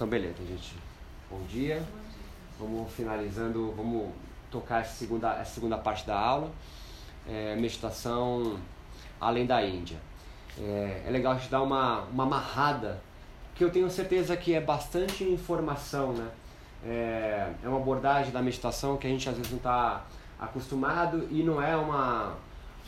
Então, 0.00 0.08
beleza, 0.08 0.38
gente. 0.48 0.78
Bom 1.30 1.42
dia. 1.42 1.86
Vamos 2.58 2.90
finalizando, 2.90 3.70
vamos 3.76 4.08
tocar 4.50 4.80
essa 4.80 4.94
segunda, 4.94 5.34
essa 5.34 5.52
segunda 5.52 5.76
parte 5.76 6.06
da 6.06 6.18
aula. 6.18 6.50
É, 7.28 7.54
meditação 7.56 8.58
além 9.20 9.44
da 9.44 9.62
Índia. 9.62 9.98
É, 10.58 11.02
é 11.06 11.10
legal 11.10 11.34
gente 11.34 11.50
dar 11.50 11.60
uma, 11.60 12.04
uma 12.04 12.22
amarrada, 12.22 13.02
que 13.54 13.62
eu 13.62 13.70
tenho 13.70 13.90
certeza 13.90 14.34
que 14.38 14.54
é 14.54 14.60
bastante 14.62 15.22
informação, 15.22 16.14
né? 16.14 16.30
É, 16.82 17.52
é 17.62 17.68
uma 17.68 17.76
abordagem 17.76 18.32
da 18.32 18.40
meditação 18.40 18.96
que 18.96 19.06
a 19.06 19.10
gente 19.10 19.28
às 19.28 19.36
vezes 19.36 19.50
não 19.50 19.58
está 19.58 20.06
acostumado 20.40 21.28
e 21.30 21.42
não 21.42 21.60
é 21.60 21.76
uma 21.76 22.38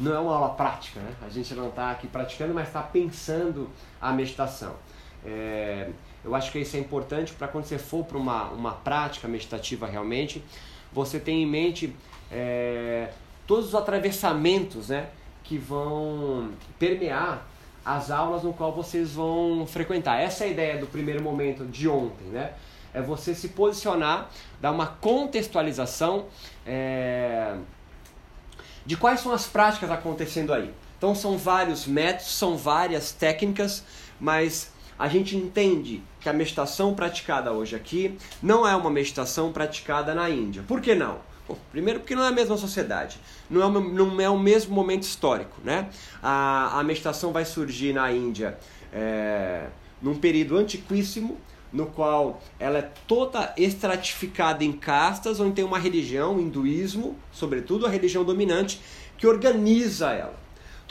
não 0.00 0.14
é 0.14 0.18
uma 0.18 0.34
aula 0.34 0.54
prática, 0.54 0.98
né? 0.98 1.14
A 1.20 1.28
gente 1.28 1.52
não 1.52 1.68
está 1.68 1.90
aqui 1.90 2.06
praticando, 2.06 2.54
mas 2.54 2.68
está 2.68 2.80
pensando 2.80 3.68
a 4.00 4.10
meditação. 4.12 4.74
É, 5.22 5.90
eu 6.24 6.34
acho 6.34 6.52
que 6.52 6.58
isso 6.58 6.76
é 6.76 6.80
importante 6.80 7.32
para 7.32 7.48
quando 7.48 7.64
você 7.64 7.78
for 7.78 8.04
para 8.04 8.18
uma, 8.18 8.44
uma 8.50 8.72
prática 8.72 9.26
meditativa 9.26 9.86
realmente, 9.86 10.42
você 10.92 11.18
tem 11.18 11.42
em 11.42 11.46
mente 11.46 11.94
é, 12.30 13.10
todos 13.46 13.68
os 13.68 13.74
atravessamentos 13.74 14.88
né, 14.88 15.08
que 15.42 15.58
vão 15.58 16.50
permear 16.78 17.46
as 17.84 18.10
aulas 18.10 18.44
no 18.44 18.52
qual 18.52 18.72
vocês 18.72 19.12
vão 19.12 19.66
frequentar. 19.66 20.20
Essa 20.20 20.44
é 20.44 20.46
a 20.48 20.50
ideia 20.50 20.78
do 20.78 20.86
primeiro 20.86 21.22
momento 21.22 21.64
de 21.64 21.88
ontem, 21.88 22.24
né? 22.26 22.52
É 22.94 23.00
você 23.00 23.34
se 23.34 23.48
posicionar, 23.48 24.30
dar 24.60 24.70
uma 24.70 24.86
contextualização 24.86 26.26
é, 26.66 27.56
de 28.84 28.96
quais 28.96 29.20
são 29.20 29.32
as 29.32 29.46
práticas 29.46 29.90
acontecendo 29.90 30.52
aí. 30.52 30.72
Então 30.98 31.14
são 31.14 31.36
vários 31.36 31.86
métodos, 31.86 32.32
são 32.32 32.56
várias 32.56 33.10
técnicas, 33.10 33.82
mas 34.20 34.70
a 34.98 35.08
gente 35.08 35.36
entende 35.36 36.02
que 36.22 36.28
a 36.28 36.32
meditação 36.32 36.94
praticada 36.94 37.52
hoje 37.52 37.74
aqui 37.74 38.16
não 38.42 38.66
é 38.66 38.74
uma 38.76 38.90
meditação 38.90 39.52
praticada 39.52 40.14
na 40.14 40.30
Índia. 40.30 40.62
Por 40.66 40.80
que 40.80 40.94
não? 40.94 41.18
Bom, 41.48 41.58
primeiro 41.72 42.00
porque 42.00 42.14
não 42.14 42.22
é 42.22 42.28
a 42.28 42.32
mesma 42.32 42.56
sociedade, 42.56 43.18
não 43.50 43.62
é, 43.62 43.80
não 43.80 44.20
é 44.20 44.30
o 44.30 44.38
mesmo 44.38 44.74
momento 44.74 45.02
histórico. 45.02 45.60
Né? 45.64 45.88
A, 46.22 46.78
a 46.78 46.84
meditação 46.84 47.32
vai 47.32 47.44
surgir 47.44 47.92
na 47.92 48.12
Índia 48.12 48.56
é, 48.92 49.66
num 50.00 50.14
período 50.14 50.56
antiquíssimo, 50.56 51.38
no 51.72 51.86
qual 51.86 52.40
ela 52.60 52.78
é 52.78 52.90
toda 53.08 53.52
estratificada 53.56 54.62
em 54.62 54.72
castas, 54.72 55.40
onde 55.40 55.54
tem 55.54 55.64
uma 55.64 55.78
religião, 55.78 56.38
hinduísmo, 56.38 57.16
sobretudo 57.32 57.86
a 57.86 57.88
religião 57.88 58.24
dominante, 58.24 58.80
que 59.16 59.26
organiza 59.26 60.12
ela. 60.12 60.41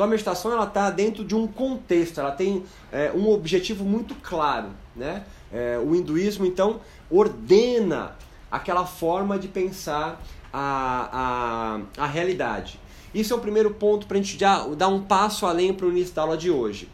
Então 0.01 0.07
a 0.07 0.09
meditação 0.09 0.51
ela 0.51 0.63
está 0.63 0.89
dentro 0.89 1.23
de 1.23 1.35
um 1.35 1.45
contexto, 1.45 2.19
ela 2.19 2.31
tem 2.31 2.63
é, 2.91 3.11
um 3.13 3.29
objetivo 3.29 3.85
muito 3.85 4.15
claro. 4.15 4.69
Né? 4.95 5.23
É, 5.53 5.77
o 5.77 5.93
hinduísmo 5.93 6.43
então 6.43 6.81
ordena 7.07 8.15
aquela 8.49 8.83
forma 8.83 9.37
de 9.37 9.47
pensar 9.47 10.19
a, 10.51 11.77
a, 11.99 12.03
a 12.03 12.07
realidade. 12.07 12.79
Isso 13.13 13.31
é 13.31 13.35
o 13.35 13.39
primeiro 13.39 13.75
ponto 13.75 14.07
para 14.07 14.17
a 14.17 14.19
gente 14.19 14.39
já 14.39 14.65
dar 14.69 14.87
um 14.87 15.03
passo 15.03 15.45
além 15.45 15.71
para 15.71 15.85
o 15.85 15.91
início 15.91 16.15
da 16.15 16.23
aula 16.23 16.35
de 16.35 16.49
hoje. 16.49 16.89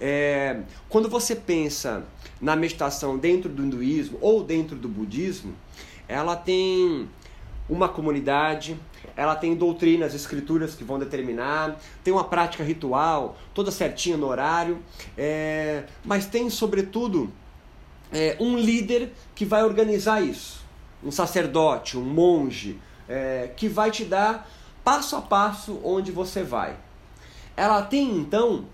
É, 0.00 0.60
quando 0.88 1.08
você 1.08 1.34
pensa 1.34 2.04
na 2.40 2.54
meditação 2.54 3.18
dentro 3.18 3.50
do 3.50 3.64
hinduísmo 3.64 4.18
ou 4.20 4.44
dentro 4.44 4.76
do 4.76 4.88
budismo, 4.88 5.52
ela 6.06 6.36
tem 6.36 7.08
uma 7.68 7.88
comunidade, 7.88 8.78
ela 9.16 9.34
tem 9.34 9.54
doutrinas, 9.54 10.14
escrituras 10.14 10.74
que 10.74 10.84
vão 10.84 10.98
determinar, 10.98 11.78
tem 12.02 12.12
uma 12.12 12.24
prática 12.24 12.62
ritual, 12.62 13.36
toda 13.54 13.70
certinha 13.70 14.16
no 14.16 14.26
horário, 14.26 14.82
é, 15.16 15.84
mas 16.04 16.26
tem, 16.26 16.48
sobretudo, 16.50 17.32
é, 18.12 18.36
um 18.40 18.56
líder 18.56 19.12
que 19.34 19.44
vai 19.44 19.62
organizar 19.62 20.20
isso. 20.22 20.62
Um 21.02 21.10
sacerdote, 21.10 21.96
um 21.96 22.02
monge, 22.02 22.78
é, 23.08 23.50
que 23.56 23.68
vai 23.68 23.90
te 23.90 24.04
dar 24.04 24.48
passo 24.84 25.16
a 25.16 25.22
passo 25.22 25.80
onde 25.82 26.12
você 26.12 26.42
vai. 26.42 26.76
Ela 27.56 27.82
tem, 27.82 28.16
então, 28.16 28.66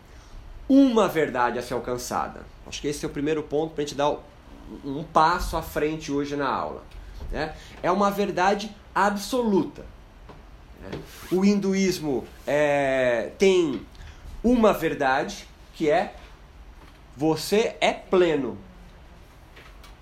uma 0.68 1.08
verdade 1.08 1.58
a 1.58 1.62
ser 1.62 1.74
alcançada. 1.74 2.42
Acho 2.66 2.80
que 2.80 2.88
esse 2.88 3.04
é 3.04 3.08
o 3.08 3.10
primeiro 3.10 3.42
ponto 3.42 3.74
para 3.74 3.82
a 3.82 3.86
gente 3.86 3.96
dar 3.96 4.16
um 4.84 5.02
passo 5.02 5.56
à 5.56 5.62
frente 5.62 6.12
hoje 6.12 6.36
na 6.36 6.48
aula. 6.48 6.84
Né? 7.30 7.54
É 7.82 7.90
uma 7.90 8.10
verdade 8.10 8.74
absoluta. 8.94 9.84
O 11.30 11.44
hinduísmo 11.44 12.24
é, 12.46 13.32
tem 13.38 13.84
uma 14.42 14.72
verdade 14.72 15.46
que 15.74 15.90
é 15.90 16.14
você 17.16 17.76
é 17.80 17.92
pleno. 17.92 18.56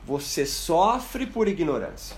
Você 0.05 0.47
sofre 0.47 1.27
por 1.27 1.49
ignorância. 1.49 2.17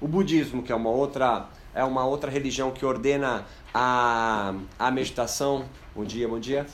O 0.00 0.08
budismo, 0.08 0.62
que 0.62 0.72
é 0.72 0.74
uma 0.74 0.88
outra, 0.88 1.48
é 1.74 1.84
uma 1.84 2.06
outra 2.06 2.30
religião 2.30 2.70
que 2.70 2.86
ordena 2.86 3.44
a, 3.74 4.54
a 4.78 4.90
meditação, 4.90 5.66
bom 5.94 6.04
dia, 6.04 6.26
bom 6.26 6.38
dia, 6.38 6.66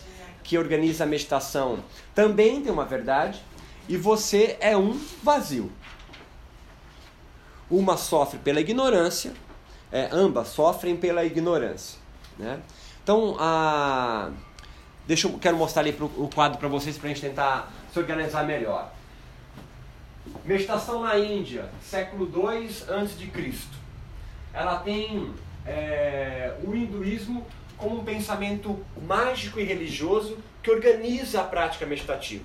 que 0.44 0.56
organiza 0.56 1.02
a 1.02 1.06
meditação, 1.06 1.82
também 2.14 2.62
tem 2.62 2.70
uma 2.70 2.84
verdade, 2.84 3.42
e 3.88 3.96
você 3.96 4.56
é 4.60 4.76
um 4.76 4.92
vazio. 5.22 5.72
Uma 7.70 7.96
sofre 7.96 8.38
pela 8.38 8.60
ignorância 8.60 9.32
é, 9.90 10.08
ambas 10.12 10.48
sofrem 10.48 10.96
pela 10.96 11.24
ignorância. 11.24 11.98
Né? 12.38 12.60
Então, 13.02 13.36
a... 13.38 14.30
Deixa 15.06 15.28
eu 15.28 15.38
quero 15.38 15.56
mostrar 15.56 15.82
ali 15.82 15.92
pro, 15.92 16.06
o 16.06 16.28
quadro 16.28 16.58
para 16.58 16.68
vocês 16.68 16.98
para 16.98 17.08
a 17.08 17.12
gente 17.12 17.20
tentar 17.20 17.72
se 17.92 17.98
organizar 17.98 18.44
melhor. 18.44 18.92
Meditação 20.44 21.02
na 21.02 21.16
Índia, 21.16 21.70
século 21.80 22.26
II 22.26 22.66
a.C. 22.66 23.58
Ela 24.52 24.78
tem 24.80 25.32
é, 25.64 26.54
o 26.64 26.74
hinduísmo 26.74 27.46
como 27.76 28.00
um 28.00 28.04
pensamento 28.04 28.84
mágico 29.06 29.60
e 29.60 29.62
religioso 29.62 30.38
que 30.60 30.70
organiza 30.70 31.40
a 31.40 31.44
prática 31.44 31.86
meditativa. 31.86 32.44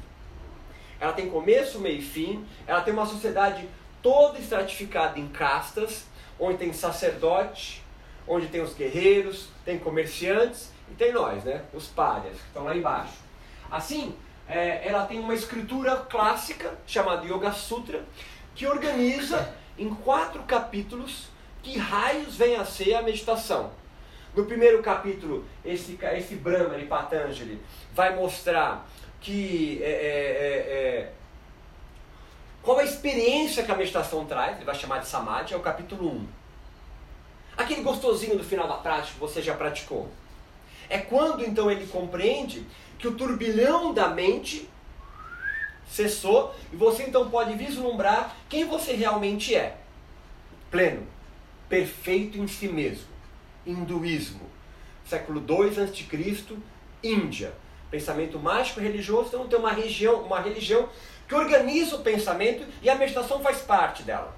Ela 1.00 1.14
tem 1.14 1.30
começo, 1.32 1.80
meio 1.80 1.98
e 1.98 2.02
fim, 2.04 2.46
ela 2.68 2.82
tem 2.82 2.94
uma 2.94 3.08
sociedade 3.08 3.68
toda 4.02 4.40
estratificada 4.40 5.20
em 5.20 5.28
castas, 5.28 6.06
onde 6.40 6.58
tem 6.58 6.74
sacerdote, 6.74 7.84
onde 8.28 8.48
tem 8.48 8.62
os 8.62 8.74
guerreiros, 8.74 9.50
tem 9.64 9.78
comerciantes 9.78 10.72
e 10.90 10.96
tem 10.96 11.12
nós, 11.12 11.44
né? 11.44 11.64
Os 11.74 11.88
párias, 11.88 12.38
que 12.38 12.48
estão 12.48 12.64
lá 12.64 12.76
embaixo. 12.76 13.14
Assim, 13.70 14.16
é, 14.48 14.88
ela 14.88 15.06
tem 15.06 15.20
uma 15.20 15.34
escritura 15.34 15.96
clássica 15.98 16.78
chamada 16.86 17.26
Yoga 17.26 17.52
Sutra, 17.52 18.04
que 18.56 18.68
organiza 18.68 19.54
em 19.78 19.94
quatro 19.94 20.44
capítulos 20.44 21.30
que 21.64 21.78
raios 21.78 22.36
vem 22.36 22.56
a 22.56 22.66
ser 22.66 22.96
a 22.96 23.02
meditação. 23.02 23.72
No 24.36 24.46
primeiro 24.46 24.82
capítulo, 24.82 25.46
esse, 25.64 26.00
esse 26.18 26.36
Brahmani 26.36 26.86
Patanjali 26.86 27.62
vai 27.94 28.16
mostrar 28.16 28.88
que 29.20 29.80
é, 29.84 29.90
é, 29.90 29.92
é, 29.92 30.78
é 30.78 31.12
qual 32.64 32.78
a 32.78 32.84
experiência 32.84 33.64
que 33.64 33.72
a 33.72 33.76
meditação 33.76 34.26
traz? 34.26 34.58
Ele 34.58 34.66
vai 34.66 34.76
chamar 34.76 35.00
de 35.00 35.08
Samadhi, 35.08 35.54
é 35.54 35.58
o 35.58 35.62
capítulo 35.62 36.10
1. 36.10 36.28
Aquele 37.58 37.82
gostosinho 37.82 38.38
do 38.38 38.44
final 38.44 38.68
da 38.68 38.76
prática 38.76 39.14
que 39.14 39.20
você 39.20 39.42
já 39.42 39.56
praticou. 39.56 40.10
É 40.90 41.00
quando 41.00 41.44
então 41.44 41.72
ele 41.72 41.88
compreende 41.88 42.66
que 43.00 43.08
o 43.08 43.16
turbilhão 43.16 43.94
da 43.94 44.10
mente 44.10 44.70
cessou 45.90 46.56
e 46.72 46.76
você 46.76 47.04
então 47.04 47.30
pode 47.30 47.54
vislumbrar 47.56 48.36
quem 48.48 48.66
você 48.66 48.94
realmente 48.94 49.56
é. 49.56 49.78
Pleno, 50.70 51.06
perfeito 51.68 52.38
em 52.38 52.48
si 52.48 52.68
mesmo. 52.68 53.08
Hinduísmo, 53.66 54.50
século 55.06 55.44
II 55.48 55.84
a.C., 55.84 56.58
Índia. 57.04 57.54
Pensamento 57.90 58.40
mágico 58.40 58.80
religioso, 58.80 59.28
então 59.28 59.48
tem 59.48 59.60
uma, 59.60 59.72
região, 59.72 60.22
uma 60.22 60.40
religião 60.40 60.88
que 61.32 61.36
organiza 61.36 61.96
o 61.96 62.00
pensamento 62.00 62.68
e 62.82 62.90
a 62.90 62.96
meditação 62.96 63.40
faz 63.40 63.62
parte 63.62 64.04
dela. 64.04 64.36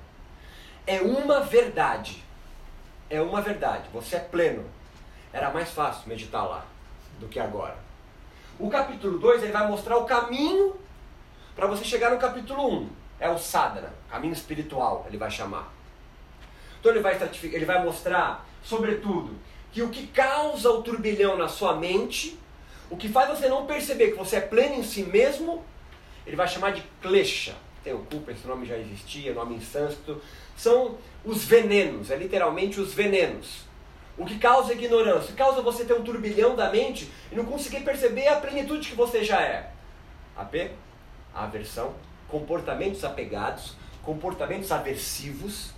É 0.86 1.02
uma 1.02 1.40
verdade. 1.40 2.24
É 3.10 3.20
uma 3.20 3.42
verdade. 3.42 3.90
Você 3.92 4.18
é 4.18 4.20
pleno. 4.20 4.64
Era 5.34 5.50
mais 5.50 5.72
fácil 5.72 6.08
meditar 6.08 6.48
lá 6.48 6.64
do 7.20 7.28
que 7.28 7.40
agora. 7.40 7.76
O 8.60 8.70
capítulo 8.70 9.18
2 9.18 9.42
ele 9.42 9.52
vai 9.52 9.68
mostrar 9.68 9.98
o 9.98 10.06
caminho 10.06 10.76
para 11.56 11.66
você 11.66 11.84
chegar 11.84 12.12
no 12.12 12.20
capítulo 12.20 12.70
1. 12.70 12.76
Um. 12.76 12.90
É 13.20 13.28
o 13.28 13.40
sadhana, 13.40 13.92
caminho 14.08 14.34
espiritual, 14.34 15.06
ele 15.08 15.18
vai 15.18 15.32
chamar. 15.32 15.74
Então 16.80 16.92
ele 16.92 17.02
vai, 17.02 17.20
ele 17.42 17.66
vai 17.66 17.84
mostrar, 17.84 18.46
sobretudo, 18.64 19.36
que 19.72 19.82
o 19.82 19.90
que 19.90 20.06
causa 20.06 20.70
o 20.70 20.84
turbilhão 20.84 21.38
na 21.38 21.48
sua 21.48 21.76
mente, 21.76 22.40
o 22.88 22.96
que 22.96 23.10
faz 23.10 23.30
você 23.30 23.50
não 23.50 23.66
perceber 23.66 24.12
que 24.12 24.18
você 24.18 24.36
é 24.36 24.42
pleno 24.42 24.76
em 24.76 24.84
si 24.84 25.02
mesmo, 25.02 25.66
ele 26.26 26.36
vai 26.36 26.48
chamar 26.48 26.72
de 26.72 26.82
klesha. 27.02 27.56
Tem 27.84 27.94
o 27.94 28.00
culpa, 28.00 28.32
esse 28.32 28.48
nome 28.48 28.66
já 28.66 28.78
existia, 28.78 29.34
nome 29.34 29.56
em 29.56 29.62
sânscrito. 29.62 30.22
São 30.56 30.98
os 31.26 31.44
venenos, 31.44 32.12
é 32.12 32.16
literalmente 32.16 32.80
os 32.80 32.94
venenos. 32.94 33.66
O 34.18 34.26
que 34.26 34.38
causa 34.38 34.74
ignorância, 34.74 35.34
causa 35.34 35.62
você 35.62 35.84
ter 35.84 35.94
um 35.94 36.04
turbilhão 36.04 36.56
da 36.56 36.70
mente 36.70 37.12
e 37.32 37.36
não 37.36 37.46
conseguir 37.46 37.82
perceber 37.82 38.28
a 38.28 38.36
plenitude 38.36 38.90
que 38.90 38.96
você 38.96 39.24
já 39.24 39.42
é. 39.42 39.72
AP, 40.38 40.72
aversão, 41.34 41.96
comportamentos 42.28 43.04
apegados, 43.04 43.76
comportamentos 44.04 44.72
aversivos, 44.72 45.72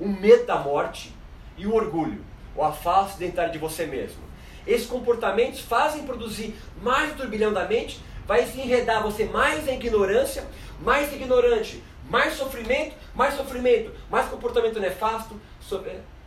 o 0.00 0.08
medo 0.08 0.46
da 0.46 0.56
morte 0.58 1.12
e 1.56 1.66
o 1.66 1.74
orgulho, 1.74 2.24
ou 2.56 2.64
a 2.64 2.72
falsa 2.72 3.16
identidade 3.16 3.52
de 3.52 3.58
você 3.58 3.86
mesmo. 3.86 4.22
Esses 4.66 4.86
comportamentos 4.86 5.60
fazem 5.60 6.04
produzir 6.04 6.54
mais 6.80 7.14
turbilhão 7.14 7.52
da 7.52 7.66
mente, 7.66 8.00
vai 8.26 8.46
se 8.46 8.60
enredar 8.60 9.02
você 9.02 9.24
mais 9.24 9.66
em 9.68 9.74
ignorância, 9.74 10.46
mais 10.80 11.12
ignorante, 11.12 11.82
mais 12.08 12.34
sofrimento, 12.34 12.96
mais 13.14 13.34
sofrimento, 13.34 13.94
mais 14.10 14.28
comportamento 14.28 14.80
nefasto. 14.80 15.40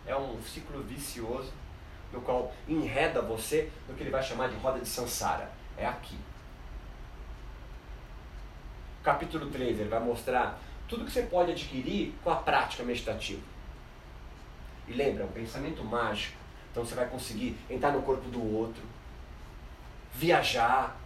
É 0.06 0.16
um 0.16 0.42
ciclo 0.42 0.82
vicioso 0.84 1.52
no 2.12 2.22
qual 2.22 2.54
enreda 2.68 3.22
você 3.22 3.70
no 3.88 3.96
que 3.96 4.04
ele 4.04 4.10
vai 4.10 4.24
chamar 4.24 4.50
de 4.50 4.56
roda 4.56 4.80
de 4.80 4.88
Sansara. 4.88 5.52
É 5.78 5.86
aqui. 5.86 6.18
Capítulo 9.04 9.48
3, 9.52 9.80
ele 9.80 9.90
vai 9.90 10.00
mostrar 10.00 10.60
tudo 10.88 11.06
que 11.06 11.12
você 11.12 11.24
pode 11.24 11.52
adquirir 11.52 12.14
com 12.24 12.32
a 12.32 12.36
prática 12.38 12.84
meditativa. 12.84 13.42
E 14.88 14.94
lembra, 14.94 15.24
é 15.24 15.26
um 15.26 15.32
pensamento 15.32 15.84
mágico. 15.84 16.38
Então 16.72 16.84
você 16.84 16.96
vai 16.96 17.08
conseguir 17.08 17.58
entrar 17.70 17.92
no 17.92 18.02
corpo 18.02 18.28
do 18.30 18.56
outro, 18.56 18.82
viajar, 20.14 20.98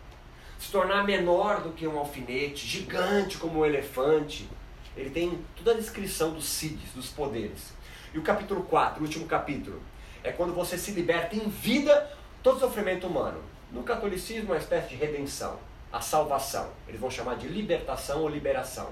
se 0.59 0.71
tornar 0.71 1.05
menor 1.05 1.61
do 1.61 1.71
que 1.71 1.87
um 1.87 1.97
alfinete, 1.97 2.67
gigante 2.67 3.37
como 3.37 3.61
um 3.61 3.65
elefante. 3.65 4.47
Ele 4.95 5.09
tem 5.09 5.39
toda 5.55 5.71
a 5.71 5.75
descrição 5.75 6.31
dos 6.31 6.45
siddhis, 6.45 6.91
dos 6.93 7.07
poderes. 7.07 7.71
E 8.13 8.19
o 8.19 8.21
capítulo 8.21 8.63
4, 8.63 8.99
o 8.99 9.05
último 9.05 9.25
capítulo, 9.25 9.81
é 10.21 10.31
quando 10.31 10.53
você 10.53 10.77
se 10.77 10.91
liberta 10.91 11.35
em 11.35 11.47
vida 11.47 12.11
todo 12.43 12.59
sofrimento 12.59 13.07
humano. 13.07 13.41
No 13.71 13.83
catolicismo 13.83 14.49
é 14.49 14.55
uma 14.55 14.61
espécie 14.61 14.89
de 14.89 14.95
redenção, 14.95 15.57
a 15.93 16.01
salvação. 16.01 16.69
Eles 16.87 16.99
vão 16.99 17.09
chamar 17.09 17.35
de 17.37 17.47
libertação 17.47 18.21
ou 18.21 18.27
liberação. 18.27 18.89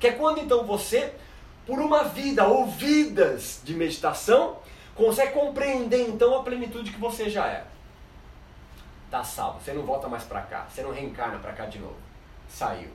Que 0.00 0.08
é 0.08 0.12
quando 0.12 0.40
então 0.40 0.64
você, 0.64 1.12
por 1.64 1.78
uma 1.78 2.04
vida 2.04 2.44
ou 2.44 2.66
vidas 2.66 3.60
de 3.62 3.74
meditação, 3.74 4.56
consegue 4.96 5.32
compreender 5.32 6.08
então 6.08 6.34
a 6.34 6.42
plenitude 6.42 6.90
que 6.90 6.98
você 6.98 7.30
já 7.30 7.46
é. 7.46 7.64
Tá 9.10 9.24
salvo, 9.24 9.60
você 9.60 9.72
não 9.72 9.84
volta 9.84 10.08
mais 10.08 10.24
para 10.24 10.42
cá, 10.42 10.66
você 10.68 10.82
não 10.82 10.92
reencarna 10.92 11.38
para 11.38 11.52
cá 11.52 11.66
de 11.66 11.78
novo. 11.78 11.96
Saiu. 12.48 12.90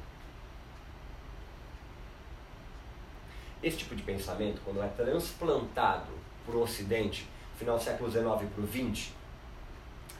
Esse 3.64 3.78
tipo 3.78 3.96
de 3.96 4.04
pensamento, 4.04 4.62
quando 4.64 4.84
é 4.84 4.88
transplantado 4.88 6.12
para 6.46 6.56
o 6.56 6.62
Ocidente, 6.62 7.28
final 7.58 7.78
do 7.78 7.84
século 7.84 8.12
XIX 8.12 8.26
para 8.26 8.64
o 8.64 8.68
XX, 8.68 9.14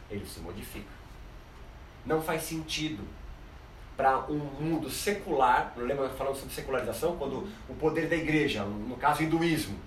ele 0.10 0.26
se 0.26 0.40
modifica. 0.40 0.92
Não 2.06 2.22
faz 2.22 2.44
sentido 2.44 3.04
para 3.96 4.20
um 4.30 4.38
mundo 4.38 4.90
secular, 4.90 5.74
lembra 5.78 6.10
falando 6.10 6.36
sobre 6.36 6.54
secularização, 6.54 7.16
quando 7.18 7.48
o 7.70 7.76
poder 7.76 8.08
da 8.08 8.16
igreja, 8.16 8.64
no 8.64 8.98
caso 8.98 9.22
o 9.22 9.24
hinduísmo, 9.24 9.78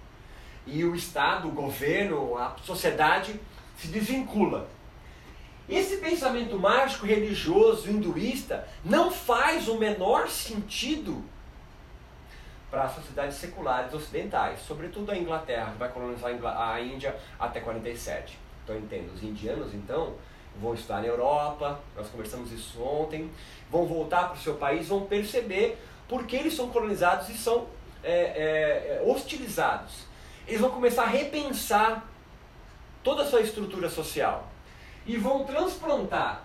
e 0.66 0.84
o 0.84 0.94
Estado, 0.94 1.48
o 1.48 1.52
governo, 1.52 2.36
a 2.36 2.56
sociedade 2.62 3.40
se 3.76 3.88
desvincula. 3.88 4.68
Esse 5.68 5.96
pensamento 5.96 6.58
mágico 6.58 7.06
religioso 7.06 7.90
hinduísta 7.90 8.68
não 8.84 9.10
faz 9.10 9.66
o 9.66 9.76
menor 9.76 10.28
sentido 10.28 11.24
para 12.70 12.84
as 12.84 12.94
sociedades 12.94 13.36
seculares 13.36 13.92
ocidentais, 13.92 14.60
sobretudo 14.60 15.10
a 15.10 15.16
Inglaterra, 15.16 15.72
que 15.72 15.78
vai 15.78 15.88
colonizar 15.88 16.30
a 16.56 16.80
Índia 16.80 17.16
até 17.38 17.60
47. 17.60 18.38
Então 18.62 18.76
entendo, 18.76 19.12
os 19.12 19.22
indianos 19.22 19.74
então 19.74 20.14
vão 20.60 20.72
estar 20.74 21.00
na 21.00 21.06
Europa, 21.06 21.80
nós 21.96 22.08
conversamos 22.08 22.52
isso 22.52 22.80
ontem, 22.80 23.30
vão 23.70 23.86
voltar 23.86 24.28
para 24.28 24.36
o 24.36 24.40
seu 24.40 24.54
país, 24.54 24.88
vão 24.88 25.06
perceber 25.06 25.78
porque 26.08 26.36
eles 26.36 26.54
são 26.54 26.70
colonizados 26.70 27.28
e 27.28 27.34
são 27.34 27.66
é, 28.04 28.12
é, 28.12 29.02
é, 29.02 29.02
hostilizados. 29.04 30.04
Eles 30.46 30.60
vão 30.60 30.70
começar 30.70 31.02
a 31.02 31.08
repensar 31.08 32.08
toda 33.02 33.22
a 33.22 33.26
sua 33.26 33.40
estrutura 33.40 33.90
social 33.90 34.48
e 35.06 35.16
vão 35.16 35.44
transplantar 35.44 36.42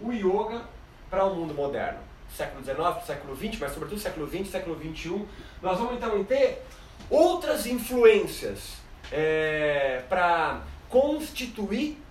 o 0.00 0.12
yoga 0.12 0.62
para 1.10 1.24
o 1.24 1.34
mundo 1.34 1.54
moderno 1.54 2.06
século 2.34 2.62
XIX, 2.62 3.06
século 3.06 3.36
XX, 3.36 3.58
mas 3.60 3.72
sobretudo 3.72 4.00
século 4.00 4.28
XX, 4.28 4.48
século 4.48 4.76
XXI, 4.76 5.24
nós 5.62 5.78
vamos 5.78 5.96
então 5.96 6.22
ter 6.24 6.62
outras 7.08 7.66
influências 7.66 8.76
é, 9.10 10.02
para 10.08 10.62
constituir 10.88 12.02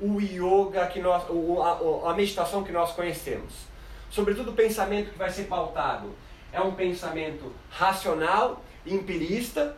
o 0.00 0.20
yoga 0.20 0.86
que 0.86 1.00
nós, 1.00 1.24
a, 1.24 2.10
a 2.10 2.14
meditação 2.14 2.62
que 2.62 2.72
nós 2.72 2.92
conhecemos. 2.92 3.54
Sobretudo 4.10 4.50
o 4.50 4.54
pensamento 4.54 5.12
que 5.12 5.18
vai 5.18 5.30
ser 5.30 5.44
pautado 5.44 6.14
é 6.52 6.60
um 6.60 6.72
pensamento 6.72 7.52
racional, 7.70 8.62
empirista, 8.84 9.76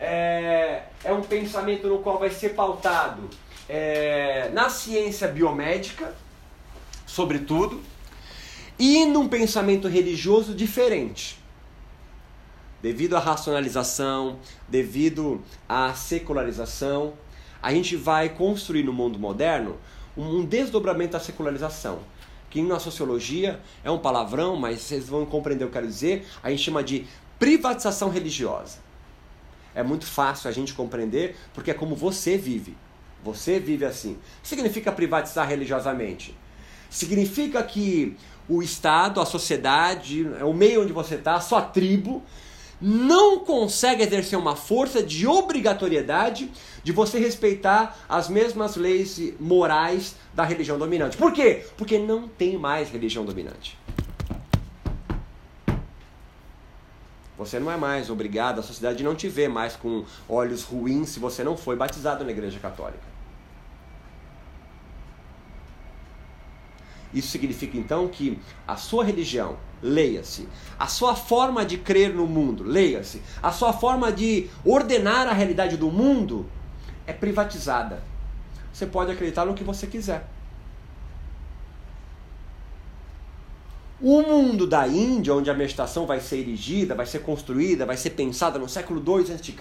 é, 0.00 0.84
é 1.04 1.12
um 1.12 1.22
pensamento 1.22 1.86
no 1.86 2.00
qual 2.00 2.18
vai 2.18 2.30
ser 2.30 2.50
pautado 2.50 3.28
é, 3.68 4.50
na 4.52 4.68
ciência 4.68 5.28
biomédica, 5.28 6.14
sobretudo, 7.06 7.80
e 8.78 9.04
num 9.04 9.28
pensamento 9.28 9.88
religioso 9.88 10.54
diferente. 10.54 11.38
Devido 12.80 13.16
à 13.16 13.20
racionalização, 13.20 14.38
devido 14.68 15.40
à 15.68 15.94
secularização, 15.94 17.14
a 17.62 17.72
gente 17.72 17.94
vai 17.94 18.28
construir 18.28 18.82
no 18.82 18.92
mundo 18.92 19.18
moderno 19.18 19.78
um 20.16 20.44
desdobramento 20.44 21.12
da 21.12 21.20
secularização, 21.20 22.00
que 22.50 22.60
na 22.60 22.80
sociologia 22.80 23.60
é 23.84 23.90
um 23.90 23.98
palavrão, 23.98 24.56
mas 24.56 24.80
vocês 24.80 25.08
vão 25.08 25.24
compreender 25.24 25.64
o 25.64 25.68
que 25.68 25.76
eu 25.76 25.80
quero 25.80 25.86
dizer, 25.86 26.26
a 26.42 26.50
gente 26.50 26.62
chama 26.62 26.82
de 26.82 27.06
privatização 27.38 28.10
religiosa. 28.10 28.78
É 29.74 29.82
muito 29.82 30.04
fácil 30.04 30.50
a 30.50 30.52
gente 30.52 30.74
compreender 30.74 31.36
porque 31.54 31.70
é 31.70 31.74
como 31.74 31.94
você 31.94 32.36
vive. 32.36 32.76
Você 33.22 33.60
vive 33.60 33.84
assim. 33.84 34.18
Significa 34.42 34.90
privatizar 34.90 35.48
religiosamente? 35.48 36.36
Significa 36.90 37.62
que 37.62 38.16
o 38.48 38.62
Estado, 38.62 39.20
a 39.20 39.26
sociedade, 39.26 40.26
o 40.42 40.52
meio 40.52 40.82
onde 40.82 40.92
você 40.92 41.14
está, 41.14 41.34
a 41.34 41.40
sua 41.40 41.62
tribo, 41.62 42.22
não 42.80 43.38
consegue 43.38 44.02
exercer 44.02 44.36
uma 44.36 44.56
força 44.56 45.00
de 45.02 45.24
obrigatoriedade 45.26 46.50
de 46.82 46.90
você 46.90 47.20
respeitar 47.20 47.96
as 48.08 48.28
mesmas 48.28 48.74
leis 48.74 49.20
morais 49.38 50.16
da 50.34 50.42
religião 50.42 50.78
dominante. 50.78 51.16
Por 51.16 51.32
quê? 51.32 51.64
Porque 51.76 51.96
não 51.96 52.26
tem 52.26 52.58
mais 52.58 52.90
religião 52.90 53.24
dominante. 53.24 53.78
Você 57.38 57.58
não 57.58 57.70
é 57.70 57.76
mais 57.76 58.10
obrigado, 58.10 58.58
a 58.58 58.62
sociedade 58.62 59.02
não 59.02 59.14
te 59.14 59.28
vê 59.28 59.48
mais 59.48 59.74
com 59.76 60.04
olhos 60.28 60.62
ruins 60.62 61.10
se 61.10 61.20
você 61.20 61.42
não 61.42 61.56
foi 61.56 61.76
batizado 61.76 62.24
na 62.24 62.30
igreja 62.30 62.58
católica. 62.58 63.11
Isso 67.12 67.28
significa 67.28 67.76
então 67.76 68.08
que 68.08 68.38
a 68.66 68.76
sua 68.76 69.04
religião, 69.04 69.56
leia-se, 69.82 70.48
a 70.78 70.86
sua 70.86 71.14
forma 71.14 71.64
de 71.64 71.76
crer 71.78 72.14
no 72.14 72.26
mundo, 72.26 72.62
leia-se, 72.64 73.20
a 73.42 73.52
sua 73.52 73.72
forma 73.72 74.10
de 74.12 74.48
ordenar 74.64 75.26
a 75.26 75.32
realidade 75.32 75.76
do 75.76 75.90
mundo 75.90 76.46
é 77.06 77.12
privatizada. 77.12 78.02
Você 78.72 78.86
pode 78.86 79.10
acreditar 79.10 79.44
no 79.44 79.54
que 79.54 79.64
você 79.64 79.86
quiser. 79.86 80.26
O 84.04 84.20
mundo 84.20 84.66
da 84.66 84.88
Índia, 84.88 85.32
onde 85.32 85.48
a 85.48 85.54
meditação 85.54 86.06
vai 86.06 86.18
ser 86.18 86.38
erigida, 86.38 86.92
vai 86.92 87.06
ser 87.06 87.20
construída, 87.20 87.86
vai 87.86 87.96
ser 87.96 88.10
pensada 88.10 88.58
no 88.58 88.68
século 88.68 89.00
II 89.00 89.32
a.C. 89.32 89.54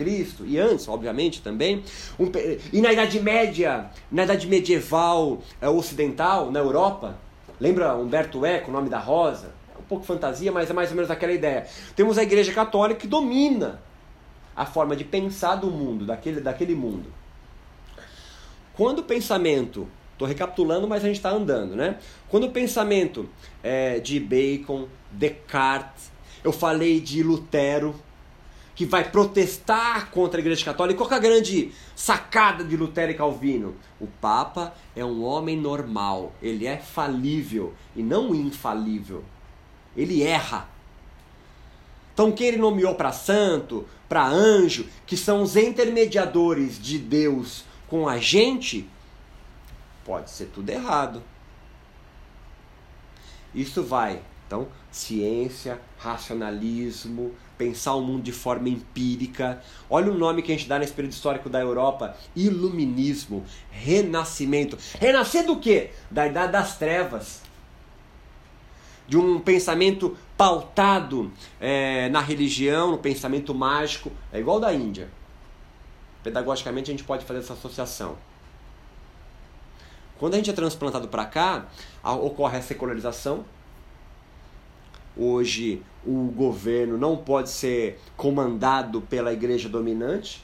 e 0.46 0.58
antes, 0.58 0.88
obviamente, 0.88 1.44
também. 1.44 1.84
Um, 2.20 2.26
e 2.74 2.82
na 2.82 2.92
Idade 2.92 3.20
Média, 3.20 3.92
na 4.12 4.24
Idade 4.24 4.48
Medieval 4.48 5.44
é, 5.62 5.70
Ocidental, 5.70 6.50
na 6.50 6.58
Europa, 6.58 7.20
Lembra 7.62 7.96
Humberto 7.96 8.44
Eco, 8.44 8.72
o 8.72 8.74
nome 8.74 8.90
da 8.90 8.98
rosa? 8.98 9.54
É 9.76 9.80
um 9.80 9.84
pouco 9.84 10.04
fantasia, 10.04 10.52
mas 10.52 10.68
é 10.68 10.74
mais 10.74 10.90
ou 10.90 10.96
menos 10.96 11.12
aquela 11.12 11.32
ideia. 11.32 11.68
Temos 11.96 12.18
a 12.18 12.24
Igreja 12.24 12.52
Católica 12.52 13.00
que 13.00 13.08
domina 13.08 13.80
a 14.56 14.66
forma 14.66 14.96
de 14.96 15.04
pensar 15.04 15.58
do 15.58 15.70
mundo, 15.70 16.04
daquele, 16.04 16.42
daquele 16.42 16.74
mundo. 16.74 17.14
Quando 18.74 19.00
o 19.00 19.04
pensamento, 19.04 19.88
estou 20.14 20.28
recapitulando, 20.28 20.88
mas 20.88 21.04
a 21.04 21.08
gente 21.08 21.18
está 21.18 21.30
andando, 21.30 21.76
né? 21.76 22.00
Quando 22.30 22.46
o 22.46 22.52
pensamento 22.52 23.30
é, 23.62 24.00
de 24.00 24.20
Bacon, 24.20 24.88
Descartes, 25.12 26.12
eu 26.44 26.52
falei 26.52 27.00
de 27.00 27.22
Lutero, 27.22 27.94
que 28.82 28.86
vai 28.88 29.12
protestar 29.12 30.10
contra 30.10 30.40
a 30.40 30.42
Igreja 30.42 30.66
Católica. 30.66 30.98
Qual 30.98 31.12
é 31.12 31.14
a 31.14 31.20
grande 31.20 31.72
sacada 31.96 32.64
de 32.64 32.76
Lutero 32.76 33.12
e 33.12 33.14
Calvino? 33.14 33.76
O 34.00 34.08
Papa 34.08 34.74
é 34.96 35.06
um 35.06 35.24
homem 35.24 35.56
normal, 35.56 36.34
ele 36.42 36.66
é 36.66 36.78
falível 36.78 37.76
e 37.96 38.02
não 38.02 38.34
infalível. 38.34 39.24
Ele 39.96 40.24
erra. 40.24 40.68
Então, 42.12 42.32
quem 42.32 42.48
ele 42.48 42.58
nomeou 42.58 42.96
para 42.96 43.12
santo, 43.12 43.88
para 44.10 44.26
anjo, 44.26 44.88
que 45.06 45.16
são 45.16 45.44
os 45.44 45.56
intermediadores 45.56 46.82
de 46.82 46.98
Deus 46.98 47.64
com 47.88 48.10
a 48.10 48.18
gente, 48.18 48.90
pode 50.04 50.32
ser 50.32 50.48
tudo 50.48 50.72
errado. 50.72 51.22
Isso 53.54 53.84
vai 53.84 54.24
Então, 54.48 54.68
ciência, 54.92 55.80
racionalismo, 56.00 57.32
pensar 57.62 57.94
o 57.94 58.02
mundo 58.02 58.24
de 58.24 58.32
forma 58.32 58.68
empírica. 58.68 59.62
Olha 59.88 60.12
o 60.12 60.18
nome 60.18 60.42
que 60.42 60.52
a 60.52 60.56
gente 60.56 60.68
dá 60.68 60.80
nesse 60.80 60.94
período 60.94 61.14
histórico 61.14 61.48
da 61.48 61.60
Europa: 61.60 62.18
iluminismo, 62.36 63.46
renascimento. 63.70 64.76
Renascer 65.00 65.46
do 65.46 65.60
quê? 65.60 65.92
Da 66.10 66.26
idade 66.26 66.52
das 66.52 66.80
trevas. 66.80 67.44
De 69.08 69.16
um 69.16 69.40
pensamento 69.40 70.18
pautado 70.36 71.32
é, 71.60 72.10
na 72.10 72.20
religião, 72.20 72.92
no 72.92 72.98
pensamento 72.98 73.54
mágico. 73.54 74.12
É 74.34 74.40
igual 74.40 74.60
da 74.60 74.74
Índia. 74.74 75.08
Pedagogicamente 76.24 76.90
a 76.90 76.94
gente 76.94 77.04
pode 77.04 77.26
fazer 77.26 77.42
essa 77.42 77.54
associação. 77.54 78.18
Quando 80.18 80.34
a 80.34 80.38
gente 80.38 80.50
é 80.50 80.54
transplantado 80.54 81.08
para 81.08 81.26
cá, 81.26 81.66
ocorre 82.04 82.58
a 82.58 82.62
secularização, 82.62 83.44
Hoje 85.16 85.82
o 86.06 86.32
governo 86.36 86.98
não 86.98 87.18
pode 87.18 87.50
ser 87.50 88.00
comandado 88.16 89.02
pela 89.02 89.34
igreja 89.34 89.68
dominante. 89.68 90.44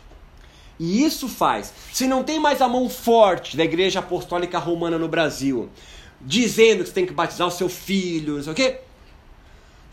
E 0.79 1.03
isso 1.03 1.27
faz, 1.27 1.73
se 1.91 2.05
não 2.05 2.23
tem 2.23 2.39
mais 2.39 2.61
a 2.61 2.67
mão 2.67 2.87
forte 2.87 3.57
da 3.57 3.63
igreja 3.63 3.99
apostólica 3.99 4.59
romana 4.59 4.99
no 4.99 5.07
Brasil, 5.07 5.69
dizendo 6.21 6.83
que 6.83 6.89
você 6.89 6.93
tem 6.93 7.05
que 7.05 7.13
batizar 7.13 7.47
o 7.47 7.51
seu 7.51 7.67
filho, 7.67 8.35
não 8.35 8.43
sei 8.43 8.53
o 8.53 8.55
quê, 8.55 8.81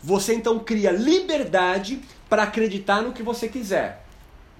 você 0.03 0.35
então 0.35 0.59
cria 0.59 0.91
liberdade 0.91 1.99
para 2.29 2.43
acreditar 2.43 3.01
no 3.01 3.13
que 3.13 3.23
você 3.23 3.47
quiser. 3.47 4.05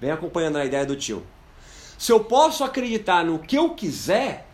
Vem 0.00 0.10
acompanhando 0.10 0.56
a 0.58 0.64
ideia 0.64 0.84
do 0.84 0.96
tio. 0.96 1.22
Se 1.96 2.10
eu 2.10 2.24
posso 2.24 2.64
acreditar 2.64 3.24
no 3.24 3.38
que 3.38 3.56
eu 3.56 3.70
quiser, 3.70 4.48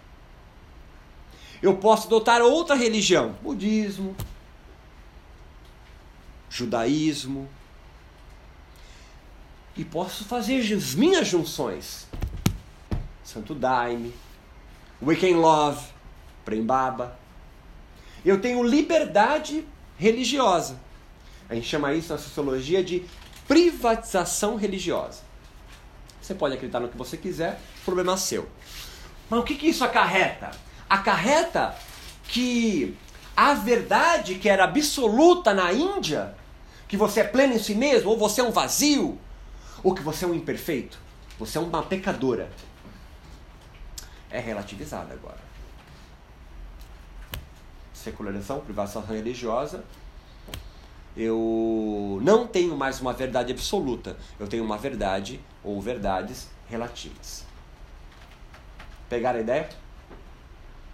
eu 1.63 1.77
posso 1.77 2.07
adotar 2.07 2.43
outra 2.43 2.75
religião, 2.75 3.35
budismo, 3.43 4.15
judaísmo. 6.53 7.49
E 9.75 9.85
posso 9.85 10.25
fazer 10.25 10.59
as 10.59 10.95
minhas 10.95 11.27
junções. 11.27 12.07
Santo 13.25 13.55
Daime, 13.55 14.13
Weekend 15.03 15.35
Love, 15.35 15.83
Prembaba. 16.45 17.19
Eu 18.25 18.41
tenho 18.41 18.63
liberdade 18.63 19.67
religiosa. 19.97 20.79
A 21.49 21.55
gente 21.55 21.67
chama 21.67 21.95
isso 21.95 22.13
na 22.13 22.19
sociologia 22.19 22.85
de 22.85 23.05
privatização 23.49 24.57
religiosa. 24.57 25.23
Você 26.21 26.35
pode 26.35 26.55
acreditar 26.55 26.81
no 26.81 26.89
que 26.89 26.97
você 26.97 27.17
quiser, 27.17 27.61
problema 27.85 28.17
seu. 28.17 28.49
Mas 29.29 29.41
o 29.41 29.43
que, 29.43 29.55
que 29.55 29.69
isso 29.69 29.85
acarreta? 29.85 30.51
Acarreta 30.89 31.75
que 32.29 32.97
a 33.35 33.55
verdade 33.55 34.35
que 34.35 34.49
era 34.49 34.65
absoluta 34.65 35.55
na 35.55 35.73
Índia 35.73 36.35
que 36.93 36.97
você 36.99 37.21
é 37.21 37.25
pleno 37.25 37.55
em 37.55 37.59
si 37.59 37.75
mesmo, 37.75 38.11
ou 38.11 38.19
você 38.19 38.43
é 38.43 38.45
um 38.45 38.51
vazio, 38.51 39.19
ou 39.83 39.95
que 39.95 40.03
você 40.03 40.27
é 40.27 40.29
um 40.29 40.35
imperfeito, 40.35 40.99
você 41.39 41.57
é 41.57 41.61
uma 41.63 41.83
pecadora. 41.83 42.51
É 44.31 44.39
relativizada 44.39 45.15
agora. 45.15 45.39
Secularização, 47.95 48.61
privatização 48.61 49.07
religiosa. 49.07 49.83
Eu 51.17 52.21
não 52.21 52.47
tenho 52.47 52.77
mais 52.77 53.01
uma 53.01 53.15
verdade 53.15 53.53
absoluta, 53.53 54.19
eu 54.39 54.47
tenho 54.47 54.63
uma 54.63 54.77
verdade 54.77 55.41
ou 55.65 55.81
verdades 55.81 56.51
relativas. 56.69 57.47
Pegar 59.09 59.35
a 59.35 59.41
ideia? 59.41 59.67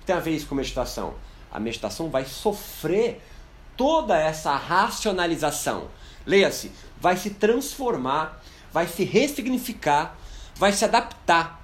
Tem 0.06 0.14
a 0.14 0.20
ver 0.20 0.30
isso 0.30 0.46
com 0.46 0.54
meditação. 0.54 1.14
A 1.50 1.58
meditação 1.58 2.08
vai 2.08 2.24
sofrer 2.24 3.20
toda 3.78 4.18
essa 4.18 4.56
racionalização, 4.56 5.88
leia-se, 6.26 6.72
vai 7.00 7.16
se 7.16 7.30
transformar, 7.30 8.42
vai 8.72 8.88
se 8.88 9.04
ressignificar, 9.04 10.18
vai 10.56 10.72
se 10.72 10.84
adaptar. 10.84 11.62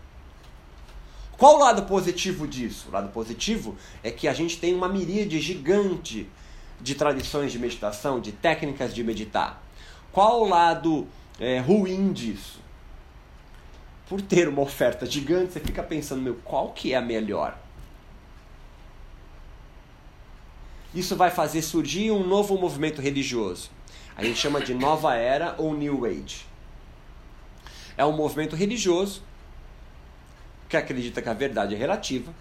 Qual 1.37 1.57
o 1.57 1.59
lado 1.59 1.83
positivo 1.83 2.47
disso? 2.47 2.87
O 2.89 2.93
lado 2.93 3.09
positivo 3.09 3.77
é 4.03 4.13
que 4.13 4.29
a 4.29 4.33
gente 4.33 4.59
tem 4.59 4.73
uma 4.73 4.89
miríade 4.89 5.41
gigante 5.41 6.31
de 6.81 6.95
tradições 6.95 7.51
de 7.51 7.59
meditação, 7.59 8.21
de 8.21 8.31
técnicas 8.31 8.95
de 8.95 9.03
meditar. 9.03 9.61
Qual 10.13 10.43
o 10.43 10.49
lado 10.49 11.09
é, 11.41 11.59
ruim 11.59 12.13
disso? 12.13 12.61
Por 14.09 14.23
ter 14.23 14.47
uma 14.47 14.63
oferta 14.63 15.05
gigante, 15.05 15.53
você 15.53 15.61
fica 15.61 15.83
pensando, 15.83 16.23
meu, 16.23 16.37
qual 16.45 16.71
que 16.71 16.93
é 16.93 16.97
a 16.97 17.01
melhor? 17.01 17.59
Isso 20.95 21.17
vai 21.17 21.31
fazer 21.31 21.63
surgir 21.63 22.11
um 22.11 22.27
novo 22.27 22.57
movimento 22.57 23.01
religioso. 23.01 23.71
A 24.17 24.25
gente 24.25 24.39
chama 24.39 24.61
de 24.61 24.73
Nova 24.73 25.15
Era 25.15 25.55
ou 25.59 25.75
New 25.75 26.05
Age. 26.05 26.47
É 27.97 28.05
um 28.05 28.13
movimento 28.13 28.55
religioso 28.55 29.23
que 30.69 30.77
acredita 30.77 31.21
que 31.21 31.29
a 31.29 31.35
verdade 31.35 31.75
é 31.75 31.79
relativa, 31.79 32.33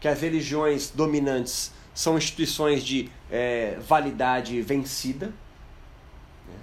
que 0.00 0.08
as 0.08 0.20
religiões 0.20 0.90
dominantes 0.90 1.72
são 1.94 2.16
instituições 2.16 2.82
de 2.82 3.10
é, 3.30 3.78
validade 3.86 4.60
vencida. 4.62 5.26
Né? 5.26 6.54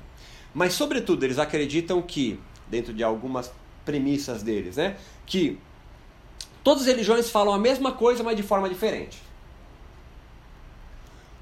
Mas, 0.54 0.74
sobretudo, 0.74 1.24
eles 1.24 1.40
acreditam 1.40 2.02
que, 2.02 2.40
dentro 2.68 2.94
de 2.94 3.04
algumas 3.04 3.52
premissas 3.86 4.44
deles, 4.44 4.78
né, 4.78 4.98
que 5.26 5.60
todas 6.64 6.84
as 6.84 6.88
religiões 6.88 7.30
falam 7.30 7.54
a 7.54 7.60
mesma 7.60 7.92
coisa, 7.92 8.24
mas 8.24 8.36
de 8.36 8.44
forma 8.44 8.70
diferente. 8.70 9.29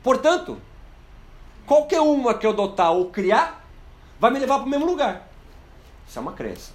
Portanto, 0.07 0.57
qualquer 1.65 1.99
uma 1.99 2.33
que 2.33 2.47
eu 2.47 2.51
adotar 2.51 2.93
ou 2.93 3.11
criar 3.11 3.61
vai 4.17 4.31
me 4.31 4.39
levar 4.39 4.59
para 4.59 4.65
o 4.65 4.69
mesmo 4.69 4.85
lugar. 4.85 5.27
Isso 6.07 6.17
é 6.17 6.21
uma 6.21 6.31
crença. 6.31 6.71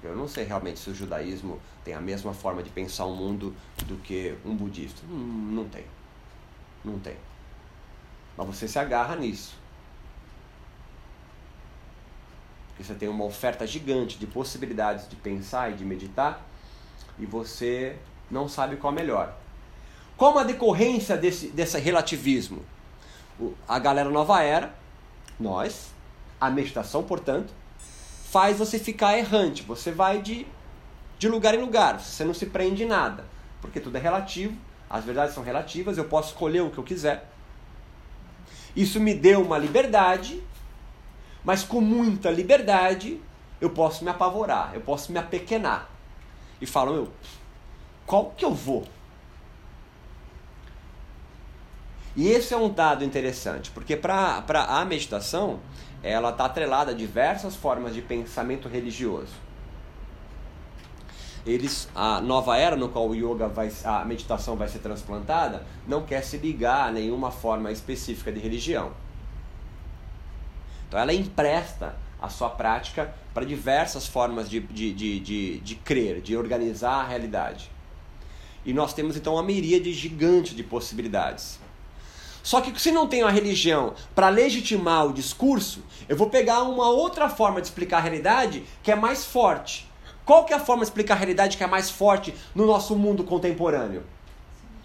Eu 0.00 0.14
não 0.14 0.28
sei 0.28 0.44
realmente 0.44 0.78
se 0.78 0.88
o 0.88 0.94
judaísmo 0.94 1.60
tem 1.84 1.92
a 1.92 2.00
mesma 2.00 2.32
forma 2.32 2.62
de 2.62 2.70
pensar 2.70 3.04
o 3.04 3.16
mundo 3.16 3.52
do 3.84 3.96
que 3.96 4.38
um 4.44 4.54
budista. 4.54 5.04
Hum, 5.10 5.50
não 5.56 5.68
tem. 5.68 5.84
Não 6.84 7.00
tem. 7.00 7.16
Mas 8.36 8.46
você 8.46 8.68
se 8.68 8.78
agarra 8.78 9.16
nisso. 9.16 9.56
Porque 12.68 12.84
você 12.84 12.94
tem 12.94 13.08
uma 13.08 13.24
oferta 13.24 13.66
gigante 13.66 14.20
de 14.20 14.26
possibilidades 14.28 15.08
de 15.08 15.16
pensar 15.16 15.72
e 15.72 15.74
de 15.74 15.84
meditar 15.84 16.46
e 17.18 17.26
você 17.26 17.98
não 18.30 18.48
sabe 18.48 18.76
qual 18.76 18.92
é 18.92 18.96
melhor. 18.96 19.45
Qual 20.16 20.32
uma 20.32 20.44
decorrência 20.44 21.16
desse, 21.16 21.48
desse 21.48 21.78
relativismo? 21.78 22.64
A 23.68 23.78
galera 23.78 24.08
nova 24.08 24.42
era, 24.42 24.74
nós, 25.38 25.90
a 26.40 26.48
meditação, 26.48 27.02
portanto, 27.02 27.52
faz 28.30 28.58
você 28.58 28.78
ficar 28.78 29.18
errante. 29.18 29.62
Você 29.62 29.92
vai 29.92 30.22
de, 30.22 30.46
de 31.18 31.28
lugar 31.28 31.54
em 31.54 31.60
lugar, 31.60 32.00
você 32.00 32.24
não 32.24 32.32
se 32.32 32.46
prende 32.46 32.84
em 32.84 32.86
nada, 32.86 33.26
porque 33.60 33.78
tudo 33.78 33.96
é 33.96 34.00
relativo, 34.00 34.56
as 34.88 35.04
verdades 35.04 35.34
são 35.34 35.42
relativas, 35.42 35.98
eu 35.98 36.04
posso 36.06 36.30
escolher 36.30 36.62
o 36.62 36.70
que 36.70 36.78
eu 36.78 36.84
quiser. 36.84 37.30
Isso 38.74 38.98
me 38.98 39.14
deu 39.14 39.42
uma 39.42 39.58
liberdade, 39.58 40.42
mas 41.44 41.62
com 41.62 41.80
muita 41.80 42.30
liberdade 42.30 43.20
eu 43.60 43.70
posso 43.70 44.02
me 44.02 44.10
apavorar, 44.10 44.72
eu 44.74 44.80
posso 44.80 45.12
me 45.12 45.18
apequenar. 45.18 45.90
E 46.60 46.66
falo, 46.66 46.92
meu, 46.92 47.08
qual 48.06 48.32
que 48.36 48.44
eu 48.44 48.54
vou? 48.54 48.86
E 52.16 52.28
esse 52.28 52.54
é 52.54 52.56
um 52.56 52.70
dado 52.70 53.04
interessante, 53.04 53.70
porque 53.70 53.94
para 53.94 54.42
a 54.48 54.84
meditação, 54.86 55.60
ela 56.02 56.30
está 56.30 56.46
atrelada 56.46 56.92
a 56.92 56.94
diversas 56.94 57.54
formas 57.54 57.92
de 57.92 58.00
pensamento 58.00 58.68
religioso. 58.68 59.34
Eles, 61.44 61.88
a 61.94 62.20
nova 62.20 62.56
era 62.56 62.74
no 62.74 62.88
qual 62.88 63.08
o 63.08 63.14
yoga 63.14 63.46
vai, 63.48 63.70
a 63.84 64.04
meditação 64.04 64.56
vai 64.56 64.66
ser 64.66 64.78
transplantada, 64.78 65.64
não 65.86 66.04
quer 66.04 66.22
se 66.22 66.38
ligar 66.38 66.88
a 66.88 66.90
nenhuma 66.90 67.30
forma 67.30 67.70
específica 67.70 68.32
de 68.32 68.40
religião. 68.40 68.92
Então 70.88 70.98
ela 70.98 71.12
empresta 71.12 71.94
a 72.20 72.30
sua 72.30 72.48
prática 72.48 73.14
para 73.34 73.44
diversas 73.44 74.06
formas 74.06 74.48
de, 74.48 74.58
de, 74.60 74.92
de, 74.92 75.20
de, 75.20 75.58
de 75.60 75.74
crer, 75.76 76.22
de 76.22 76.36
organizar 76.36 76.94
a 76.94 77.06
realidade. 77.06 77.70
E 78.64 78.72
nós 78.72 78.94
temos 78.94 79.16
então 79.16 79.34
uma 79.34 79.42
miríade 79.42 79.92
gigante 79.92 80.54
de 80.54 80.64
possibilidades. 80.64 81.60
Só 82.46 82.60
que 82.60 82.80
se 82.80 82.92
não 82.92 83.08
tenho 83.08 83.26
a 83.26 83.30
religião 83.30 83.92
para 84.14 84.28
legitimar 84.28 85.04
o 85.04 85.12
discurso, 85.12 85.82
eu 86.08 86.16
vou 86.16 86.30
pegar 86.30 86.62
uma 86.62 86.88
outra 86.88 87.28
forma 87.28 87.60
de 87.60 87.66
explicar 87.66 87.96
a 87.96 88.00
realidade 88.02 88.62
que 88.84 88.92
é 88.92 88.94
mais 88.94 89.24
forte. 89.26 89.90
Qual 90.24 90.44
que 90.44 90.52
é 90.52 90.56
a 90.56 90.60
forma 90.60 90.84
de 90.84 90.88
explicar 90.88 91.14
a 91.14 91.16
realidade 91.16 91.56
que 91.56 91.64
é 91.64 91.66
mais 91.66 91.90
forte 91.90 92.32
no 92.54 92.64
nosso 92.64 92.94
mundo 92.94 93.24
contemporâneo? 93.24 94.04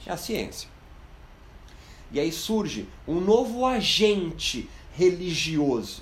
É 0.08 0.12
a 0.12 0.18
ciência. 0.18 0.68
E 2.12 2.20
aí 2.20 2.32
surge 2.32 2.90
um 3.08 3.22
novo 3.22 3.64
agente 3.64 4.68
religioso. 4.96 6.02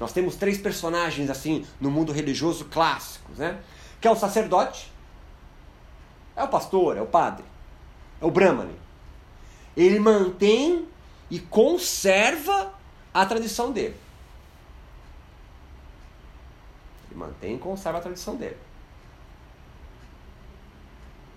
Nós 0.00 0.12
temos 0.12 0.34
três 0.34 0.58
personagens 0.58 1.30
assim 1.30 1.64
no 1.80 1.92
mundo 1.92 2.10
religioso 2.10 2.64
clássicos, 2.64 3.38
né? 3.38 3.60
Que 4.00 4.08
é 4.08 4.10
o 4.10 4.16
sacerdote, 4.16 4.90
é 6.34 6.42
o 6.42 6.48
pastor, 6.48 6.96
é 6.96 7.00
o 7.00 7.06
padre, 7.06 7.44
é 8.20 8.26
o 8.26 8.32
brahmane 8.32 8.87
Ele 9.78 10.00
mantém 10.00 10.88
e 11.30 11.38
conserva 11.38 12.74
a 13.14 13.24
tradição 13.24 13.70
dele. 13.70 13.94
Ele 17.08 17.20
mantém 17.20 17.54
e 17.54 17.58
conserva 17.58 17.98
a 17.98 18.00
tradição 18.00 18.34
dele. 18.34 18.56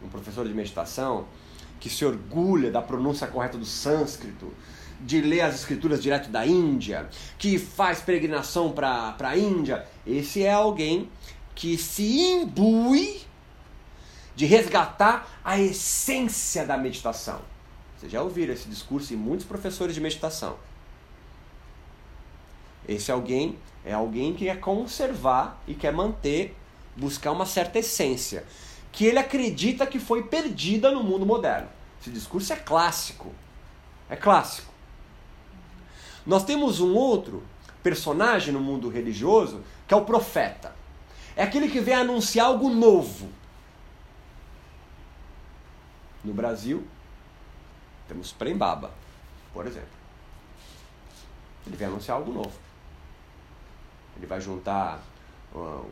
Um 0.02 0.10
professor 0.10 0.48
de 0.48 0.56
meditação 0.56 1.28
que 1.80 1.88
se 1.88 2.04
orgulha 2.04 2.72
da 2.72 2.82
pronúncia 2.82 3.28
correta 3.28 3.60
do 3.60 3.66
sânscrito, 3.66 4.52
de 5.00 5.22
ler 5.22 5.42
as 5.42 5.54
escrituras 5.54 6.02
direto 6.02 6.30
da 6.30 6.46
Índia, 6.46 7.08
que 7.38 7.60
faz 7.60 8.02
peregrinação 8.02 8.72
para 8.72 9.16
a 9.20 9.38
Índia, 9.38 9.88
esse 10.06 10.42
é 10.44 10.52
alguém 10.52 11.10
que 11.54 11.78
se 11.78 12.20
imbui 12.20 13.22
de 14.36 14.48
resgatar 14.48 15.28
a 15.44 15.60
essência 15.60 16.66
da 16.66 16.76
meditação. 16.76 17.52
Vocês 18.02 18.14
já 18.14 18.24
ouviram 18.24 18.52
esse 18.52 18.68
discurso 18.68 19.14
em 19.14 19.16
muitos 19.16 19.46
professores 19.46 19.94
de 19.94 20.02
meditação. 20.02 20.58
Esse 22.90 23.12
alguém 23.12 23.60
é 23.86 23.94
alguém 23.94 24.34
que 24.34 24.46
quer 24.46 24.60
conservar 24.60 25.62
e 25.68 25.76
quer 25.76 25.94
manter, 25.94 26.58
buscar 26.98 27.32
uma 27.32 27.46
certa 27.46 27.78
essência, 27.78 28.44
que 28.92 29.06
ele 29.06 29.20
acredita 29.20 29.86
que 29.86 30.00
foi 30.00 30.24
perdida 30.24 30.90
no 30.90 31.04
mundo 31.04 31.28
moderno. 31.28 31.70
Esse 32.02 32.10
discurso 32.10 32.52
é 32.52 32.56
clássico. 32.56 33.32
É 34.10 34.16
clássico. 34.16 34.74
Nós 36.26 36.44
temos 36.44 36.80
um 36.80 36.96
outro 36.96 37.44
personagem 37.84 38.52
no 38.52 38.60
mundo 38.60 38.90
religioso 38.90 39.62
que 39.88 39.94
é 39.94 39.98
o 39.98 40.06
profeta. 40.06 40.74
É 41.36 41.44
aquele 41.44 41.70
que 41.70 41.80
vem 41.80 41.94
anunciar 41.94 42.48
algo 42.48 42.68
novo. 42.68 43.30
No 46.24 46.34
Brasil, 46.34 46.84
temos 48.12 48.34
Prembaba, 48.34 48.92
por 49.54 49.66
exemplo. 49.66 49.88
Ele 51.66 51.78
vem 51.78 51.88
anunciar 51.88 52.18
algo 52.18 52.34
novo. 52.34 52.52
Ele 54.18 54.26
vai 54.26 54.42
juntar 54.42 55.02
uh, 55.54 55.90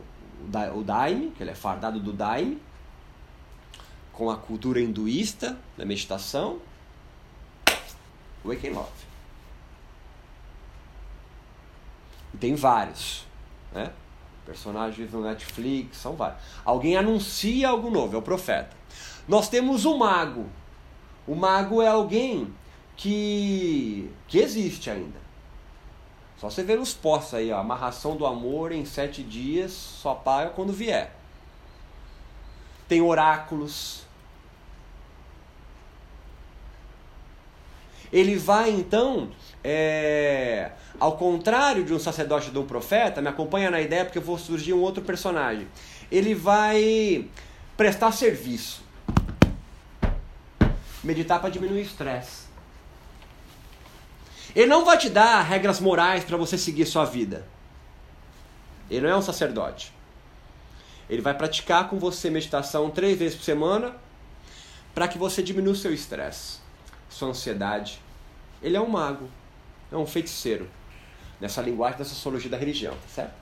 o 0.74 0.82
Daime, 0.84 1.30
que 1.30 1.42
ele 1.42 1.50
é 1.50 1.54
fardado 1.54 1.98
do 1.98 2.12
Daime, 2.12 2.60
com 4.12 4.30
a 4.30 4.36
cultura 4.36 4.78
hinduísta 4.80 5.58
da 5.78 5.86
meditação, 5.86 6.60
Waking 8.44 8.70
Love. 8.70 8.90
E 12.34 12.36
tem 12.36 12.54
vários, 12.54 13.26
né? 13.72 13.94
Personagens 14.44 15.10
no 15.10 15.22
Netflix, 15.22 15.96
são 15.96 16.16
vários. 16.16 16.42
Alguém 16.66 16.98
anuncia 16.98 17.70
algo 17.70 17.90
novo, 17.90 18.14
é 18.14 18.18
o 18.18 18.22
profeta. 18.22 18.76
Nós 19.26 19.48
temos 19.48 19.86
o 19.86 19.96
mago. 19.96 20.59
O 21.26 21.34
mago 21.34 21.80
é 21.80 21.88
alguém 21.88 22.52
que, 22.96 24.10
que 24.28 24.38
existe 24.38 24.90
ainda. 24.90 25.18
Só 26.38 26.48
você 26.48 26.62
ver 26.62 26.78
os 26.78 26.94
postos 26.94 27.34
aí, 27.34 27.52
ó, 27.52 27.58
amarração 27.58 28.16
do 28.16 28.26
amor 28.26 28.72
em 28.72 28.84
sete 28.84 29.22
dias, 29.22 29.72
só 29.72 30.14
paga 30.14 30.50
quando 30.50 30.72
vier. 30.72 31.14
Tem 32.88 33.00
oráculos. 33.00 34.04
Ele 38.12 38.36
vai 38.36 38.70
então 38.70 39.30
é, 39.62 40.72
ao 40.98 41.16
contrário 41.16 41.84
de 41.84 41.92
um 41.92 41.98
sacerdote 41.98 42.50
de 42.50 42.58
um 42.58 42.66
profeta, 42.66 43.22
me 43.22 43.28
acompanha 43.28 43.70
na 43.70 43.80
ideia 43.80 44.04
porque 44.04 44.18
eu 44.18 44.22
vou 44.22 44.38
surgir 44.38 44.72
um 44.72 44.80
outro 44.80 45.02
personagem. 45.02 45.68
Ele 46.10 46.34
vai 46.34 47.26
prestar 47.76 48.12
serviço. 48.12 48.82
Meditar 51.02 51.40
para 51.40 51.50
diminuir 51.50 51.78
o 51.78 51.82
estresse. 51.82 52.48
Ele 54.54 54.66
não 54.66 54.84
vai 54.84 54.98
te 54.98 55.08
dar 55.08 55.42
regras 55.42 55.80
morais 55.80 56.24
para 56.24 56.36
você 56.36 56.58
seguir 56.58 56.86
sua 56.86 57.04
vida. 57.04 57.46
Ele 58.90 59.02
não 59.02 59.10
é 59.10 59.16
um 59.16 59.22
sacerdote. 59.22 59.92
Ele 61.08 61.22
vai 61.22 61.34
praticar 61.34 61.88
com 61.88 61.98
você 61.98 62.30
meditação 62.30 62.90
três 62.90 63.18
vezes 63.18 63.36
por 63.36 63.44
semana 63.44 63.96
para 64.94 65.06
que 65.08 65.18
você 65.18 65.42
diminua 65.42 65.72
o 65.72 65.76
seu 65.76 65.94
estresse, 65.94 66.58
sua 67.08 67.28
ansiedade. 67.28 68.00
Ele 68.62 68.76
é 68.76 68.80
um 68.80 68.88
mago 68.88 69.28
é 69.92 69.96
um 69.96 70.06
feiticeiro. 70.06 70.68
Nessa 71.40 71.62
linguagem 71.62 71.98
da 71.98 72.04
sociologia 72.04 72.50
da 72.50 72.56
religião, 72.56 72.92
tá 72.92 73.08
certo? 73.08 73.34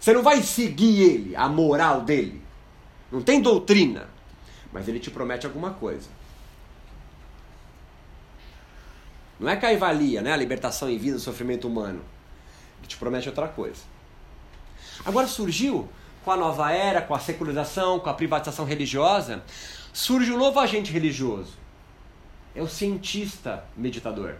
Você 0.00 0.12
não 0.12 0.22
vai 0.22 0.42
seguir 0.42 1.00
ele, 1.02 1.36
a 1.36 1.48
moral 1.48 2.02
dele. 2.02 2.42
Não 3.10 3.22
tem 3.22 3.40
doutrina. 3.40 4.08
Mas 4.72 4.88
ele 4.88 5.00
te 5.00 5.10
promete 5.10 5.46
alguma 5.46 5.72
coisa. 5.72 6.08
Não 9.40 9.48
é 9.48 9.56
caivalia, 9.56 10.20
né? 10.20 10.32
A 10.32 10.36
libertação 10.36 10.90
em 10.90 10.98
vida 10.98 11.16
do 11.16 11.22
sofrimento 11.22 11.68
humano. 11.68 12.04
Ele 12.78 12.88
te 12.88 12.96
promete 12.96 13.28
outra 13.28 13.48
coisa. 13.48 13.82
Agora 15.04 15.26
surgiu, 15.26 15.88
com 16.24 16.32
a 16.32 16.36
nova 16.36 16.72
era, 16.72 17.00
com 17.00 17.14
a 17.14 17.18
secularização, 17.18 18.00
com 18.00 18.10
a 18.10 18.14
privatização 18.14 18.64
religiosa, 18.64 19.42
surge 19.92 20.32
um 20.32 20.38
novo 20.38 20.58
agente 20.58 20.92
religioso. 20.92 21.56
É 22.54 22.60
o 22.60 22.68
cientista 22.68 23.64
meditador. 23.76 24.34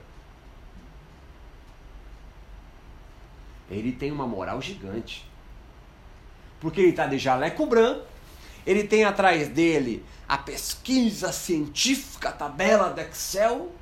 ele 3.71 3.93
tem 3.93 4.11
uma 4.11 4.27
moral 4.27 4.61
gigante. 4.61 5.27
Porque 6.61 6.81
ele 6.81 6.91
está 6.91 7.07
de 7.07 7.19
jaleco 7.19 7.67
branco, 7.67 8.05
ele 8.67 8.85
tem 8.85 9.05
atrás 9.05 9.49
dele 9.49 10.05
a 10.29 10.37
pesquisa 10.37 11.33
científica, 11.33 12.29
a 12.29 12.33
tabela 12.33 12.91
do 12.91 13.01
Excel. 13.01 13.73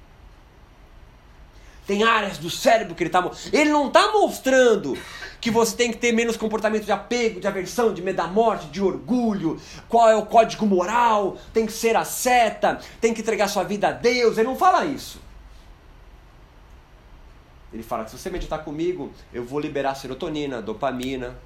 Tem 1.86 2.02
áreas 2.02 2.38
do 2.38 2.50
cérebro 2.50 2.94
que 2.94 3.02
ele 3.02 3.08
está. 3.08 3.30
Ele 3.52 3.70
não 3.70 3.88
está 3.88 4.12
mostrando 4.12 4.98
que 5.40 5.50
você 5.50 5.76
tem 5.76 5.92
que 5.92 5.98
ter 5.98 6.12
menos 6.12 6.36
comportamento 6.36 6.84
de 6.84 6.90
apego, 6.90 7.38
de 7.38 7.46
aversão, 7.46 7.94
de 7.94 8.02
medo 8.02 8.16
da 8.16 8.26
morte, 8.26 8.66
de 8.66 8.82
orgulho, 8.82 9.60
qual 9.88 10.08
é 10.08 10.16
o 10.16 10.26
código 10.26 10.66
moral, 10.66 11.36
tem 11.52 11.66
que 11.66 11.72
ser 11.72 11.96
a 11.96 12.04
seta, 12.04 12.80
tem 13.00 13.14
que 13.14 13.20
entregar 13.20 13.46
sua 13.46 13.62
vida 13.62 13.88
a 13.88 13.92
Deus. 13.92 14.38
Ele 14.38 14.48
não 14.48 14.56
fala 14.56 14.84
isso. 14.84 15.20
Ele 17.72 17.82
fala 17.82 18.04
que 18.04 18.10
se 18.10 18.18
você 18.18 18.30
meditar 18.30 18.64
comigo, 18.64 19.12
eu 19.32 19.44
vou 19.44 19.60
liberar 19.60 19.94
serotonina, 19.94 20.62
dopamina, 20.62 21.36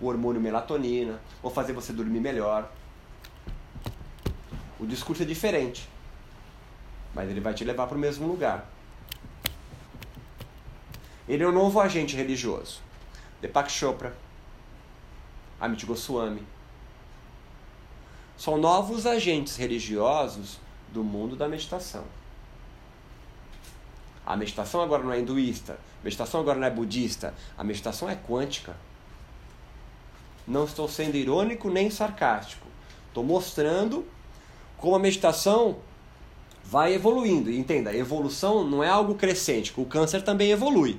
o 0.00 0.06
hormônio 0.06 0.40
melatonina, 0.40 1.20
vou 1.42 1.50
fazer 1.50 1.72
você 1.72 1.92
dormir 1.92 2.20
melhor. 2.20 2.70
O 4.78 4.86
discurso 4.86 5.22
é 5.22 5.26
diferente, 5.26 5.88
mas 7.14 7.28
ele 7.28 7.40
vai 7.40 7.54
te 7.54 7.64
levar 7.64 7.86
para 7.86 7.96
o 7.96 8.00
mesmo 8.00 8.26
lugar. 8.26 8.68
Ele 11.28 11.42
é 11.42 11.46
o 11.46 11.52
novo 11.52 11.80
agente 11.80 12.16
religioso. 12.16 12.80
Deepak 13.40 13.70
Chopra, 13.70 14.16
Amit 15.60 15.84
Goswami. 15.84 16.42
São 18.36 18.56
novos 18.56 19.04
agentes 19.04 19.56
religiosos 19.56 20.58
do 20.92 21.02
mundo 21.02 21.36
da 21.36 21.48
meditação. 21.48 22.04
A 24.24 24.36
meditação 24.36 24.80
agora 24.80 25.02
não 25.02 25.12
é 25.12 25.20
hinduísta, 25.20 25.72
a 25.72 26.04
meditação 26.04 26.40
agora 26.40 26.58
não 26.58 26.66
é 26.66 26.70
budista, 26.70 27.34
a 27.56 27.64
meditação 27.64 28.08
é 28.08 28.14
quântica. 28.14 28.76
Não 30.48 30.64
estou 30.64 30.88
sendo 30.88 31.14
irônico 31.14 31.68
nem 31.68 31.90
sarcástico. 31.90 32.66
Estou 33.08 33.22
mostrando 33.22 34.06
como 34.78 34.96
a 34.96 34.98
meditação 34.98 35.76
vai 36.64 36.94
evoluindo. 36.94 37.50
entenda, 37.50 37.94
evolução 37.94 38.64
não 38.64 38.82
é 38.82 38.88
algo 38.88 39.14
crescente, 39.14 39.72
o 39.76 39.84
câncer 39.84 40.22
também 40.22 40.50
evolui. 40.50 40.98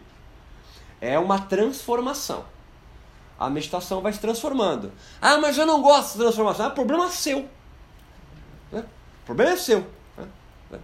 É 1.02 1.18
uma 1.18 1.40
transformação. 1.40 2.46
A 3.40 3.50
meditação 3.50 4.02
vai 4.02 4.14
se 4.14 4.20
transformando. 4.20 4.92
Ah, 5.22 5.38
mas 5.38 5.58
eu 5.58 5.66
não 5.66 5.82
gosto 5.82 6.14
de 6.14 6.20
transformação. 6.20 6.68
É 6.68 6.70
problema 6.70 7.10
seu. 7.10 7.48
Né? 8.72 8.84
Problema 9.26 9.54
é 9.54 9.58
seu. 9.58 9.80
Né? 10.70 10.80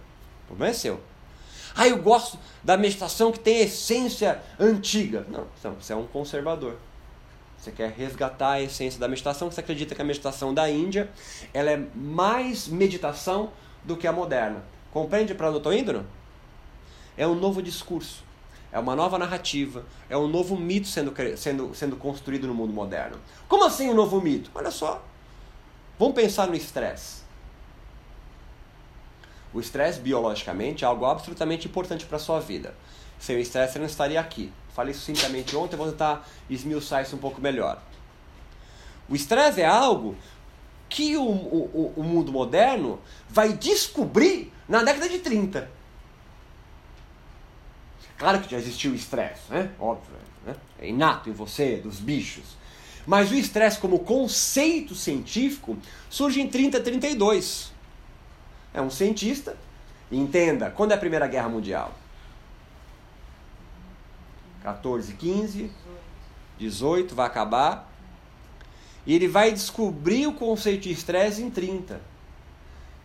Problema 0.46 0.70
é 0.70 0.74
seu. 0.74 1.00
Ah, 1.74 1.86
eu 1.86 1.98
gosto 1.98 2.38
da 2.64 2.76
meditação 2.76 3.30
que 3.30 3.38
tem 3.38 3.60
essência 3.60 4.42
antiga. 4.58 5.26
Não, 5.28 5.46
você 5.74 5.92
é 5.92 5.96
um 5.96 6.06
conservador. 6.06 6.78
Você 7.66 7.72
quer 7.72 7.90
resgatar 7.90 8.52
a 8.52 8.62
essência 8.62 9.00
da 9.00 9.08
meditação, 9.08 9.50
você 9.50 9.58
acredita 9.58 9.92
que 9.92 10.00
a 10.00 10.04
meditação 10.04 10.54
da 10.54 10.70
Índia 10.70 11.10
ela 11.52 11.68
é 11.68 11.84
mais 11.96 12.68
meditação 12.68 13.50
do 13.82 13.96
que 13.96 14.06
a 14.06 14.12
moderna. 14.12 14.62
Compreende 14.92 15.34
para 15.34 15.48
onde 15.48 15.56
eu 15.56 15.58
estou 15.58 15.72
indo? 15.72 16.06
É 17.16 17.26
um 17.26 17.34
novo 17.34 17.60
discurso, 17.60 18.22
é 18.70 18.78
uma 18.78 18.94
nova 18.94 19.18
narrativa, 19.18 19.84
é 20.08 20.16
um 20.16 20.28
novo 20.28 20.56
mito 20.56 20.86
sendo, 20.86 21.12
sendo, 21.36 21.74
sendo 21.74 21.96
construído 21.96 22.46
no 22.46 22.54
mundo 22.54 22.72
moderno. 22.72 23.18
Como 23.48 23.64
assim 23.64 23.90
um 23.90 23.94
novo 23.94 24.20
mito? 24.20 24.48
Olha 24.54 24.70
só. 24.70 25.04
Vamos 25.98 26.14
pensar 26.14 26.46
no 26.46 26.54
estresse. 26.54 27.22
O 29.52 29.58
estresse, 29.58 29.98
biologicamente, 29.98 30.84
é 30.84 30.86
algo 30.86 31.04
absolutamente 31.04 31.66
importante 31.66 32.06
para 32.06 32.16
a 32.16 32.20
sua 32.20 32.38
vida. 32.38 32.76
Sem 33.18 33.36
o 33.36 33.40
estresse, 33.40 33.74
você 33.74 33.78
não 33.78 33.86
estaria 33.86 34.20
aqui. 34.20 34.52
Falei 34.74 34.92
sucintamente 34.92 35.56
ontem, 35.56 35.76
vou 35.76 35.90
tentar 35.90 36.28
esmiuçar 36.50 37.02
isso 37.02 37.16
um 37.16 37.18
pouco 37.18 37.40
melhor. 37.40 37.80
O 39.08 39.16
estresse 39.16 39.62
é 39.62 39.66
algo 39.66 40.16
que 40.88 41.16
o, 41.16 41.22
o, 41.22 41.92
o 41.96 42.02
mundo 42.02 42.30
moderno 42.30 43.00
vai 43.28 43.52
descobrir 43.52 44.52
na 44.68 44.82
década 44.82 45.08
de 45.08 45.18
30. 45.18 45.70
Claro 48.18 48.40
que 48.40 48.50
já 48.50 48.56
existiu 48.56 48.92
o 48.92 48.94
estresse, 48.94 49.42
né? 49.50 49.70
Óbvio, 49.78 50.14
né? 50.44 50.54
é 50.78 50.88
inato 50.88 51.28
em 51.28 51.32
você, 51.32 51.76
dos 51.76 51.98
bichos. 51.98 52.56
Mas 53.06 53.30
o 53.30 53.34
estresse 53.34 53.78
como 53.78 54.00
conceito 54.00 54.94
científico 54.94 55.76
surge 56.10 56.40
em 56.40 56.48
30, 56.48 56.80
32. 56.80 57.72
É 58.74 58.80
um 58.80 58.90
cientista, 58.90 59.56
entenda, 60.10 60.70
quando 60.70 60.92
é 60.92 60.94
a 60.94 60.98
Primeira 60.98 61.26
Guerra 61.26 61.48
Mundial? 61.48 61.94
14, 64.66 65.12
15, 65.12 65.70
18, 66.58 67.14
vai 67.14 67.24
acabar. 67.24 67.88
E 69.06 69.14
ele 69.14 69.28
vai 69.28 69.52
descobrir 69.52 70.26
o 70.26 70.32
conceito 70.32 70.82
de 70.82 70.90
estresse 70.90 71.40
em 71.40 71.48
30. 71.48 72.00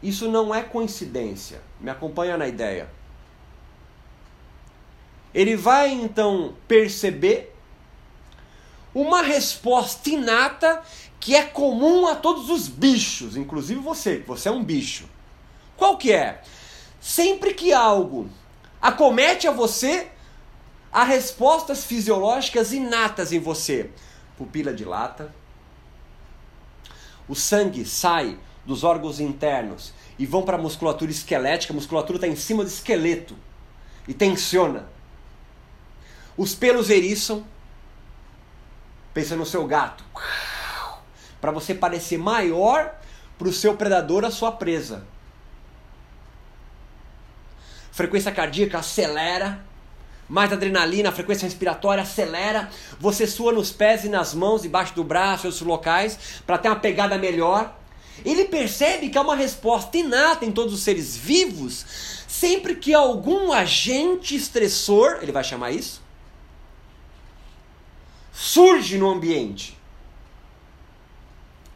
Isso 0.02 0.28
não 0.28 0.56
é 0.56 0.64
coincidência. 0.64 1.62
Me 1.80 1.92
acompanha 1.92 2.36
na 2.36 2.48
ideia. 2.48 2.90
Ele 5.32 5.56
vai 5.56 5.92
então 5.92 6.56
perceber 6.68 7.56
uma 8.92 9.22
resposta 9.22 10.10
inata 10.10 10.82
que 11.20 11.36
é 11.36 11.44
comum 11.44 12.08
a 12.08 12.16
todos 12.16 12.50
os 12.50 12.68
bichos, 12.68 13.38
inclusive 13.38 13.80
você, 13.80 14.18
que 14.18 14.28
você 14.28 14.50
é 14.50 14.52
um 14.52 14.64
bicho. 14.64 15.08
Qual 15.78 15.96
que 15.96 16.12
é? 16.12 16.42
Sempre 17.00 17.54
que 17.54 17.72
algo 17.72 18.28
acomete 18.82 19.48
a 19.48 19.52
você, 19.52 20.10
há 20.92 21.04
respostas 21.04 21.86
fisiológicas 21.86 22.74
inatas 22.74 23.32
em 23.32 23.40
você. 23.40 23.90
Pupila 24.38 24.74
dilata, 24.74 25.34
o 27.28 27.36
sangue 27.36 27.86
sai 27.86 28.38
dos 28.66 28.84
órgãos 28.84 29.20
internos 29.20 29.94
e 30.18 30.26
vão 30.26 30.44
para 30.44 30.58
a 30.58 30.62
musculatura 30.62 31.12
esquelética, 31.12 31.74
a 31.74 31.76
musculatura 31.76 32.18
está 32.18 32.28
em 32.28 32.36
cima 32.36 32.64
do 32.64 32.68
esqueleto 32.68 33.36
e 34.08 34.14
tensiona. 34.14 34.90
Os 36.36 36.56
pelos 36.56 36.90
eriçam, 36.90 37.46
pensa 39.14 39.36
no 39.36 39.46
seu 39.46 39.66
gato, 39.68 40.04
para 41.40 41.52
você 41.52 41.74
parecer 41.74 42.18
maior 42.18 42.96
para 43.38 43.48
o 43.48 43.54
seu 43.54 43.76
predador, 43.76 44.24
a 44.24 44.32
sua 44.32 44.52
presa. 44.52 45.06
Frequência 47.92 48.32
cardíaca 48.32 48.80
acelera, 48.80 49.64
mais 50.32 50.54
adrenalina, 50.54 51.10
a 51.10 51.12
frequência 51.12 51.44
respiratória 51.46 52.04
acelera, 52.04 52.70
você 52.98 53.28
sua 53.28 53.52
nos 53.52 53.70
pés 53.70 54.06
e 54.06 54.10
nas 54.10 54.34
mãos, 54.34 54.62
debaixo 54.62 54.96
do 54.96 55.04
braço, 55.04 55.46
outros 55.46 55.62
locais, 55.62 56.18
para 56.48 56.58
ter 56.58 56.70
uma 56.70 56.80
pegada 56.80 57.18
melhor. 57.18 57.78
Ele 58.24 58.46
percebe 58.46 59.10
que 59.10 59.18
há 59.18 59.22
uma 59.22 59.36
resposta 59.36 59.98
inata 59.98 60.46
em 60.46 60.52
todos 60.54 60.74
os 60.74 60.80
seres 60.80 61.18
vivos, 61.18 61.86
sempre 62.30 62.76
que 62.76 62.94
algum 62.94 63.52
agente 63.52 64.34
estressor, 64.34 65.20
ele 65.22 65.34
vai 65.34 65.44
chamar 65.44 65.72
isso, 65.72 66.02
surge 68.32 68.98
no 68.98 69.10
ambiente 69.10 69.78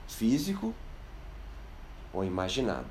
físico 0.08 0.74
ou 2.14 2.24
imaginado. 2.24 2.88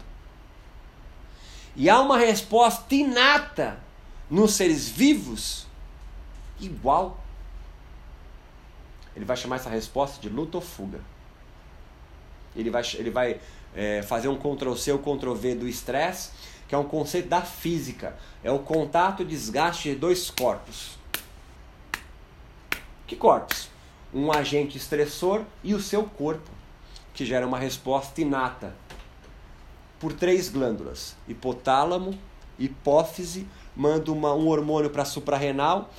E 1.75 1.89
há 1.89 1.99
uma 2.03 2.19
resposta 2.19 2.95
inata 2.95 3.83
nos 4.31 4.53
seres 4.53 4.89
vivos 4.89 5.67
igual. 6.61 7.23
Ele 9.15 9.25
vai 9.25 9.37
chamar 9.37 9.57
essa 9.57 9.71
resposta 9.71 10.21
de 10.21 10.29
luta 10.29 10.57
ou 10.57 10.61
fuga. 10.61 11.01
Ele 12.57 12.71
vai, 12.71 12.83
ele 12.95 13.11
vai 13.11 13.41
é, 13.75 14.03
fazer 14.03 14.29
um 14.29 14.37
Ctrl-C 14.37 14.93
ou 14.93 14.99
Ctrl-V 14.99 15.55
do 15.57 15.69
estresse, 15.69 16.31
que 16.69 16.75
é 16.75 16.79
um 16.79 16.85
conceito 16.85 17.29
da 17.29 17.43
física. 17.43 18.17
É 18.43 18.51
o 18.51 18.59
contato 18.59 19.23
e 19.23 19.25
desgaste 19.25 19.91
de 19.91 19.97
dois 19.97 20.31
corpos. 20.31 20.99
Que 23.07 23.17
corpos? 23.17 23.69
Um 24.13 24.33
agente 24.33 24.77
estressor 24.77 25.43
e 25.63 25.75
o 25.75 25.81
seu 25.81 26.05
corpo, 26.05 26.51
que 27.13 27.25
gera 27.25 27.47
uma 27.47 27.59
resposta 27.59 28.21
inata 28.21 28.75
por 29.99 30.13
três 30.13 30.49
glândulas: 30.49 31.17
hipotálamo, 31.29 32.19
hipófise, 32.59 33.47
manda 33.77 34.11
uma, 34.13 34.35
um 34.35 34.49
hormônio 34.49 34.91
para 34.91 35.03
a 35.03 35.07
suprarrenal, 35.07 35.91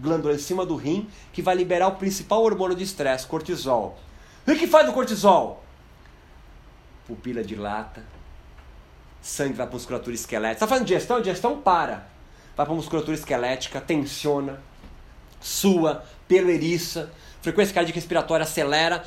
glândula 0.00 0.34
em 0.34 0.38
cima 0.38 0.64
do 0.64 0.76
rim, 0.76 1.08
que 1.32 1.42
vai 1.42 1.54
liberar 1.54 1.88
o 1.88 1.96
principal 1.96 2.42
hormônio 2.42 2.76
de 2.76 2.84
estresse, 2.84 3.26
cortisol. 3.26 3.98
E 4.46 4.52
o 4.52 4.58
que 4.58 4.66
faz 4.66 4.88
o 4.88 4.92
cortisol? 4.92 5.64
Pupila 7.06 7.42
dilata, 7.42 8.02
sangue 9.20 9.54
vai 9.54 9.66
para 9.66 9.74
a 9.74 9.78
musculatura 9.78 10.14
esquelética. 10.14 10.56
Está 10.56 10.66
fazendo 10.66 10.86
digestão? 10.86 11.20
Digestão 11.20 11.60
para. 11.60 12.06
Vai 12.56 12.64
para 12.66 12.72
a 12.72 12.76
musculatura 12.76 13.16
esquelética, 13.16 13.80
tensiona, 13.80 14.60
sua, 15.40 16.04
pelo 16.26 16.50
frequência 17.42 17.74
cardíaca 17.74 17.96
respiratória 17.96 18.44
acelera, 18.44 19.04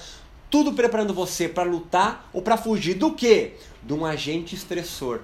tudo 0.49 0.73
preparando 0.73 1.13
você 1.13 1.49
para 1.49 1.63
lutar 1.63 2.30
ou 2.32 2.41
para 2.41 2.56
fugir 2.56 2.93
do 2.93 3.13
quê? 3.13 3.56
De 3.82 3.93
um 3.93 4.06
agente 4.06 4.56
estressor. 4.56 5.21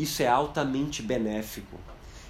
Isso 0.00 0.22
é 0.22 0.26
altamente 0.26 1.02
benéfico. 1.02 1.78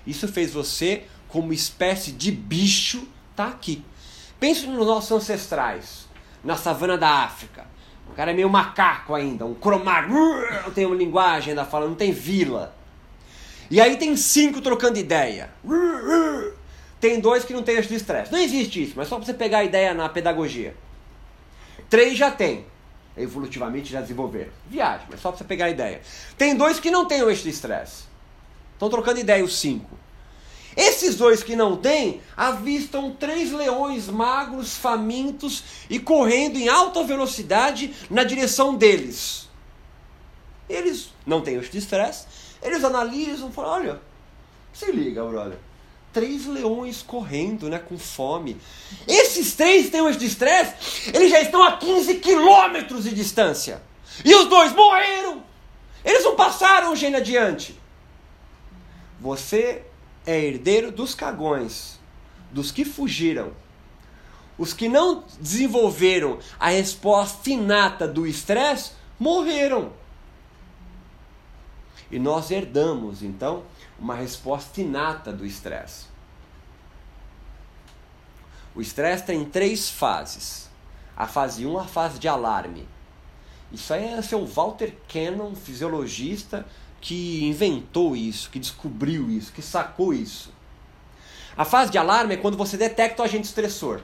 Isso 0.06 0.26
fez 0.26 0.52
você, 0.52 1.04
como 1.28 1.52
espécie 1.52 2.10
de 2.10 2.32
bicho, 2.32 3.06
tá 3.36 3.46
aqui. 3.46 3.84
Pense 4.40 4.66
nos 4.66 4.86
nossos 4.86 5.12
ancestrais, 5.12 6.08
na 6.42 6.56
savana 6.56 6.98
da 6.98 7.08
África. 7.22 7.64
O 8.10 8.12
cara 8.12 8.32
é 8.32 8.34
meio 8.34 8.50
macaco 8.50 9.14
ainda, 9.14 9.46
um 9.46 9.54
cromar, 9.54 10.08
não 10.08 10.70
tem 10.74 10.84
uma 10.84 10.96
linguagem 10.96 11.50
ainda 11.50 11.64
fala, 11.64 11.86
não 11.86 11.94
tem 11.94 12.10
vila. 12.10 12.74
E 13.70 13.80
aí 13.80 13.96
tem 13.96 14.16
cinco 14.16 14.60
trocando 14.60 14.98
ideia. 14.98 15.50
Tem 16.98 17.20
dois 17.20 17.44
que 17.44 17.52
não 17.52 17.62
tem 17.62 17.76
esse 17.76 17.94
estresse. 17.94 18.32
Não 18.32 18.40
existe 18.40 18.82
isso, 18.82 18.94
mas 18.96 19.06
só 19.06 19.16
para 19.16 19.26
você 19.26 19.34
pegar 19.34 19.58
a 19.58 19.64
ideia 19.64 19.94
na 19.94 20.08
pedagogia. 20.08 20.74
Três 21.88 22.18
já 22.18 22.32
tem. 22.32 22.66
Evolutivamente 23.22 23.92
já 23.92 24.00
desenvolveram. 24.00 24.50
Viagem, 24.68 25.06
mas 25.10 25.20
só 25.20 25.30
para 25.30 25.38
você 25.38 25.44
pegar 25.44 25.66
a 25.66 25.70
ideia. 25.70 26.00
Tem 26.36 26.56
dois 26.56 26.80
que 26.80 26.90
não 26.90 27.06
têm 27.06 27.22
o 27.22 27.30
eixo 27.30 27.42
de 27.42 27.50
estresse. 27.50 28.04
Estão 28.72 28.88
trocando 28.88 29.20
ideia 29.20 29.44
os 29.44 29.58
cinco. 29.58 29.98
Esses 30.76 31.16
dois 31.16 31.42
que 31.42 31.56
não 31.56 31.76
têm 31.76 32.20
avistam 32.36 33.12
três 33.12 33.50
leões 33.52 34.08
magros, 34.08 34.76
famintos 34.76 35.64
e 35.90 35.98
correndo 35.98 36.56
em 36.56 36.68
alta 36.68 37.02
velocidade 37.02 37.92
na 38.08 38.24
direção 38.24 38.76
deles. 38.76 39.48
Eles 40.68 41.12
não 41.26 41.40
têm 41.40 41.56
eixo 41.56 41.72
de 41.72 41.78
estresse, 41.78 42.26
eles 42.62 42.84
analisam, 42.84 43.50
falam: 43.50 43.70
olha, 43.72 44.00
se 44.72 44.92
liga, 44.92 45.24
brother 45.24 45.58
três 46.12 46.46
leões 46.46 47.02
correndo, 47.02 47.68
né, 47.68 47.78
com 47.78 47.98
fome. 47.98 48.56
Esses 49.06 49.54
três 49.54 49.90
têm 49.90 50.10
de 50.12 50.26
estresse, 50.26 51.10
eles 51.14 51.30
já 51.30 51.40
estão 51.40 51.62
a 51.62 51.76
15 51.76 52.14
quilômetros 52.16 53.04
de 53.04 53.14
distância. 53.14 53.82
E 54.24 54.34
os 54.34 54.46
dois 54.46 54.72
morreram. 54.72 55.42
Eles 56.04 56.24
não 56.24 56.34
passaram 56.34 56.92
o 56.92 56.96
gene 56.96 57.16
adiante. 57.16 57.78
Você 59.20 59.84
é 60.26 60.38
herdeiro 60.38 60.90
dos 60.90 61.14
cagões, 61.14 61.98
dos 62.50 62.72
que 62.72 62.84
fugiram. 62.84 63.52
Os 64.58 64.72
que 64.72 64.88
não 64.88 65.24
desenvolveram 65.38 66.38
a 66.58 66.68
resposta 66.70 67.50
inata 67.50 68.06
do 68.06 68.26
estresse 68.26 68.92
morreram. 69.18 69.92
E 72.10 72.18
nós 72.18 72.50
herdamos, 72.50 73.22
então, 73.22 73.62
uma 74.00 74.14
resposta 74.14 74.80
inata 74.80 75.32
do 75.32 75.44
estresse. 75.44 76.06
O 78.74 78.80
estresse 78.80 79.24
tem 79.24 79.44
três 79.44 79.90
fases. 79.90 80.70
A 81.16 81.26
fase 81.26 81.66
1 81.66 81.70
um, 81.70 81.78
a 81.78 81.84
fase 81.84 82.18
de 82.18 82.26
alarme. 82.26 82.88
Isso 83.70 83.92
aí 83.92 84.04
é 84.04 84.22
seu 84.22 84.44
Walter 84.46 84.94
Cannon, 85.06 85.54
fisiologista, 85.54 86.66
que 87.00 87.44
inventou 87.44 88.16
isso, 88.16 88.50
que 88.50 88.58
descobriu 88.58 89.30
isso, 89.30 89.52
que 89.52 89.62
sacou 89.62 90.12
isso. 90.14 90.52
A 91.56 91.64
fase 91.64 91.90
de 91.90 91.98
alarme 91.98 92.34
é 92.34 92.36
quando 92.36 92.56
você 92.56 92.76
detecta 92.76 93.22
o 93.22 93.24
agente 93.24 93.44
estressor. 93.44 94.00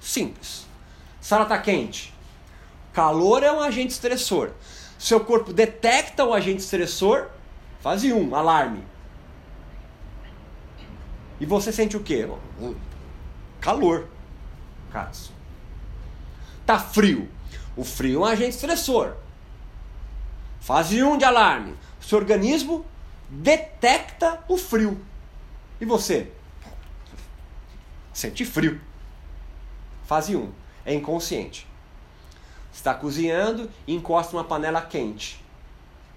Simples. 0.00 0.66
Sala 1.20 1.42
está 1.42 1.58
quente. 1.58 2.14
Calor 2.92 3.42
é 3.42 3.50
um 3.50 3.60
agente 3.60 3.92
estressor. 3.92 4.52
Seu 4.98 5.20
corpo 5.20 5.52
detecta 5.52 6.24
o 6.24 6.32
agente 6.32 6.62
estressor, 6.62 7.28
Fase 7.80 8.12
1, 8.12 8.34
alarme. 8.34 8.84
E 11.40 11.46
você 11.46 11.72
sente 11.72 11.96
o 11.96 12.02
quê? 12.02 12.28
Calor. 13.60 14.08
Caso. 14.90 15.32
Tá 16.64 16.78
frio. 16.78 17.28
O 17.76 17.84
frio 17.84 18.20
é 18.20 18.22
um 18.22 18.24
agente 18.24 18.56
estressor. 18.56 19.14
Fase 20.60 21.02
1 21.02 21.18
de 21.18 21.24
alarme. 21.24 21.76
O 22.00 22.04
seu 22.04 22.18
organismo 22.18 22.84
detecta 23.28 24.42
o 24.48 24.56
frio. 24.56 25.00
E 25.80 25.84
você? 25.84 26.32
Sente 28.12 28.44
frio. 28.44 28.80
Fase 30.06 30.34
1. 30.34 30.50
É 30.84 30.94
inconsciente. 30.94 31.66
Está 32.72 32.94
cozinhando 32.94 33.70
e 33.86 33.94
encosta 33.94 34.36
uma 34.36 34.44
panela 34.44 34.80
quente. 34.80 35.44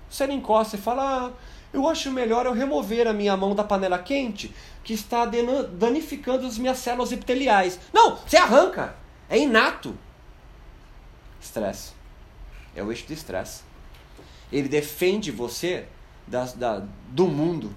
Você 0.09 0.25
não 0.25 0.33
encosta 0.33 0.75
e 0.75 0.79
fala, 0.79 1.27
ah, 1.27 1.31
eu 1.71 1.87
acho 1.87 2.11
melhor 2.11 2.45
eu 2.45 2.53
remover 2.53 3.07
a 3.07 3.13
minha 3.13 3.37
mão 3.37 3.53
da 3.53 3.63
panela 3.63 3.99
quente, 3.99 4.53
que 4.83 4.93
está 4.93 5.25
danificando 5.25 6.45
as 6.45 6.57
minhas 6.57 6.79
células 6.79 7.11
epiteliais. 7.11 7.79
Não, 7.93 8.15
você 8.15 8.37
arranca. 8.37 8.95
É 9.29 9.37
inato. 9.37 9.95
Estresse. 11.39 11.93
É 12.75 12.83
o 12.83 12.91
eixo 12.91 13.05
do 13.05 13.13
estresse. 13.13 13.61
Ele 14.51 14.67
defende 14.67 15.31
você 15.31 15.85
da, 16.25 16.45
da, 16.45 16.83
do 17.09 17.27
mundo. 17.27 17.75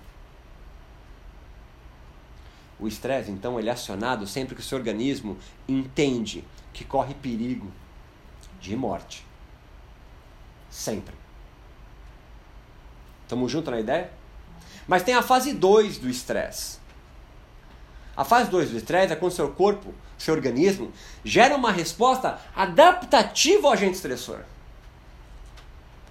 O 2.81 2.89
estresse, 2.89 3.31
então, 3.31 3.59
ele 3.61 3.69
é 3.69 3.73
acionado 3.73 4.27
sempre 4.27 4.55
que 4.55 4.61
o 4.61 4.65
seu 4.65 4.79
organismo 4.79 5.37
entende 5.69 6.45
que 6.73 6.85
corre 6.85 7.15
perigo 7.15 7.71
de 8.61 8.75
morte. 8.75 9.25
Sempre. 10.71 11.22
Estamos 13.33 13.51
juntos 13.51 13.73
na 13.73 13.81
ideia? 13.81 14.11
Mas 14.87 15.03
tem 15.03 15.14
a 15.14 15.23
fase 15.23 15.55
2 15.55 15.97
do 15.97 16.11
estresse. 16.11 16.77
A 18.14 18.25
fase 18.25 18.51
2 18.51 18.73
do 18.73 18.77
estresse 18.77 19.11
é 19.11 19.16
quando 19.16 19.33
seu 19.33 19.49
corpo, 19.49 19.95
seu 20.18 20.35
organismo, 20.35 20.92
gera 21.25 21.57
uma 21.57 21.73
resposta 21.73 22.38
adaptativa 22.55 23.66
ao 23.66 23.73
agente 23.73 23.95
estressor. 23.95 24.40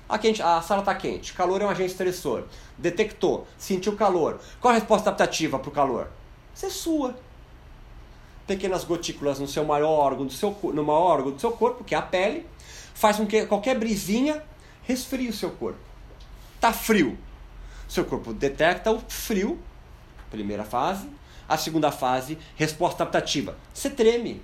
A, 0.10 0.18
quente, 0.18 0.42
a 0.42 0.64
sala 0.64 0.80
está 0.80 0.96
quente, 0.96 1.34
calor 1.34 1.62
é 1.62 1.66
um 1.66 1.70
agente 1.70 1.92
estressor. 1.92 2.46
Detectou, 2.76 3.46
sentiu 3.56 3.96
calor. 3.96 4.40
Qual 4.60 4.72
a 4.72 4.76
resposta 4.76 5.12
adaptativa 5.12 5.60
para 5.60 5.70
o 5.70 5.72
calor? 5.72 6.08
Você 6.56 6.72
sua. 6.72 7.16
Pequenas 8.48 8.84
gotículas 8.84 9.38
no 9.38 9.48
seu 9.48 9.64
maior 9.64 9.92
órgão 9.92 10.26
do 10.26 10.34
seu, 10.34 10.58
no 10.74 10.84
maior 10.84 11.18
órgão 11.18 11.34
do 11.34 11.40
seu 11.40 11.52
corpo, 11.52 11.84
que 11.84 11.94
é 11.94 12.00
a 12.00 12.02
pele, 12.02 12.48
faz 12.96 13.18
com 13.18 13.28
que 13.28 13.46
qualquer 13.46 13.78
brisinha 13.78 14.44
resfrie 14.82 15.30
o 15.30 15.34
seu 15.34 15.52
corpo. 15.52 15.91
Tá 16.62 16.72
frio. 16.72 17.18
Seu 17.90 18.06
corpo 18.06 18.32
detecta 18.34 18.92
o 18.92 19.00
frio, 19.00 19.60
primeira 20.30 20.64
fase. 20.64 21.10
A 21.50 21.58
segunda 21.58 21.92
fase, 21.92 22.38
resposta 22.56 23.04
adaptativa. 23.04 23.58
Você 23.74 23.90
treme. 23.90 24.42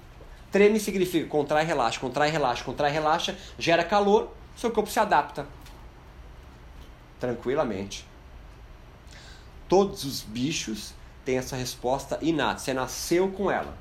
Treme 0.51 0.79
significa 0.79 1.27
contrai, 1.29 1.63
relaxa, 1.63 1.99
contrai, 1.99 2.29
relaxa, 2.29 2.63
contrai, 2.63 2.91
relaxa, 2.91 3.37
gera 3.57 3.83
calor, 3.83 4.33
seu 4.57 4.71
corpo 4.71 4.89
se 4.89 4.99
adapta. 4.99 5.47
Tranquilamente. 7.19 8.05
Todos 9.69 10.03
os 10.03 10.21
bichos 10.21 10.93
têm 11.23 11.37
essa 11.37 11.55
resposta 11.55 12.17
inata. 12.21 12.59
Você 12.59 12.73
nasceu 12.73 13.31
com 13.31 13.51
ela. 13.51 13.77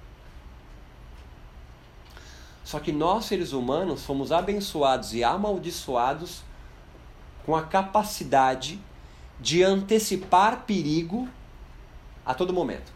Só 2.62 2.79
que 2.81 2.92
nós, 2.92 3.25
seres 3.25 3.53
humanos, 3.53 4.05
fomos 4.05 4.31
abençoados 4.31 5.14
e 5.14 5.25
amaldiçoados 5.25 6.42
com 7.46 7.54
a 7.54 7.62
capacidade 7.62 8.80
de 9.40 9.62
antecipar 9.62 10.64
perigo 10.66 11.28
a 12.24 12.35
todo 12.35 12.52
momento. 12.52 12.92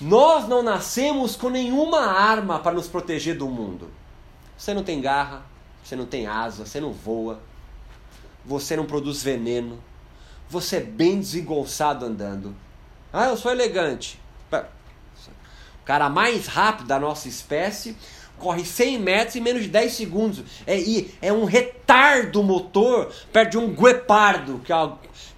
Nós 0.00 0.48
não 0.48 0.62
nascemos 0.62 1.36
com 1.36 1.50
nenhuma 1.50 2.00
arma 2.00 2.58
para 2.58 2.72
nos 2.72 2.88
proteger 2.88 3.36
do 3.36 3.46
mundo. 3.46 3.90
Você 4.56 4.72
não 4.72 4.82
tem 4.82 5.00
garra, 5.00 5.42
você 5.84 5.94
não 5.94 6.06
tem 6.06 6.26
asa, 6.26 6.64
você 6.64 6.80
não 6.80 6.92
voa, 6.92 7.40
você 8.44 8.74
não 8.74 8.86
produz 8.86 9.22
veneno, 9.22 9.78
você 10.48 10.76
é 10.76 10.80
bem 10.80 11.20
desengolçado 11.20 12.06
andando. 12.06 12.56
Ah, 13.12 13.26
eu 13.26 13.36
sou 13.36 13.52
elegante. 13.52 14.18
O 14.50 15.84
cara 15.84 16.08
mais 16.08 16.46
rápido 16.46 16.86
da 16.86 16.98
nossa 16.98 17.28
espécie 17.28 17.96
corre 18.42 18.64
100 18.64 18.98
metros 18.98 19.36
em 19.36 19.40
menos 19.40 19.62
de 19.62 19.68
10 19.68 19.92
segundos. 19.92 20.44
É, 20.66 20.76
é 21.22 21.32
um 21.32 21.44
retardo 21.44 22.42
motor 22.42 23.12
perto 23.32 23.52
de 23.52 23.58
um 23.58 23.72
guepardo 23.72 24.60
que, 24.64 24.72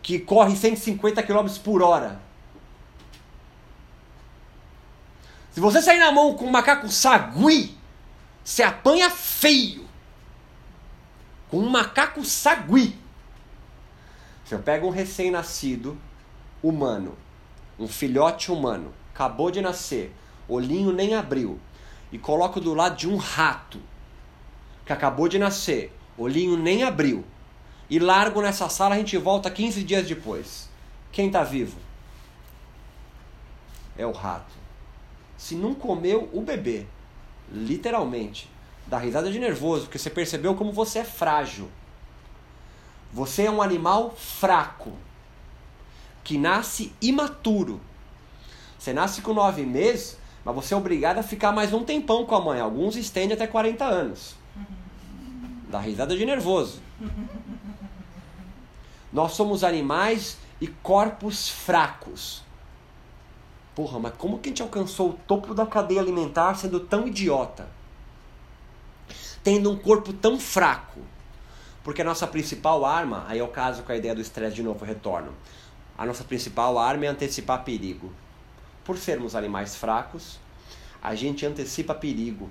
que 0.03 0.19
corre 0.19 0.57
150 0.57 1.23
km 1.23 1.47
por 1.63 1.83
hora. 1.83 2.19
Se 5.53 5.61
você 5.61 5.83
sair 5.83 5.99
na 5.99 6.11
mão 6.11 6.35
com 6.35 6.47
um 6.47 6.51
macaco 6.51 6.89
sagui, 6.89 7.77
você 8.43 8.63
apanha 8.63 9.11
feio. 9.11 9.87
Com 11.49 11.59
um 11.59 11.69
macaco 11.69 12.25
sagui. 12.25 12.99
Você 14.45 14.59
pega 14.59 14.85
um 14.85 14.91
recém-nascido 14.91 15.97
humano, 16.63 17.17
um 17.79 17.87
filhote 17.87 18.51
humano, 18.51 18.93
acabou 19.15 19.51
de 19.51 19.61
nascer, 19.61 20.15
olhinho 20.49 20.93
nem 20.93 21.15
abriu, 21.15 21.59
e 22.15 22.19
coloco 22.19 22.61
do 22.61 22.75
lado 22.75 22.97
de 22.97 23.09
um 23.09 23.17
rato 23.17 23.81
que 24.87 24.93
acabou 24.93 25.27
de 25.27 25.37
nascer, 25.37 25.93
olhinho 26.17 26.57
nem 26.57 26.85
abriu, 26.85 27.25
e 27.91 27.99
largo 27.99 28.41
nessa 28.41 28.69
sala, 28.69 28.95
a 28.95 28.99
gente 28.99 29.19
volta 29.19 29.51
15 29.51 29.83
dias 29.83 30.07
depois. 30.07 30.69
Quem 31.11 31.27
está 31.27 31.43
vivo? 31.43 31.77
É 33.99 34.07
o 34.07 34.13
rato. 34.13 34.55
Se 35.37 35.57
não 35.57 35.75
comeu 35.75 36.31
o 36.33 36.41
bebê, 36.41 36.87
literalmente, 37.51 38.49
dá 38.87 38.97
risada 38.97 39.29
de 39.29 39.41
nervoso, 39.41 39.87
porque 39.87 39.99
você 39.99 40.09
percebeu 40.09 40.55
como 40.55 40.71
você 40.71 41.01
é 41.01 41.05
frágil. 41.05 41.69
Você 43.13 43.43
é 43.43 43.51
um 43.51 43.61
animal 43.61 44.15
fraco, 44.15 44.93
que 46.23 46.39
nasce 46.39 46.93
imaturo. 47.03 47.81
Você 48.79 48.93
nasce 48.93 49.21
com 49.21 49.35
nove 49.35 49.67
meses, 49.67 50.17
mas 50.45 50.55
você 50.55 50.75
é 50.75 50.77
obrigado 50.77 51.19
a 51.19 51.23
ficar 51.23 51.53
mais 51.53 51.73
um 51.73 51.83
tempão 51.83 52.27
com 52.27 52.35
a 52.35 52.41
mãe. 52.41 52.61
Alguns 52.61 52.97
estendem 52.97 53.35
até 53.35 53.47
40 53.47 53.85
anos. 53.85 54.35
Dá 55.69 55.81
risada 55.81 56.15
de 56.17 56.27
nervoso. 56.27 56.81
Nós 59.13 59.33
somos 59.33 59.65
animais 59.65 60.37
e 60.61 60.67
corpos 60.67 61.49
fracos. 61.49 62.43
Porra, 63.75 63.99
mas 63.99 64.13
como 64.19 64.39
que 64.39 64.49
a 64.49 64.51
gente 64.51 64.63
alcançou 64.63 65.11
o 65.11 65.13
topo 65.27 65.55
da 65.55 65.67
cadeia 65.67 66.01
alimentar 66.01 66.55
sendo 66.55 66.79
tão 66.79 67.09
idiota? 67.09 67.67
Tendo 69.43 69.71
um 69.71 69.77
corpo 69.77 70.13
tão 70.13 70.39
fraco. 70.39 71.01
Porque 71.83 72.03
a 72.03 72.05
nossa 72.05 72.27
principal 72.27 72.85
arma, 72.85 73.25
aí 73.29 73.39
é 73.39 73.43
o 73.43 73.49
caso 73.49 73.83
com 73.83 73.93
a 73.93 73.97
ideia 73.97 74.15
do 74.15 74.21
estresse 74.21 74.57
de 74.57 74.63
novo, 74.63 74.85
retorno. 74.85 75.33
A 75.97 76.05
nossa 76.05 76.25
principal 76.25 76.79
arma 76.79 77.07
é 77.07 77.09
antecipar 77.09 77.65
perigo. 77.65 78.13
Por 78.85 78.99
sermos 78.99 79.35
animais 79.35 79.75
fracos, 79.75 80.39
a 81.03 81.15
gente 81.15 81.45
antecipa 81.45 81.95
perigo. 81.95 82.51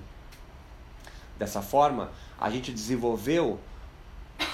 Dessa 1.38 1.62
forma, 1.62 2.12
a 2.38 2.50
gente 2.50 2.72
desenvolveu 2.72 3.58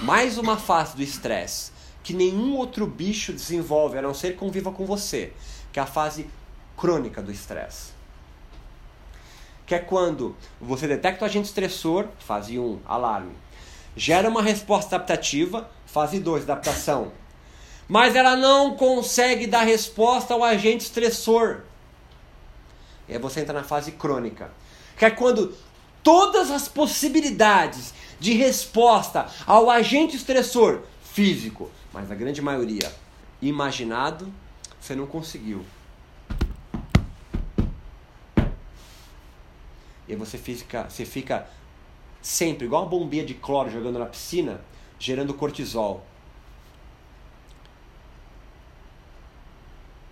mais 0.00 0.38
uma 0.38 0.56
fase 0.56 0.96
do 0.96 1.02
estresse 1.02 1.72
que 2.02 2.14
nenhum 2.14 2.56
outro 2.56 2.86
bicho 2.86 3.32
desenvolve, 3.32 3.98
a 3.98 4.02
não 4.02 4.14
ser 4.14 4.32
que 4.32 4.38
conviva 4.38 4.72
com 4.72 4.86
você, 4.86 5.32
que 5.72 5.78
é 5.78 5.82
a 5.82 5.86
fase 5.86 6.28
crônica 6.76 7.20
do 7.22 7.30
estresse. 7.30 7.92
Que 9.66 9.74
é 9.74 9.78
quando 9.78 10.34
você 10.60 10.88
detecta 10.88 11.24
o 11.24 11.28
agente 11.28 11.46
estressor, 11.46 12.08
fase 12.18 12.58
1, 12.58 12.80
alarme, 12.86 13.32
gera 13.94 14.28
uma 14.28 14.42
resposta 14.42 14.96
adaptativa, 14.96 15.70
fase 15.86 16.18
2, 16.18 16.44
adaptação, 16.44 17.12
mas 17.86 18.14
ela 18.14 18.36
não 18.36 18.76
consegue 18.76 19.46
dar 19.46 19.62
resposta 19.62 20.32
ao 20.32 20.42
agente 20.42 20.84
estressor, 20.84 21.62
e 23.10 23.14
aí 23.14 23.18
você 23.18 23.40
entra 23.40 23.52
na 23.52 23.64
fase 23.64 23.92
crônica, 23.92 24.52
que 24.96 25.04
é 25.04 25.10
quando 25.10 25.52
todas 26.00 26.48
as 26.48 26.68
possibilidades 26.68 27.92
de 28.20 28.34
resposta 28.34 29.26
ao 29.44 29.68
agente 29.68 30.16
estressor 30.16 30.82
físico, 31.02 31.68
mas 31.92 32.08
a 32.10 32.14
grande 32.14 32.40
maioria 32.40 32.94
imaginado, 33.42 34.32
você 34.80 34.94
não 34.94 35.06
conseguiu. 35.06 35.64
E 40.06 40.14
você 40.14 40.38
fica, 40.38 40.88
você 40.88 41.04
fica 41.04 41.48
sempre 42.22 42.66
igual 42.66 42.82
uma 42.82 42.90
bombinha 42.90 43.24
de 43.24 43.34
cloro 43.34 43.70
jogando 43.70 43.98
na 43.98 44.06
piscina, 44.06 44.60
gerando 45.00 45.34
cortisol. 45.34 46.06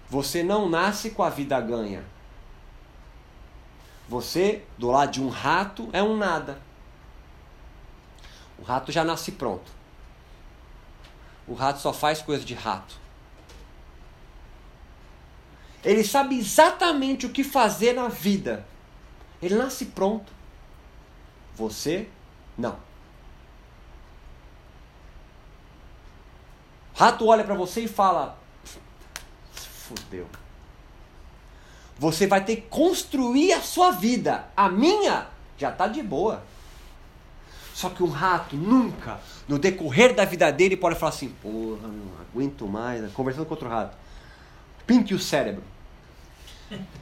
Você 0.09 0.43
não 0.43 0.69
nasce 0.69 1.11
com 1.11 1.23
a 1.23 1.31
vida 1.31 1.61
ganha. 1.61 2.03
Você, 4.09 4.65
do 4.79 4.91
lado 4.91 5.13
de 5.13 5.23
um 5.23 5.29
rato, 5.29 5.91
é 5.93 6.03
um 6.03 6.17
nada. 6.17 6.61
O 8.59 8.63
rato 8.63 8.91
já 8.91 9.05
nasce 9.05 9.33
pronto. 9.33 9.71
O 11.47 11.55
rato 11.55 11.81
só 11.81 11.93
faz 11.93 12.23
coisa 12.23 12.45
de 12.45 12.55
rato. 12.55 12.97
Ele 15.85 16.03
sabe 16.03 16.39
exatamente 16.39 17.27
o 17.27 17.31
que 17.31 17.45
fazer 17.45 17.93
na 17.93 18.09
vida. 18.09 18.67
Ele 19.41 19.55
nasce 19.55 19.87
pronto. 19.87 20.33
Você, 21.55 22.09
não. 22.57 22.79
Rato 26.95 27.27
olha 27.27 27.45
para 27.45 27.55
você 27.55 27.83
e 27.83 27.89
fala: 27.89 28.39
Fudeu. 29.53 30.27
Você 31.99 32.27
vai 32.27 32.45
ter 32.45 32.57
que 32.57 32.63
construir 32.63 33.53
a 33.53 33.61
sua 33.61 33.91
vida. 33.91 34.47
A 34.57 34.69
minha 34.69 35.27
já 35.57 35.71
está 35.71 35.89
de 35.89 36.03
boa. 36.03 36.43
Só 37.75 37.91
que 37.91 38.03
um 38.03 38.11
rato 38.11 38.57
nunca, 38.57 39.21
no 39.47 39.59
decorrer 39.59 40.15
da 40.15 40.25
vida 40.25 40.51
dele, 40.51 40.77
pode 40.77 40.99
falar 40.99 41.11
assim: 41.11 41.29
porra, 41.29 41.89
não 41.89 42.13
aguento 42.21 42.67
mais. 42.67 43.03
Né? 43.03 43.11
Conversando 43.15 43.47
com 43.47 43.55
outro 43.55 43.69
rato. 43.69 43.97
Pinte 44.87 45.15
o 45.15 45.19
cérebro. 45.19 45.63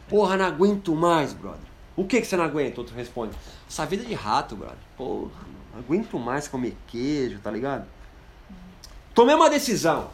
Porra, 0.08 0.36
não 0.36 0.46
aguento 0.46 0.94
mais, 0.94 1.32
brother. 1.32 1.60
O 1.96 2.04
que, 2.04 2.20
que 2.20 2.26
você 2.26 2.36
não 2.36 2.44
aguenta? 2.44 2.80
Outro 2.80 2.94
responde: 2.94 3.34
essa 3.68 3.84
vida 3.86 4.04
de 4.04 4.14
rato, 4.14 4.56
brother. 4.56 4.76
Porra, 4.96 5.30
não 5.72 5.80
aguento 5.80 6.18
mais 6.18 6.46
comer 6.48 6.76
queijo, 6.86 7.38
tá 7.40 7.50
ligado? 7.50 7.86
Tomei 9.14 9.34
uma 9.34 9.48
decisão. 9.48 10.10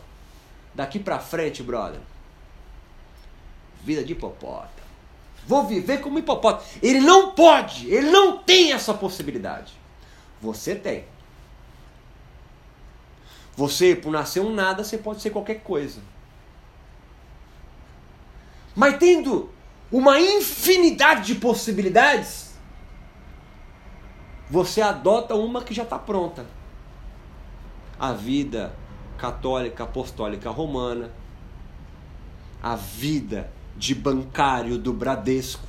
Daqui 0.75 0.99
pra 0.99 1.19
frente, 1.19 1.63
brother. 1.63 2.01
Vida 3.83 4.05
de 4.05 4.13
hipopótamo. 4.13 4.71
Vou 5.47 5.67
viver 5.67 6.01
como 6.01 6.19
hipopótamo. 6.19 6.69
Ele 6.83 7.01
não 7.01 7.33
pode, 7.33 7.89
ele 7.93 8.11
não 8.11 8.39
tem 8.39 8.73
essa 8.73 8.95
possibilidade. 8.95 9.73
Você 10.41 10.75
tem. 10.75 11.05
Você, 13.57 13.95
por 13.95 14.11
nascer 14.11 14.41
um 14.41 14.53
nada, 14.53 14.83
você 14.83 14.97
pode 14.97 15.21
ser 15.21 15.31
qualquer 15.31 15.61
coisa. 15.61 16.01
Mas 18.75 18.97
tendo 18.99 19.51
uma 19.91 20.19
infinidade 20.19 21.27
de 21.27 21.35
possibilidades, 21.35 22.55
você 24.49 24.81
adota 24.81 25.35
uma 25.35 25.63
que 25.63 25.75
já 25.75 25.83
está 25.83 25.99
pronta. 25.99 26.47
A 27.99 28.13
vida 28.13 28.75
católica 29.19 29.85
apostólica 29.85 30.51
romana, 30.51 31.11
a 32.63 32.75
vida 32.75 33.51
de 33.77 33.95
bancário 33.95 34.79
do 34.79 34.93
Bradesco, 34.93 35.67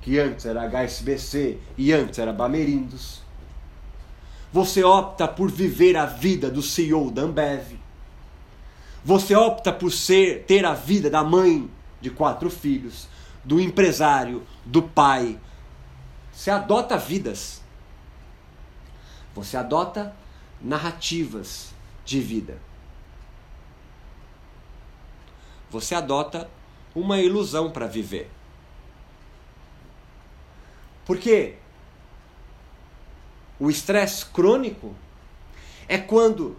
que 0.00 0.18
antes 0.18 0.46
era 0.46 0.64
HSBC 0.64 1.58
e 1.76 1.92
antes 1.92 2.18
era 2.18 2.32
Bamerindos. 2.32 3.22
Você 4.52 4.82
opta 4.82 5.26
por 5.26 5.50
viver 5.50 5.96
a 5.96 6.06
vida 6.06 6.50
do 6.50 6.62
CEO 6.62 7.10
da 7.10 7.22
Ambev. 7.22 7.78
Você 9.04 9.34
opta 9.34 9.72
por 9.72 9.92
ser 9.92 10.44
ter 10.44 10.64
a 10.64 10.74
vida 10.74 11.10
da 11.10 11.22
mãe 11.22 11.70
de 12.00 12.10
quatro 12.10 12.50
filhos, 12.50 13.08
do 13.44 13.60
empresário, 13.60 14.44
do 14.64 14.82
pai. 14.82 15.38
Você 16.32 16.50
adota 16.50 16.96
vidas. 16.96 17.62
Você 19.34 19.56
adota 19.56 20.14
narrativas 20.60 21.72
de 22.04 22.20
vida. 22.20 22.58
Você 25.70 25.94
adota 25.94 26.48
uma 26.96 27.20
ilusão 27.20 27.70
para 27.70 27.86
viver. 27.86 28.30
Porque 31.04 31.54
o 33.60 33.70
estresse 33.70 34.24
crônico 34.24 34.94
é 35.86 35.98
quando 35.98 36.56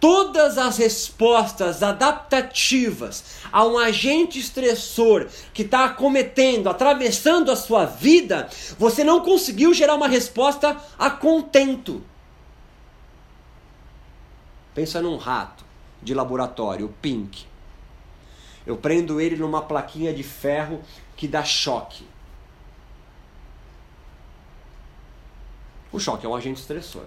todas 0.00 0.58
as 0.58 0.78
respostas 0.78 1.82
adaptativas 1.82 3.38
a 3.52 3.64
um 3.64 3.78
agente 3.78 4.38
estressor 4.38 5.28
que 5.52 5.62
está 5.62 5.84
acometendo, 5.84 6.68
atravessando 6.68 7.50
a 7.50 7.56
sua 7.56 7.84
vida, 7.84 8.48
você 8.78 9.04
não 9.04 9.20
conseguiu 9.20 9.72
gerar 9.72 9.94
uma 9.94 10.08
resposta 10.08 10.76
a 10.98 11.10
contento. 11.10 12.02
Pensa 14.74 15.00
num 15.00 15.16
rato 15.16 15.64
de 16.02 16.12
laboratório, 16.12 16.86
o 16.86 16.92
Pink. 17.00 17.53
Eu 18.66 18.76
prendo 18.76 19.20
ele 19.20 19.36
numa 19.36 19.62
plaquinha 19.62 20.12
de 20.12 20.22
ferro 20.22 20.82
que 21.16 21.28
dá 21.28 21.44
choque. 21.44 22.06
O 25.92 26.00
choque 26.00 26.26
é 26.26 26.28
um 26.28 26.34
agente 26.34 26.60
estressor. 26.60 27.04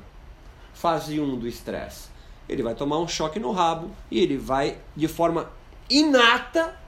Fase 0.73 1.19
1 1.19 1.39
do 1.39 1.47
estresse. 1.47 2.09
Ele 2.47 2.63
vai 2.63 2.75
tomar 2.75 2.99
um 2.99 3.07
choque 3.07 3.39
no 3.39 3.51
rabo 3.51 3.91
e 4.09 4.19
ele 4.19 4.37
vai, 4.37 4.77
de 4.95 5.07
forma 5.07 5.51
inata, 5.89 6.79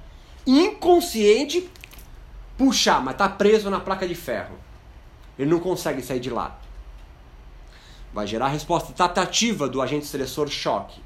inconsciente, 0.45 1.69
puxar, 2.58 3.01
mas 3.01 3.15
está 3.15 3.27
preso 3.27 3.69
na 3.69 3.79
placa 3.79 4.08
de 4.08 4.15
ferro. 4.15 4.55
Ele 5.38 5.49
não 5.49 5.60
consegue 5.60 6.01
sair 6.01 6.19
de 6.19 6.29
lá. 6.29 6.60
Vai 8.13 8.25
gerar 8.25 8.45
a 8.45 8.49
resposta 8.49 8.91
adaptativa 8.91 9.67
do 9.67 9.82
agente 9.82 10.05
estressor 10.05 10.47
choque. 10.47 11.01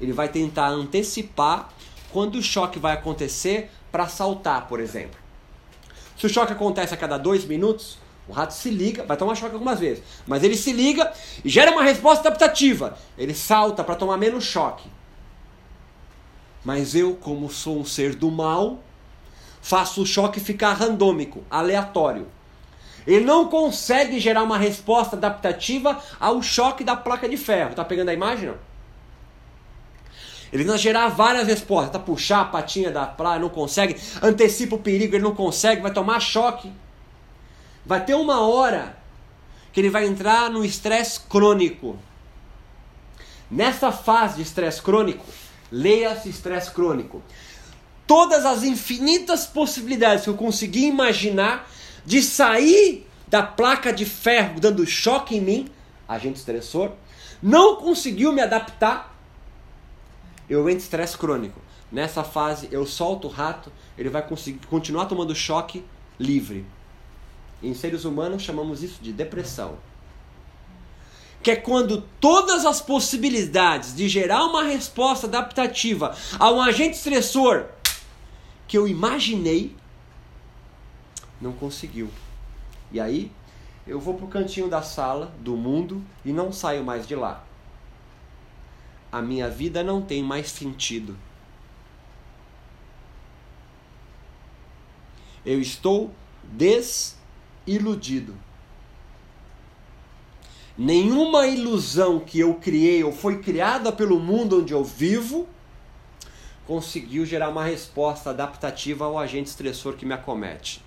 Ele 0.00 0.12
vai 0.12 0.28
tentar 0.28 0.68
antecipar 0.68 1.72
quando 2.16 2.36
o 2.36 2.42
choque 2.42 2.78
vai 2.78 2.94
acontecer 2.94 3.70
para 3.92 4.08
saltar, 4.08 4.68
por 4.68 4.80
exemplo. 4.80 5.20
Se 6.16 6.24
o 6.24 6.30
choque 6.30 6.50
acontece 6.50 6.94
a 6.94 6.96
cada 6.96 7.18
dois 7.18 7.44
minutos, 7.44 7.98
o 8.26 8.32
rato 8.32 8.54
se 8.54 8.70
liga, 8.70 9.04
vai 9.04 9.18
tomar 9.18 9.34
choque 9.34 9.52
algumas 9.52 9.78
vezes, 9.78 10.02
mas 10.26 10.42
ele 10.42 10.56
se 10.56 10.72
liga 10.72 11.12
e 11.44 11.48
gera 11.50 11.70
uma 11.70 11.82
resposta 11.82 12.26
adaptativa. 12.26 12.96
Ele 13.18 13.34
salta 13.34 13.84
para 13.84 13.96
tomar 13.96 14.16
menos 14.16 14.44
choque. 14.44 14.88
Mas 16.64 16.94
eu, 16.94 17.16
como 17.16 17.50
sou 17.50 17.80
um 17.80 17.84
ser 17.84 18.14
do 18.14 18.30
mal, 18.30 18.82
faço 19.60 20.00
o 20.00 20.06
choque 20.06 20.40
ficar 20.40 20.72
randômico, 20.72 21.44
aleatório. 21.50 22.28
Ele 23.06 23.26
não 23.26 23.50
consegue 23.50 24.18
gerar 24.18 24.42
uma 24.42 24.56
resposta 24.56 25.16
adaptativa 25.16 26.02
ao 26.18 26.40
choque 26.40 26.82
da 26.82 26.96
placa 26.96 27.28
de 27.28 27.36
ferro. 27.36 27.74
Tá 27.74 27.84
pegando 27.84 28.08
a 28.08 28.14
imagem? 28.14 28.48
Não? 28.48 28.75
Ele 30.52 30.64
tenta 30.64 30.78
gerar 30.78 31.08
várias 31.08 31.46
respostas. 31.46 31.92
Tá 31.92 31.98
puxar 31.98 32.40
a 32.42 32.44
patinha 32.44 32.90
da 32.90 33.06
praia, 33.06 33.40
não 33.40 33.48
consegue. 33.48 33.96
Antecipa 34.22 34.76
o 34.76 34.78
perigo, 34.78 35.14
ele 35.14 35.24
não 35.24 35.34
consegue, 35.34 35.82
vai 35.82 35.92
tomar 35.92 36.20
choque. 36.20 36.72
Vai 37.84 38.04
ter 38.04 38.14
uma 38.14 38.40
hora 38.40 38.96
que 39.72 39.80
ele 39.80 39.90
vai 39.90 40.06
entrar 40.06 40.50
no 40.50 40.64
estresse 40.64 41.20
crônico. 41.20 41.98
Nessa 43.50 43.92
fase 43.92 44.36
de 44.36 44.42
estresse 44.42 44.82
crônico, 44.82 45.24
leia-se 45.70 46.28
estresse 46.28 46.70
crônico. 46.70 47.22
Todas 48.06 48.44
as 48.44 48.62
infinitas 48.62 49.46
possibilidades 49.46 50.24
que 50.24 50.30
eu 50.30 50.34
consegui 50.34 50.86
imaginar 50.86 51.68
de 52.04 52.22
sair 52.22 53.06
da 53.26 53.42
placa 53.42 53.92
de 53.92 54.04
ferro 54.04 54.60
dando 54.60 54.86
choque 54.86 55.36
em 55.36 55.40
mim, 55.40 55.70
agente 56.08 56.38
estressor, 56.38 56.92
não 57.42 57.76
conseguiu 57.76 58.32
me 58.32 58.40
adaptar, 58.40 59.15
eu 60.48 60.60
entro 60.60 60.72
em 60.72 60.76
estresse 60.76 61.16
crônico. 61.16 61.60
Nessa 61.90 62.24
fase, 62.24 62.68
eu 62.70 62.84
solto 62.84 63.28
o 63.28 63.30
rato, 63.30 63.72
ele 63.96 64.08
vai 64.08 64.26
conseguir 64.26 64.66
continuar 64.66 65.06
tomando 65.06 65.34
choque 65.34 65.84
livre. 66.18 66.66
Em 67.62 67.74
seres 67.74 68.04
humanos 68.04 68.42
chamamos 68.42 68.82
isso 68.82 69.02
de 69.02 69.12
depressão. 69.12 69.78
Que 71.42 71.52
é 71.52 71.56
quando 71.56 72.02
todas 72.20 72.66
as 72.66 72.80
possibilidades 72.80 73.94
de 73.94 74.08
gerar 74.08 74.44
uma 74.44 74.64
resposta 74.64 75.26
adaptativa 75.26 76.16
a 76.38 76.50
um 76.50 76.60
agente 76.60 76.96
estressor 76.96 77.66
que 78.66 78.76
eu 78.76 78.88
imaginei 78.88 79.76
não 81.40 81.52
conseguiu. 81.52 82.10
E 82.90 82.98
aí 82.98 83.30
eu 83.86 84.00
vou 84.00 84.14
pro 84.14 84.26
cantinho 84.26 84.68
da 84.68 84.82
sala, 84.82 85.32
do 85.38 85.56
mundo 85.56 86.02
e 86.24 86.32
não 86.32 86.52
saio 86.52 86.84
mais 86.84 87.06
de 87.06 87.14
lá. 87.14 87.45
A 89.10 89.22
minha 89.22 89.48
vida 89.48 89.82
não 89.82 90.02
tem 90.02 90.22
mais 90.22 90.50
sentido. 90.50 91.16
Eu 95.44 95.60
estou 95.60 96.10
des 96.42 97.16
iludido. 97.66 98.36
Nenhuma 100.76 101.46
ilusão 101.46 102.20
que 102.20 102.38
eu 102.38 102.54
criei 102.54 103.02
ou 103.02 103.12
foi 103.12 103.40
criada 103.40 103.90
pelo 103.90 104.20
mundo 104.20 104.60
onde 104.60 104.74
eu 104.74 104.84
vivo 104.84 105.48
conseguiu 106.66 107.24
gerar 107.24 107.48
uma 107.48 107.64
resposta 107.64 108.30
adaptativa 108.30 109.04
ao 109.04 109.18
agente 109.18 109.48
estressor 109.48 109.94
que 109.94 110.04
me 110.04 110.12
acomete. 110.12 110.84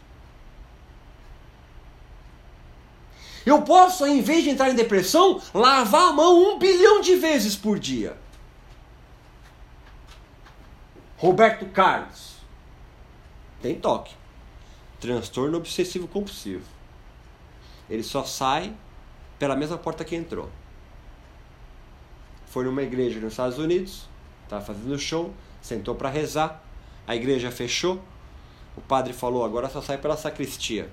Eu 3.50 3.62
posso, 3.62 4.06
em 4.06 4.22
vez 4.22 4.43
de 4.43 4.50
entrar 4.50 4.70
em 4.70 4.76
depressão, 4.76 5.41
lavar 5.54 6.10
a 6.10 6.14
mão 6.14 6.54
um 6.54 6.60
bilhão 6.60 7.02
de 7.02 7.16
vezes 7.16 7.56
por 7.56 7.80
dia. 7.80 8.18
Roberto 11.18 11.66
Carlos. 11.68 12.38
Tem 13.62 13.76
toque 13.76 14.20
transtorno 15.00 15.58
obsessivo 15.58 16.08
compulsivo. 16.08 16.66
Ele 17.89 18.04
só 18.04 18.24
sai 18.24 18.74
pela 19.39 19.56
mesma 19.56 19.78
porta 19.78 20.04
que 20.04 20.16
entrou. 20.16 20.50
Foi 22.45 22.66
numa 22.66 22.84
igreja 22.84 23.20
nos 23.20 23.34
Estados 23.34 23.58
Unidos, 23.58 24.08
estava 24.43 24.64
fazendo 24.64 24.97
show, 25.00 25.34
sentou 25.62 25.95
para 25.95 26.10
rezar, 26.10 26.64
a 27.08 27.16
igreja 27.16 27.52
fechou, 27.52 28.02
o 28.76 28.82
padre 28.82 29.14
falou: 29.14 29.45
agora 29.45 29.70
só 29.70 29.82
sai 29.82 29.97
pela 29.97 30.18
sacristia. 30.18 30.89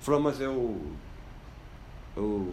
Falou, 0.00 0.20
mas 0.20 0.40
eu. 0.40 0.80
Eu. 2.16 2.52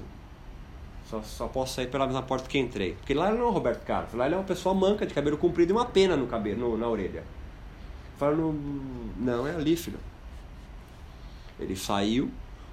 Só, 1.09 1.21
só 1.23 1.47
posso 1.47 1.73
sair 1.73 1.87
pela 1.87 2.05
mesma 2.05 2.21
porta 2.21 2.47
que 2.47 2.59
entrei. 2.59 2.93
Porque 2.93 3.13
lá 3.15 3.31
não 3.31 3.41
é 3.41 3.43
o 3.45 3.49
Roberto 3.49 3.83
Carlos, 3.83 4.13
lá 4.13 4.27
ele 4.27 4.35
é 4.35 4.37
uma 4.37 4.43
pessoa 4.43 4.75
manca 4.75 5.07
de 5.07 5.13
cabelo 5.13 5.37
comprido 5.37 5.71
e 5.71 5.73
uma 5.73 5.85
pena 5.85 6.15
no 6.15 6.27
cabelo, 6.27 6.59
no, 6.59 6.77
na 6.77 6.87
orelha. 6.87 7.23
Falou, 8.17 8.53
não, 9.17 9.47
é 9.47 9.55
ali, 9.55 9.75
filho. 9.75 9.99
Ele 11.59 11.75
saiu, 11.75 12.29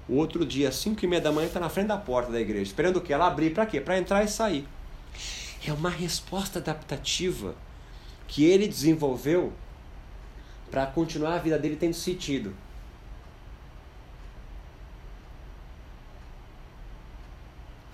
O 0.07 0.15
outro 0.15 0.45
dia, 0.45 0.69
às 0.69 0.75
5 0.75 1.03
e 1.03 1.07
meia 1.07 1.21
da 1.21 1.31
manhã, 1.31 1.47
está 1.47 1.59
na 1.59 1.69
frente 1.69 1.87
da 1.87 1.97
porta 1.97 2.31
da 2.31 2.39
igreja, 2.39 2.63
esperando 2.63 2.97
o 2.97 3.01
quê? 3.01 3.11
Ela 3.11 3.27
abrir 3.27 3.53
para 3.53 3.65
quê? 3.65 3.81
Para 3.81 3.97
entrar 3.97 4.23
e 4.23 4.27
sair. 4.27 4.67
É 5.65 5.73
uma 5.73 5.89
resposta 5.89 6.59
adaptativa 6.59 7.55
que 8.27 8.45
ele 8.45 8.67
desenvolveu 8.67 9.51
para 10.69 10.85
continuar 10.85 11.35
a 11.35 11.39
vida 11.39 11.57
dele 11.57 11.75
tendo 11.75 11.93
sentido. 11.93 12.53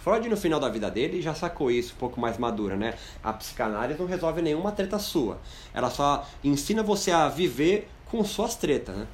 Freud, 0.04 0.28
no 0.28 0.36
final 0.36 0.60
da 0.60 0.68
vida 0.68 0.91
dele, 0.91 1.22
já 1.22 1.34
sacou 1.34 1.72
isso 1.72 1.93
um 1.95 1.97
pouco 1.97 2.20
mais 2.20 2.38
madura, 2.38 2.76
né? 2.76 2.95
A 3.24 3.32
psicanálise 3.32 3.97
não 3.97 4.06
resolve 4.06 4.41
nenhuma 4.41 4.74
treta 4.74 4.99
sua. 4.99 5.39
Ela 5.74 5.89
só 5.89 6.28
ensina 6.43 6.84
você 6.84 7.10
a 7.10 7.30
viver 7.30 7.89
com 8.12 8.22
suas 8.26 8.56
tretas, 8.56 8.93
né? 8.97 9.08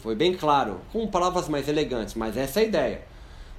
Foi 0.00 0.14
bem 0.14 0.34
claro, 0.34 0.80
com 0.90 1.06
palavras 1.06 1.48
mais 1.48 1.68
elegantes, 1.68 2.14
mas 2.14 2.34
essa 2.34 2.60
é 2.60 2.62
a 2.62 2.66
ideia. 2.66 3.02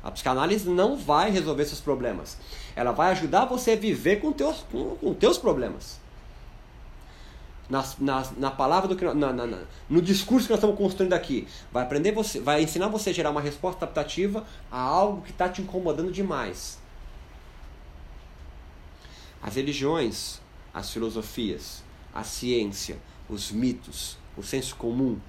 A 0.03 0.09
psicanálise 0.09 0.67
não 0.67 0.97
vai 0.97 1.29
resolver 1.29 1.63
seus 1.65 1.79
problemas. 1.79 2.39
Ela 2.75 2.91
vai 2.91 3.11
ajudar 3.11 3.45
você 3.45 3.73
a 3.73 3.75
viver 3.75 4.19
com 4.19 4.31
teus, 4.31 4.65
com, 4.71 4.95
com 4.95 5.13
teus 5.13 5.37
problemas 5.37 6.02
na, 7.99 8.23
na, 8.37 8.51
palavra 8.51 8.87
do 8.87 8.95
que 8.95 9.03
na, 9.03 9.13
na, 9.13 9.47
na, 9.47 9.63
no 9.89 9.99
discurso 9.99 10.45
que 10.45 10.53
nós 10.53 10.59
estamos 10.59 10.77
construindo 10.77 11.13
aqui. 11.13 11.47
Vai 11.71 11.83
aprender 11.83 12.11
você, 12.11 12.39
vai 12.39 12.61
ensinar 12.61 12.87
você 12.87 13.09
a 13.09 13.13
gerar 13.13 13.31
uma 13.31 13.41
resposta 13.41 13.83
adaptativa 13.83 14.45
a 14.71 14.79
algo 14.79 15.23
que 15.23 15.31
está 15.31 15.49
te 15.49 15.61
incomodando 15.61 16.11
demais. 16.11 16.77
As 19.41 19.55
religiões, 19.55 20.39
as 20.71 20.91
filosofias, 20.91 21.83
a 22.13 22.23
ciência, 22.23 22.97
os 23.27 23.51
mitos, 23.51 24.17
o 24.37 24.43
senso 24.43 24.75
comum 24.75 25.19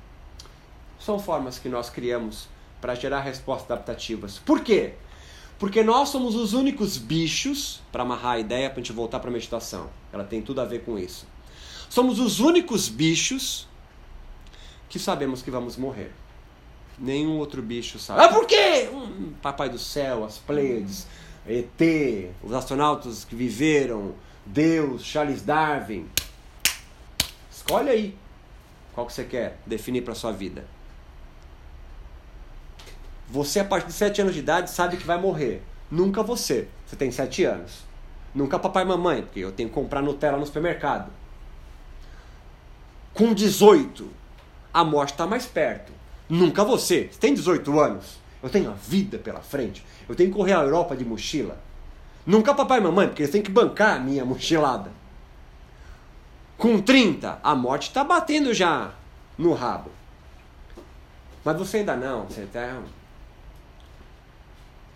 são 1.01 1.19
formas 1.19 1.59
que 1.59 1.69
nós 1.69 1.89
criamos 1.89 2.47
para 2.81 2.95
gerar 2.95 3.21
respostas 3.21 3.71
adaptativas. 3.71 4.39
Por 4.39 4.61
quê? 4.61 4.95
Porque 5.59 5.83
nós 5.83 6.11
somos 6.11 6.35
os 6.35 6.53
únicos 6.53 6.99
bichos, 6.99 7.81
para 7.91 8.03
amarrar 8.03 8.33
a 8.33 8.39
ideia, 8.39 8.69
para 8.69 8.81
a 8.81 8.83
gente 8.83 8.93
voltar 8.93 9.19
para 9.21 9.31
a 9.31 9.33
meditação. 9.33 9.89
Ela 10.13 10.25
tem 10.25 10.43
tudo 10.43 10.61
a 10.61 10.65
ver 10.65 10.85
com 10.85 10.99
isso 10.99 11.27
Somos 11.95 12.19
os 12.19 12.41
únicos 12.41 12.89
bichos 12.89 13.69
que 14.89 14.99
sabemos 14.99 15.43
que 15.43 15.49
vamos 15.49 15.77
morrer. 15.77 16.11
Nenhum 16.99 17.39
outro 17.39 17.63
bicho 17.63 18.01
sabe. 18.01 18.21
Ah, 18.21 18.29
por 18.31 18.49
quê? 18.49 18.91
Hum, 18.93 19.33
Papai 19.41 19.69
do 19.71 19.79
céu, 19.79 20.25
as 20.25 20.37
Pleiades, 20.37 21.07
ET, 21.47 22.33
os 22.43 22.53
astronautas 22.53 23.25
que 23.25 23.37
viveram, 23.37 24.13
Deus, 24.45 25.05
Charles 25.05 25.43
Darwin. 25.43 26.09
Escolhe 27.49 27.91
aí 27.91 28.19
qual 28.93 29.07
que 29.07 29.13
você 29.13 29.23
quer 29.23 29.61
definir 29.65 30.03
para 30.03 30.17
sua 30.17 30.33
vida. 30.33 30.67
Você, 33.29 33.61
a 33.61 33.65
partir 33.65 33.87
de 33.87 33.93
7 33.93 34.21
anos 34.21 34.35
de 34.35 34.41
idade, 34.41 34.69
sabe 34.69 34.97
que 34.97 35.07
vai 35.07 35.21
morrer. 35.21 35.63
Nunca 35.89 36.25
você. 36.25 36.67
Você 36.85 36.97
tem 36.97 37.13
7 37.13 37.45
anos. 37.45 37.85
Nunca 38.35 38.59
papai 38.59 38.83
e 38.83 38.87
mamãe, 38.87 39.23
porque 39.23 39.39
eu 39.39 39.53
tenho 39.53 39.69
que 39.69 39.75
comprar 39.77 40.03
Nutella 40.03 40.37
no 40.37 40.45
supermercado. 40.45 41.23
Com 43.15 43.33
18, 43.33 44.11
a 44.73 44.85
morte 44.85 45.13
está 45.13 45.25
mais 45.25 45.47
perto. 45.47 45.93
Nunca 46.29 46.65
você. 46.65 47.09
Você 47.11 47.19
tem 47.21 47.33
18 47.33 47.79
anos. 47.79 48.19
Eu 48.43 48.51
tenho 48.51 48.71
a 48.71 48.75
vida 48.75 49.19
pela 49.19 49.41
frente. 49.41 49.85
Eu 50.09 50.17
tenho 50.17 50.31
que 50.31 50.37
correr 50.37 50.53
a 50.53 50.63
Europa 50.63 50.97
de 50.97 51.05
mochila. 51.05 51.57
Nunca 52.27 52.53
papai 52.53 52.81
e 52.81 52.83
mamãe, 52.83 53.07
porque 53.07 53.23
eles 53.23 53.31
têm 53.31 53.41
que 53.41 53.53
bancar 53.53 53.97
a 53.97 54.01
minha 54.01 54.25
mochilada. 54.25 54.91
Com 56.59 56.81
30, 56.81 57.39
a 57.41 57.55
morte 57.55 57.89
está 57.89 58.03
batendo 58.03 58.53
já 58.53 58.91
no 59.39 59.53
rabo. 59.53 59.91
Mas 61.45 61.57
você 61.57 61.79
ainda 61.79 61.95
não. 61.95 62.25
Você 62.25 62.47
tá... 62.47 62.83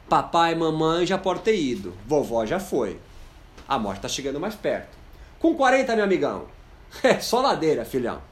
Papai 0.08 0.54
e 0.54 0.56
mamãe 0.56 1.06
já 1.06 1.18
podem 1.18 1.42
ter 1.42 1.56
ido. 1.56 1.94
Vovó 2.04 2.44
já 2.44 2.58
foi. 2.58 2.98
A 3.68 3.78
morte 3.78 3.98
está 3.98 4.08
chegando 4.08 4.40
mais 4.40 4.56
perto. 4.56 4.96
Com 5.38 5.54
40, 5.54 5.94
meu 5.94 6.04
amigão, 6.04 6.46
É 7.02 7.20
só 7.20 7.40
ladeira, 7.40 7.84
filhão. 7.84 8.22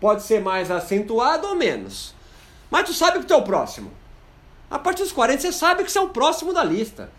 Pode 0.00 0.22
ser 0.22 0.40
mais 0.40 0.70
acentuado 0.70 1.46
ou 1.46 1.54
menos. 1.54 2.14
Mas 2.70 2.86
tu 2.86 2.94
sabe 2.94 3.18
que 3.20 3.26
tu 3.26 3.34
é 3.34 3.36
o 3.36 3.44
próximo. 3.44 3.92
A 4.70 4.78
partir 4.78 5.02
dos 5.02 5.12
40 5.12 5.40
você 5.40 5.52
sabe 5.52 5.84
que 5.84 5.90
você 5.90 5.98
é 5.98 6.02
o 6.02 6.10
próximo 6.10 6.52
da 6.52 6.62
lista. 6.62 7.10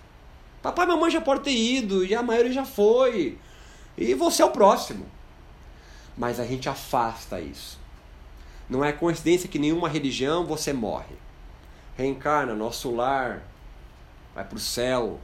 Papai 0.61 0.85
e 0.85 0.89
mamãe 0.89 1.11
já 1.11 1.19
podem 1.19 1.43
ter 1.43 1.51
ido, 1.51 2.05
e 2.05 2.15
a 2.15 2.21
maioria 2.21 2.53
já 2.53 2.65
foi. 2.65 3.37
E 3.97 4.13
você 4.13 4.41
é 4.41 4.45
o 4.45 4.51
próximo. 4.51 5.05
Mas 6.17 6.39
a 6.39 6.45
gente 6.45 6.69
afasta 6.69 7.39
isso. 7.39 7.79
Não 8.69 8.85
é 8.85 8.93
coincidência 8.93 9.49
que 9.49 9.59
nenhuma 9.59 9.89
religião 9.89 10.45
você 10.45 10.71
morre. 10.71 11.15
Reencarna, 11.97 12.55
nosso 12.55 12.89
lar, 12.95 13.41
vai 14.33 14.45
para 14.45 14.55
o 14.55 14.59
céu, 14.59 15.19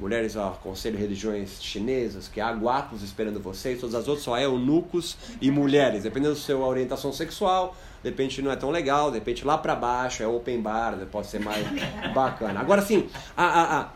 mulheres 0.00 0.36
ao 0.36 0.52
conselho 0.54 0.98
religiões 0.98 1.62
chinesas, 1.62 2.26
que 2.26 2.40
há 2.40 2.50
guapos 2.52 3.02
esperando 3.02 3.38
vocês, 3.38 3.78
todas 3.78 3.94
as 3.94 4.08
outras 4.08 4.24
só 4.24 4.36
é 4.36 4.44
eunucos 4.44 5.16
e 5.40 5.50
mulheres, 5.50 6.04
dependendo 6.04 6.34
da 6.34 6.40
sua 6.40 6.66
orientação 6.66 7.12
sexual, 7.12 7.76
de 8.02 8.08
repente 8.08 8.40
não 8.40 8.50
é 8.50 8.56
tão 8.56 8.70
legal, 8.70 9.10
de 9.10 9.18
repente 9.18 9.44
lá 9.44 9.58
para 9.58 9.74
baixo 9.74 10.22
é 10.22 10.26
open 10.26 10.62
bar, 10.62 10.96
pode 11.12 11.26
ser 11.26 11.40
mais 11.40 11.66
bacana. 12.14 12.60
Agora 12.60 12.80
sim, 12.80 13.08
a, 13.36 13.44
a, 13.44 13.80
a, 13.80 13.88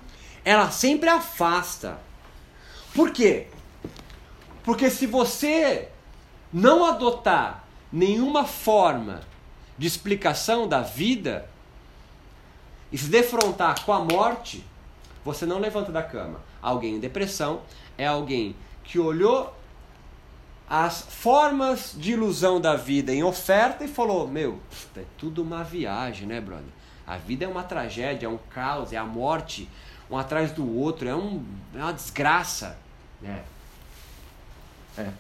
ela 0.44 0.70
sempre 0.70 1.09
afasta. 1.09 1.98
Por 2.94 3.11
quê? 3.11 3.46
Porque 4.62 4.90
se 4.90 5.07
você 5.07 5.88
não 6.52 6.84
adotar 6.84 7.64
nenhuma 7.90 8.44
forma 8.44 9.22
de 9.78 9.86
explicação 9.86 10.68
da 10.68 10.80
vida 10.80 11.48
e 12.92 12.98
se 12.98 13.07
defrontar 13.07 13.84
com 13.84 13.92
a 13.92 14.00
morte, 14.00 14.64
você 15.25 15.47
não 15.47 15.59
levanta 15.59 15.91
da 15.91 16.03
cama. 16.03 16.41
Alguém 16.61 16.97
em 16.97 17.01
depressão 17.01 17.62
é 17.97 18.07
alguém 18.07 18.55
que 18.83 18.99
olhou 18.99 19.55
as 20.68 21.03
formas 21.03 21.95
de 21.97 22.12
ilusão 22.12 22.61
da 22.61 22.77
vida 22.77 23.12
em 23.12 23.22
oferta 23.22 23.85
e 23.85 23.89
falou: 23.89 24.29
Meu, 24.29 24.61
é 24.97 25.05
tudo 25.16 25.43
uma 25.43 25.64
viagem, 25.64 26.27
né, 26.27 26.41
brother? 26.41 26.64
A 27.07 27.16
vida 27.16 27.45
é 27.45 27.49
uma 27.49 27.62
tragédia, 27.62 28.27
é 28.27 28.29
um 28.29 28.39
caos, 28.39 28.93
é 28.93 28.97
a 28.97 29.05
morte, 29.05 29.68
um 30.11 30.16
atrás 30.16 30.53
do 30.53 30.79
outro, 30.79 31.09
é, 31.09 31.14
um, 31.14 31.45
é 31.75 31.79
uma 31.79 31.93
desgraça. 31.93 32.79
É. 33.22 33.43
é. 34.99 35.12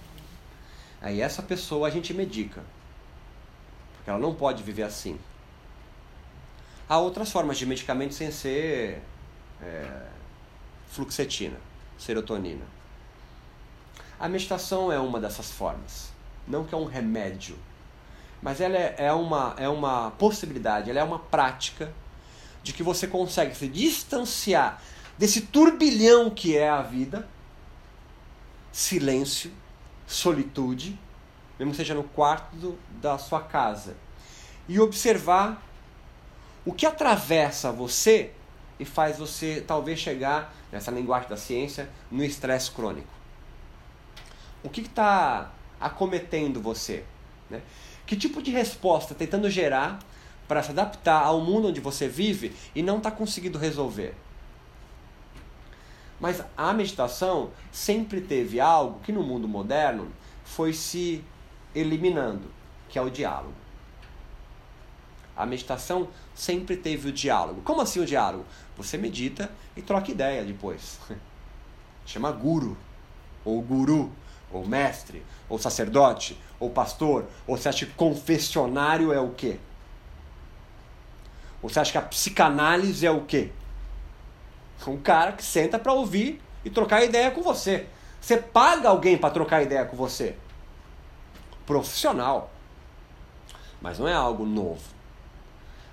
Aí 1.02 1.20
essa 1.20 1.42
pessoa 1.42 1.88
a 1.88 1.90
gente 1.90 2.14
medica. 2.14 2.62
Porque 3.96 4.08
ela 4.08 4.18
não 4.18 4.34
pode 4.34 4.62
viver 4.62 4.82
assim. 4.82 5.18
Há 6.88 6.98
outras 6.98 7.30
formas 7.30 7.58
de 7.58 7.66
medicamento 7.66 8.14
sem 8.14 8.30
ser 8.30 9.02
é, 9.64 10.06
fluxetina, 10.88 11.56
serotonina. 11.98 12.64
A 14.18 14.28
meditação 14.28 14.92
é 14.92 14.98
uma 14.98 15.18
dessas 15.20 15.50
formas. 15.50 16.12
Não 16.46 16.64
que 16.64 16.74
é 16.74 16.78
um 16.78 16.84
remédio, 16.84 17.58
mas 18.42 18.60
ela 18.60 18.76
é, 18.76 18.94
é, 18.98 19.12
uma, 19.12 19.54
é 19.58 19.68
uma 19.68 20.10
possibilidade, 20.12 20.90
ela 20.90 21.00
é 21.00 21.04
uma 21.04 21.18
prática 21.18 21.92
de 22.62 22.72
que 22.72 22.82
você 22.82 23.06
consegue 23.06 23.56
se 23.56 23.66
distanciar 23.66 24.82
desse 25.16 25.42
turbilhão 25.42 26.28
que 26.28 26.56
é 26.56 26.68
a 26.68 26.82
vida, 26.82 27.26
silêncio, 28.70 29.50
solitude, 30.06 30.98
mesmo 31.58 31.70
que 31.70 31.76
seja 31.76 31.94
no 31.94 32.04
quarto 32.04 32.54
do, 32.56 32.78
da 33.00 33.16
sua 33.16 33.40
casa, 33.40 33.96
e 34.68 34.78
observar 34.78 35.62
o 36.64 36.72
que 36.72 36.84
atravessa 36.84 37.70
você 37.70 38.32
e 38.78 38.84
faz 38.84 39.18
você 39.18 39.62
talvez 39.66 39.98
chegar, 39.98 40.54
nessa 40.72 40.90
linguagem 40.90 41.28
da 41.28 41.36
ciência, 41.36 41.88
no 42.10 42.24
estresse 42.24 42.70
crônico. 42.70 43.12
O 44.62 44.68
que 44.68 44.80
está 44.80 45.52
acometendo 45.80 46.60
você? 46.60 47.04
Né? 47.48 47.62
Que 48.06 48.16
tipo 48.16 48.42
de 48.42 48.50
resposta 48.50 49.14
tentando 49.14 49.48
gerar 49.48 49.98
para 50.48 50.62
se 50.62 50.70
adaptar 50.70 51.22
ao 51.22 51.40
mundo 51.40 51.68
onde 51.68 51.80
você 51.80 52.08
vive 52.08 52.54
e 52.74 52.82
não 52.82 52.98
está 52.98 53.10
conseguindo 53.10 53.58
resolver? 53.58 54.14
Mas 56.20 56.42
a 56.56 56.72
meditação 56.72 57.50
sempre 57.70 58.20
teve 58.20 58.60
algo 58.60 59.00
que 59.00 59.12
no 59.12 59.22
mundo 59.22 59.46
moderno 59.46 60.10
foi 60.44 60.72
se 60.72 61.22
eliminando, 61.74 62.50
que 62.88 62.98
é 62.98 63.02
o 63.02 63.10
diálogo. 63.10 63.63
A 65.36 65.44
meditação 65.44 66.08
sempre 66.34 66.76
teve 66.76 67.08
o 67.08 67.12
diálogo. 67.12 67.62
Como 67.62 67.80
assim 67.80 68.00
o 68.00 68.06
diálogo? 68.06 68.44
Você 68.76 68.96
medita 68.96 69.50
e 69.76 69.82
troca 69.82 70.10
ideia 70.10 70.44
depois. 70.44 70.98
Chama 72.06 72.30
guru, 72.30 72.76
ou 73.44 73.60
guru, 73.60 74.12
ou 74.52 74.66
mestre, 74.66 75.24
ou 75.48 75.58
sacerdote, 75.58 76.40
ou 76.60 76.70
pastor, 76.70 77.26
ou 77.46 77.56
você 77.56 77.68
acha 77.68 77.86
que 77.86 77.92
confessionário 77.92 79.12
é 79.12 79.20
o 79.20 79.30
quê? 79.30 79.58
Ou 81.60 81.68
você 81.68 81.80
acha 81.80 81.92
que 81.92 81.98
a 81.98 82.02
psicanálise 82.02 83.06
é 83.06 83.10
o 83.10 83.22
quê? 83.22 83.50
Um 84.86 84.98
cara 84.98 85.32
que 85.32 85.42
senta 85.42 85.78
para 85.78 85.92
ouvir 85.92 86.40
e 86.64 86.70
trocar 86.70 87.02
ideia 87.02 87.30
com 87.30 87.42
você. 87.42 87.86
Você 88.20 88.36
paga 88.36 88.88
alguém 88.88 89.16
para 89.16 89.30
trocar 89.30 89.62
ideia 89.62 89.84
com 89.84 89.96
você. 89.96 90.36
Profissional. 91.66 92.50
Mas 93.80 93.98
não 93.98 94.06
é 94.06 94.14
algo 94.14 94.44
novo. 94.44 94.93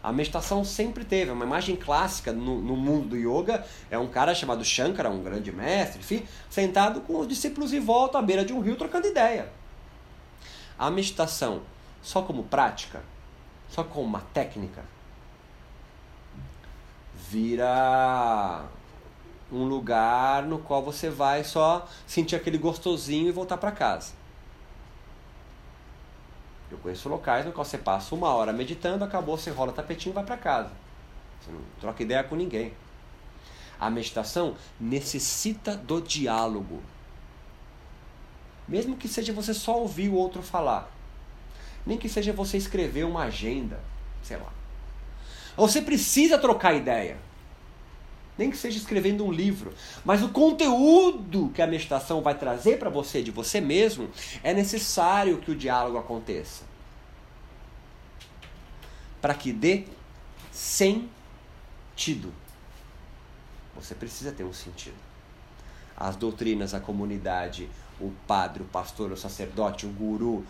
A 0.03 0.11
meditação 0.11 0.63
sempre 0.63 1.05
teve. 1.05 1.31
Uma 1.31 1.45
imagem 1.45 1.75
clássica 1.75 2.31
no, 2.31 2.59
no, 2.59 2.75
mundo 2.75 3.09
do 3.09 3.15
yoga 3.15 3.65
é 3.89 3.97
um 3.97 4.07
cara 4.07 4.33
chamado 4.33 4.65
Shankara, 4.65 5.09
um 5.09 5.21
grande 5.21 5.51
mestre, 5.51 5.99
enfim, 5.99 6.25
sentado 6.49 7.01
com 7.01 7.19
os 7.19 7.27
discípulos 7.27 7.71
em 7.71 7.79
volta 7.79 8.17
à 8.17 8.21
beira 8.21 8.43
de 8.43 8.51
um 8.51 8.61
rio 8.61 8.75
trocando 8.75 9.07
ideia. 9.07 9.51
A 10.77 10.89
meditação, 10.89 11.61
só 12.01 12.23
como 12.23 12.43
prática, 12.43 13.03
só 13.69 13.83
como 13.83 14.07
uma 14.07 14.21
técnica, 14.33 14.83
vira 17.29 18.65
um 19.51 19.65
lugar 19.65 20.43
no 20.43 20.59
qual 20.59 20.81
você 20.81 21.09
vai 21.09 21.43
só 21.43 21.87
sentir 22.07 22.35
aquele 22.35 22.57
gostosinho 22.57 23.27
e 23.27 23.31
voltar 23.31 23.57
para 23.57 23.71
casa. 23.71 24.20
Eu 26.71 26.77
conheço 26.77 27.09
locais 27.09 27.45
no 27.45 27.51
qual 27.51 27.65
você 27.65 27.77
passa 27.77 28.15
uma 28.15 28.33
hora 28.33 28.53
meditando, 28.53 29.03
acabou, 29.03 29.37
você 29.37 29.51
rola 29.51 29.73
tapetinho 29.73 30.13
e 30.13 30.15
vai 30.15 30.23
para 30.23 30.37
casa. 30.37 30.71
Você 31.41 31.51
não 31.51 31.61
troca 31.79 32.01
ideia 32.01 32.23
com 32.23 32.35
ninguém. 32.35 32.73
A 33.79 33.89
meditação 33.89 34.55
necessita 34.79 35.75
do 35.75 36.01
diálogo. 36.01 36.81
Mesmo 38.67 38.95
que 38.95 39.07
seja 39.07 39.33
você 39.33 39.53
só 39.53 39.79
ouvir 39.79 40.09
o 40.09 40.13
outro 40.13 40.41
falar. 40.41 40.89
Nem 41.85 41.97
que 41.97 42.07
seja 42.07 42.31
você 42.31 42.57
escrever 42.57 43.03
uma 43.03 43.23
agenda, 43.23 43.79
sei 44.23 44.37
lá. 44.37 44.53
Você 45.57 45.81
precisa 45.81 46.37
trocar 46.37 46.73
ideia. 46.73 47.17
Nem 48.41 48.49
que 48.49 48.57
seja 48.57 48.79
escrevendo 48.79 49.23
um 49.23 49.31
livro. 49.31 49.71
Mas 50.03 50.23
o 50.23 50.29
conteúdo 50.29 51.51
que 51.53 51.61
a 51.61 51.67
meditação 51.67 52.23
vai 52.23 52.33
trazer 52.33 52.79
para 52.79 52.89
você, 52.89 53.21
de 53.21 53.29
você 53.29 53.61
mesmo, 53.61 54.09
é 54.41 54.51
necessário 54.51 55.37
que 55.37 55.51
o 55.51 55.55
diálogo 55.55 55.99
aconteça. 55.99 56.63
Para 59.21 59.35
que 59.35 59.53
dê 59.53 59.83
sentido. 60.51 62.33
Você 63.75 63.93
precisa 63.93 64.31
ter 64.31 64.43
um 64.43 64.53
sentido. 64.53 64.97
As 65.95 66.15
doutrinas, 66.15 66.73
a 66.73 66.79
comunidade, 66.79 67.69
o 67.99 68.11
padre, 68.25 68.63
o 68.63 68.65
pastor, 68.65 69.11
o 69.11 69.17
sacerdote, 69.17 69.85
o 69.85 69.89
guru, 69.89 70.43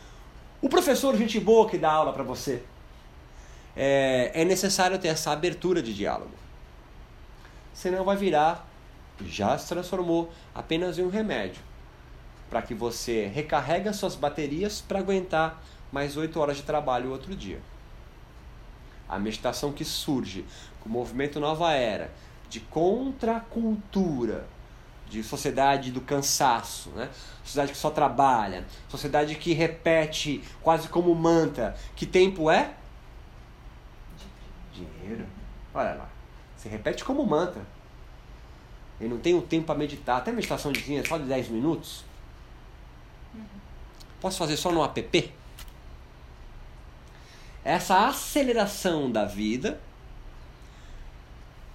o 0.61 0.69
professor, 0.69 1.17
gente 1.17 1.41
boa 1.41 1.69
que 1.69 1.77
dá 1.77 1.91
aula 1.91 2.13
para 2.13 2.23
você. 2.23 2.63
É, 3.75 4.31
é 4.33 4.45
necessário 4.45 4.97
ter 4.97 5.09
essa 5.09 5.33
abertura 5.33 5.81
de 5.81 5.93
diálogo 5.93 6.39
senão 7.73 8.03
vai 8.03 8.15
virar, 8.15 8.67
já 9.25 9.57
se 9.57 9.67
transformou 9.67 10.31
apenas 10.53 10.97
em 10.97 11.03
um 11.03 11.09
remédio 11.09 11.61
para 12.49 12.61
que 12.61 12.73
você 12.73 13.27
recarregue 13.27 13.87
as 13.87 13.95
suas 13.95 14.13
baterias 14.13 14.81
para 14.81 14.99
aguentar 14.99 15.63
mais 15.89 16.17
oito 16.17 16.37
horas 16.39 16.57
de 16.57 16.63
trabalho 16.63 17.09
outro 17.09 17.33
dia. 17.33 17.61
A 19.07 19.17
meditação 19.17 19.71
que 19.71 19.85
surge 19.85 20.45
com 20.81 20.89
o 20.89 20.91
movimento 20.91 21.39
Nova 21.39 21.71
Era 21.71 22.11
de 22.49 22.59
contracultura, 22.59 24.45
de 25.09 25.23
sociedade 25.23 25.91
do 25.91 26.01
cansaço, 26.01 26.89
né? 26.89 27.09
sociedade 27.43 27.71
que 27.71 27.77
só 27.77 27.89
trabalha, 27.89 28.65
sociedade 28.89 29.35
que 29.35 29.53
repete 29.53 30.43
quase 30.61 30.89
como 30.89 31.15
mantra: 31.15 31.75
que 31.95 32.05
tempo 32.05 32.51
é? 32.51 32.73
Dinheiro. 34.73 35.25
Olha 35.73 35.93
lá. 35.93 36.10
Você 36.61 36.69
repete 36.69 37.03
como 37.03 37.25
mantra. 37.25 37.65
Eu 38.99 39.09
não 39.09 39.17
tenho 39.17 39.41
tempo 39.41 39.65
para 39.65 39.73
meditar. 39.73 40.17
Até 40.17 40.31
meditação 40.31 40.71
de 40.71 41.07
só 41.07 41.17
de 41.17 41.23
10 41.23 41.49
minutos. 41.49 42.05
Posso 44.19 44.37
fazer 44.37 44.55
só 44.55 44.71
no 44.71 44.83
app? 44.83 45.33
Essa 47.63 48.07
aceleração 48.07 49.11
da 49.11 49.25
vida 49.25 49.81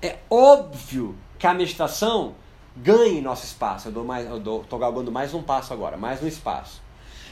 é 0.01 0.19
óbvio 0.31 1.17
que 1.37 1.49
a 1.49 1.55
meditação 1.55 2.37
ganhe 2.77 3.21
nosso 3.21 3.45
espaço. 3.45 3.89
Eu 3.89 3.93
dou 3.93 4.05
mais, 4.05 4.25
eu 4.25 4.39
dou, 4.39 4.63
tô 4.63 4.79
galgando 4.79 5.11
mais 5.11 5.35
um 5.35 5.43
passo 5.43 5.73
agora, 5.73 5.97
mais 5.97 6.23
um 6.23 6.29
espaço. 6.29 6.81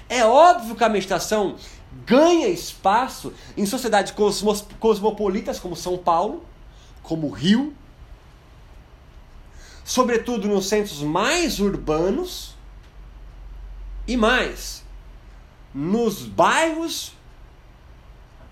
É 0.09 0.25
óbvio 0.25 0.75
que 0.75 0.83
a 0.83 0.89
meditação 0.89 1.55
ganha 2.05 2.49
espaço 2.49 3.33
em 3.57 3.65
sociedades 3.65 4.11
cosmos, 4.11 4.67
cosmopolitas 4.81 5.61
como 5.61 5.77
São 5.77 5.97
Paulo, 5.97 6.45
como 7.05 7.29
Rio, 7.29 7.73
sobretudo 9.85 10.49
nos 10.49 10.69
centros 10.69 11.01
mais 11.03 11.61
urbanos 11.61 12.57
e 14.09 14.17
mais 14.17 14.83
nos 15.73 16.23
bairros 16.23 17.13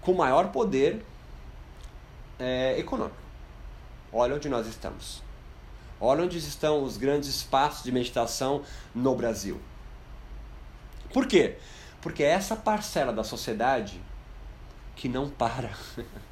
com 0.00 0.12
maior 0.12 0.48
poder 0.52 1.04
é, 2.38 2.78
econômico. 2.78 3.16
Olha 4.12 4.34
onde 4.34 4.48
nós 4.48 4.66
estamos. 4.66 5.22
Olha 5.98 6.24
onde 6.24 6.36
estão 6.36 6.84
os 6.84 6.96
grandes 6.96 7.28
espaços 7.28 7.84
de 7.84 7.92
meditação 7.92 8.62
no 8.94 9.14
Brasil. 9.14 9.60
Por 11.12 11.26
quê? 11.26 11.56
Porque 12.00 12.22
é 12.22 12.30
essa 12.30 12.56
parcela 12.56 13.12
da 13.12 13.24
sociedade 13.24 14.00
que 14.96 15.08
não 15.08 15.30
para. 15.30 15.70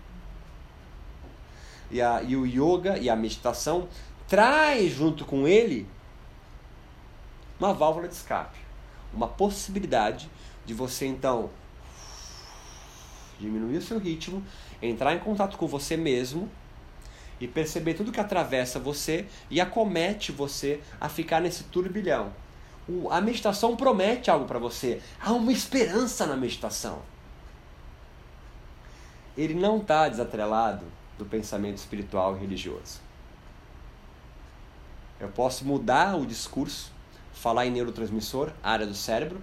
e, 1.90 2.00
a, 2.00 2.22
e 2.22 2.36
o 2.36 2.46
yoga 2.46 2.98
e 2.98 3.10
a 3.10 3.16
meditação 3.16 3.88
traz 4.28 4.92
junto 4.92 5.24
com 5.24 5.46
ele 5.46 5.86
uma 7.58 7.74
válvula 7.74 8.08
de 8.08 8.14
escape, 8.14 8.58
uma 9.12 9.28
possibilidade 9.28 10.30
de 10.64 10.72
você 10.72 11.06
então 11.06 11.50
diminuir 13.38 13.78
o 13.78 13.82
seu 13.82 13.98
ritmo, 13.98 14.42
entrar 14.80 15.14
em 15.14 15.18
contato 15.18 15.56
com 15.56 15.66
você 15.66 15.96
mesmo 15.96 16.48
e 17.40 17.48
perceber 17.48 17.94
tudo 17.94 18.12
que 18.12 18.20
atravessa 18.20 18.78
você 18.78 19.26
e 19.50 19.60
acomete 19.60 20.30
você 20.30 20.80
a 21.00 21.08
ficar 21.08 21.40
nesse 21.40 21.64
turbilhão. 21.64 22.32
A 23.10 23.20
meditação 23.20 23.76
promete 23.76 24.30
algo 24.30 24.46
para 24.46 24.58
você. 24.58 25.00
Há 25.20 25.32
uma 25.32 25.52
esperança 25.52 26.26
na 26.26 26.36
meditação. 26.36 27.00
Ele 29.36 29.54
não 29.54 29.78
está 29.78 30.08
desatrelado 30.08 30.84
do 31.20 31.26
pensamento 31.26 31.76
espiritual 31.76 32.34
e 32.36 32.40
religioso. 32.40 33.00
Eu 35.20 35.28
posso 35.28 35.66
mudar 35.66 36.16
o 36.16 36.24
discurso, 36.24 36.90
falar 37.34 37.66
em 37.66 37.70
neurotransmissor, 37.70 38.50
área 38.62 38.86
do 38.86 38.94
cérebro, 38.94 39.40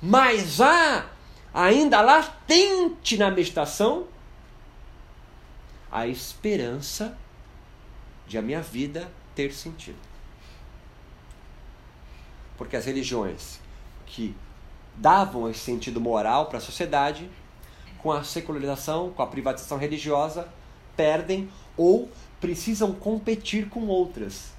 mas 0.00 0.60
há 0.60 1.06
ainda 1.52 2.00
latente 2.00 3.16
na 3.16 3.30
meditação 3.30 4.06
a 5.90 6.06
esperança 6.06 7.18
de 8.28 8.38
a 8.38 8.42
minha 8.42 8.62
vida 8.62 9.10
ter 9.34 9.52
sentido. 9.52 9.98
Porque 12.56 12.76
as 12.76 12.84
religiões 12.84 13.58
que 14.06 14.36
davam 14.94 15.50
esse 15.50 15.60
sentido 15.60 16.00
moral 16.00 16.46
para 16.46 16.58
a 16.58 16.60
sociedade, 16.60 17.28
com 17.98 18.12
a 18.12 18.22
secularização, 18.22 19.10
com 19.10 19.22
a 19.22 19.26
privatização 19.26 19.78
religiosa, 19.78 20.48
perdem 20.98 21.48
ou 21.76 22.10
precisam 22.40 22.92
competir 22.92 23.68
com 23.68 23.86
outras. 23.86 24.52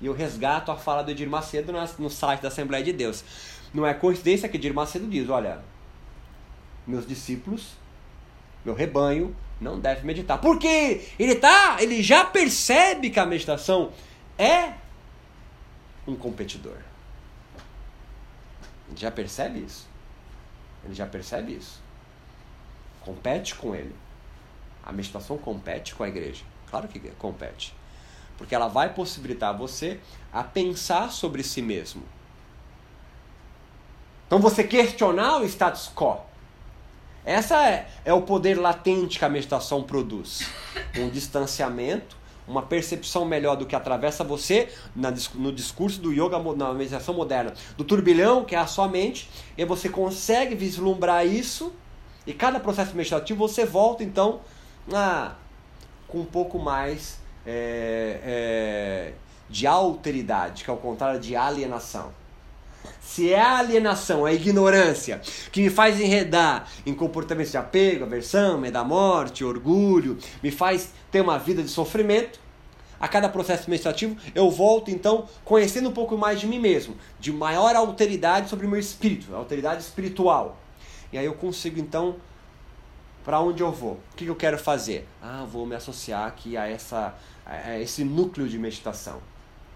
E 0.00 0.06
eu 0.06 0.14
resgato 0.14 0.72
a 0.72 0.76
fala 0.76 1.02
do 1.02 1.10
Edir 1.10 1.28
Macedo 1.28 1.72
no 1.98 2.08
site 2.10 2.40
da 2.40 2.48
Assembleia 2.48 2.82
de 2.82 2.92
Deus. 2.92 3.22
Não 3.72 3.86
é 3.86 3.92
coincidência 3.92 4.48
que 4.48 4.56
Edir 4.56 4.72
Macedo 4.72 5.06
diz: 5.06 5.28
olha, 5.28 5.62
meus 6.86 7.06
discípulos, 7.06 7.74
meu 8.64 8.74
rebanho, 8.74 9.36
não 9.60 9.78
deve 9.78 10.04
meditar. 10.04 10.40
Porque 10.40 11.08
ele 11.18 11.36
tá, 11.36 11.76
ele 11.80 12.02
já 12.02 12.24
percebe 12.24 13.10
que 13.10 13.20
a 13.20 13.26
meditação 13.26 13.92
é 14.36 14.72
um 16.06 16.16
competidor. 16.16 16.78
Ele 18.88 18.98
já 18.98 19.10
percebe 19.10 19.60
isso. 19.60 19.86
Ele 20.84 20.94
já 20.94 21.06
percebe 21.06 21.52
isso. 21.52 21.80
Compete 23.02 23.54
com 23.54 23.74
ele. 23.74 23.94
A 24.84 24.92
meditação 24.92 25.38
compete 25.38 25.94
com 25.94 26.02
a 26.02 26.08
igreja. 26.08 26.44
Claro 26.70 26.88
que 26.88 26.98
compete. 27.18 27.74
Porque 28.36 28.54
ela 28.54 28.68
vai 28.68 28.92
possibilitar 28.92 29.56
você 29.56 30.00
a 30.32 30.42
pensar 30.42 31.12
sobre 31.12 31.42
si 31.42 31.62
mesmo. 31.62 32.02
Então 34.26 34.40
você 34.40 34.64
questionar 34.64 35.38
o 35.38 35.44
status 35.44 35.90
quo. 35.94 36.20
Essa 37.24 37.68
é, 37.68 37.88
é 38.04 38.12
o 38.12 38.22
poder 38.22 38.58
latente 38.58 39.18
que 39.18 39.24
a 39.24 39.28
meditação 39.28 39.82
produz. 39.82 40.48
Um 40.98 41.08
distanciamento, 41.08 42.16
uma 42.48 42.62
percepção 42.62 43.24
melhor 43.24 43.56
do 43.56 43.66
que 43.66 43.76
atravessa 43.76 44.24
você 44.24 44.68
na, 44.96 45.12
no 45.34 45.52
discurso 45.52 46.00
do 46.00 46.12
yoga, 46.12 46.38
na 46.56 46.74
meditação 46.74 47.14
moderna, 47.14 47.54
do 47.76 47.84
turbilhão 47.84 48.44
que 48.44 48.56
é 48.56 48.58
a 48.58 48.66
sua 48.66 48.88
mente, 48.88 49.30
e 49.56 49.64
você 49.64 49.88
consegue 49.88 50.54
vislumbrar 50.54 51.24
isso, 51.24 51.72
e 52.26 52.32
cada 52.32 52.58
processo 52.58 52.96
meditativo 52.96 53.46
você 53.46 53.64
volta 53.64 54.02
então 54.02 54.40
ah, 54.92 55.34
com 56.08 56.20
um 56.20 56.24
pouco 56.24 56.58
mais 56.58 57.18
é, 57.46 58.20
é, 58.24 59.12
de 59.48 59.66
alteridade, 59.66 60.64
que 60.64 60.70
é 60.70 60.72
o 60.72 60.76
contrário 60.76 61.20
de 61.20 61.36
alienação. 61.36 62.12
Se 63.00 63.32
é 63.32 63.40
a 63.40 63.58
alienação, 63.58 64.24
a 64.24 64.32
ignorância, 64.32 65.20
que 65.52 65.60
me 65.60 65.70
faz 65.70 66.00
enredar 66.00 66.68
em 66.84 66.94
comportamentos 66.94 67.52
de 67.52 67.58
apego, 67.58 68.04
aversão, 68.04 68.58
medo 68.58 68.72
da 68.72 68.82
morte, 68.82 69.44
orgulho, 69.44 70.18
me 70.42 70.50
faz 70.50 70.90
ter 71.10 71.20
uma 71.20 71.38
vida 71.38 71.62
de 71.62 71.68
sofrimento, 71.68 72.40
a 73.02 73.08
cada 73.08 73.28
processo 73.28 73.68
meditativo 73.68 74.16
eu 74.32 74.48
volto 74.48 74.88
então 74.88 75.28
conhecendo 75.44 75.88
um 75.88 75.92
pouco 75.92 76.16
mais 76.16 76.40
de 76.40 76.46
mim 76.46 76.60
mesmo, 76.60 76.96
de 77.18 77.32
maior 77.32 77.74
alteridade 77.74 78.48
sobre 78.48 78.64
o 78.64 78.68
meu 78.68 78.78
espírito, 78.78 79.34
alteridade 79.34 79.82
espiritual. 79.82 80.56
E 81.12 81.18
aí 81.18 81.26
eu 81.26 81.34
consigo 81.34 81.80
então 81.80 82.14
para 83.24 83.40
onde 83.40 83.62
eu 83.62 83.70
vou? 83.70 84.00
O 84.12 84.16
que 84.16 84.26
eu 84.26 84.36
quero 84.36 84.58
fazer? 84.58 85.06
Ah, 85.22 85.44
vou 85.44 85.64
me 85.66 85.74
associar 85.74 86.26
aqui 86.26 86.56
a, 86.56 86.68
essa, 86.68 87.14
a 87.46 87.78
esse 87.78 88.04
núcleo 88.04 88.48
de 88.48 88.58
meditação. 88.58 89.20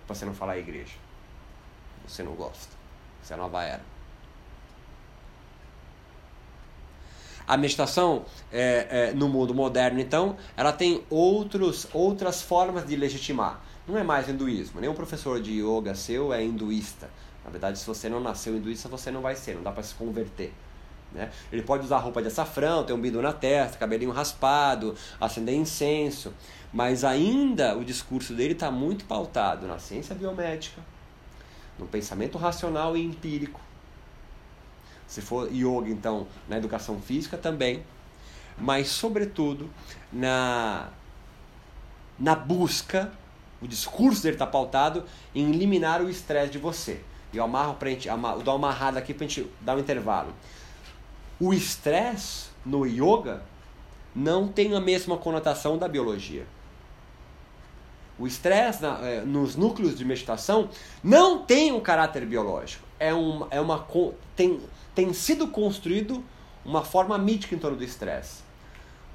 Você 0.08 0.24
não 0.24 0.34
falar 0.34 0.58
igreja. 0.58 0.94
Você 2.06 2.22
não 2.22 2.32
gosta. 2.32 2.74
Isso 3.22 3.32
é 3.32 3.36
nova 3.36 3.62
era. 3.62 3.96
A 7.46 7.56
meditação 7.56 8.24
é, 8.52 8.86
é, 8.90 9.14
no 9.14 9.28
mundo 9.28 9.54
moderno, 9.54 10.00
então, 10.00 10.36
ela 10.56 10.72
tem 10.72 11.04
outros, 11.08 11.86
outras 11.92 12.42
formas 12.42 12.86
de 12.86 12.96
legitimar. 12.96 13.60
Não 13.86 13.96
é 13.96 14.02
mais 14.02 14.28
hinduísmo. 14.28 14.80
Nenhum 14.80 14.94
professor 14.94 15.40
de 15.40 15.62
yoga 15.62 15.94
seu 15.94 16.32
é 16.32 16.44
hinduísta. 16.44 17.08
Na 17.44 17.50
verdade, 17.50 17.78
se 17.78 17.86
você 17.86 18.08
não 18.08 18.18
nasceu 18.18 18.56
hinduísta, 18.56 18.88
você 18.88 19.12
não 19.12 19.20
vai 19.20 19.36
ser. 19.36 19.54
Não 19.54 19.62
dá 19.62 19.70
para 19.70 19.84
se 19.84 19.94
converter. 19.94 20.52
Né? 21.16 21.30
Ele 21.50 21.62
pode 21.62 21.84
usar 21.84 21.98
roupa 21.98 22.20
de 22.20 22.28
açafrão, 22.28 22.84
ter 22.84 22.92
um 22.92 23.00
bidu 23.00 23.22
na 23.22 23.32
testa, 23.32 23.78
cabelinho 23.78 24.10
raspado, 24.10 24.94
acender 25.18 25.54
incenso. 25.54 26.32
Mas 26.72 27.04
ainda 27.04 27.76
o 27.76 27.84
discurso 27.84 28.34
dele 28.34 28.52
está 28.52 28.70
muito 28.70 29.06
pautado 29.06 29.66
na 29.66 29.78
ciência 29.78 30.14
biomédica, 30.14 30.82
no 31.78 31.86
pensamento 31.86 32.36
racional 32.36 32.96
e 32.96 33.02
empírico. 33.02 33.60
Se 35.06 35.22
for 35.22 35.50
yoga, 35.50 35.88
então, 35.88 36.26
na 36.48 36.58
educação 36.58 37.00
física 37.00 37.38
também, 37.38 37.82
mas 38.58 38.88
sobretudo 38.88 39.70
na 40.12 40.88
na 42.18 42.34
busca, 42.34 43.12
o 43.60 43.66
discurso 43.66 44.22
dele 44.22 44.36
está 44.36 44.46
pautado 44.46 45.04
em 45.34 45.52
eliminar 45.52 46.00
o 46.00 46.08
estresse 46.08 46.52
de 46.52 46.58
você. 46.58 47.02
E 47.32 47.36
eu 47.36 47.44
amarro 47.44 47.74
pra 47.74 47.90
gente, 47.90 48.08
dou 48.08 48.56
uma 48.56 48.68
amarrada 48.68 48.98
aqui 48.98 49.12
para 49.12 49.26
a 49.26 49.28
gente 49.28 49.50
dar 49.60 49.76
um 49.76 49.80
intervalo. 49.80 50.32
O 51.38 51.52
estresse 51.52 52.46
no 52.64 52.86
yoga 52.86 53.42
não 54.14 54.48
tem 54.48 54.74
a 54.74 54.80
mesma 54.80 55.18
conotação 55.18 55.76
da 55.76 55.86
biologia. 55.86 56.46
O 58.18 58.26
estresse 58.26 58.82
é, 58.84 59.20
nos 59.20 59.56
núcleos 59.56 59.98
de 59.98 60.04
meditação 60.04 60.70
não 61.04 61.44
tem 61.44 61.72
um 61.72 61.80
caráter 61.80 62.24
biológico. 62.24 62.82
É, 62.98 63.12
um, 63.14 63.46
é 63.50 63.60
uma, 63.60 63.86
tem, 64.34 64.58
tem 64.94 65.12
sido 65.12 65.48
construído 65.48 66.24
uma 66.64 66.82
forma 66.82 67.18
mítica 67.18 67.54
em 67.54 67.58
torno 67.58 67.76
do 67.76 67.84
estresse. 67.84 68.40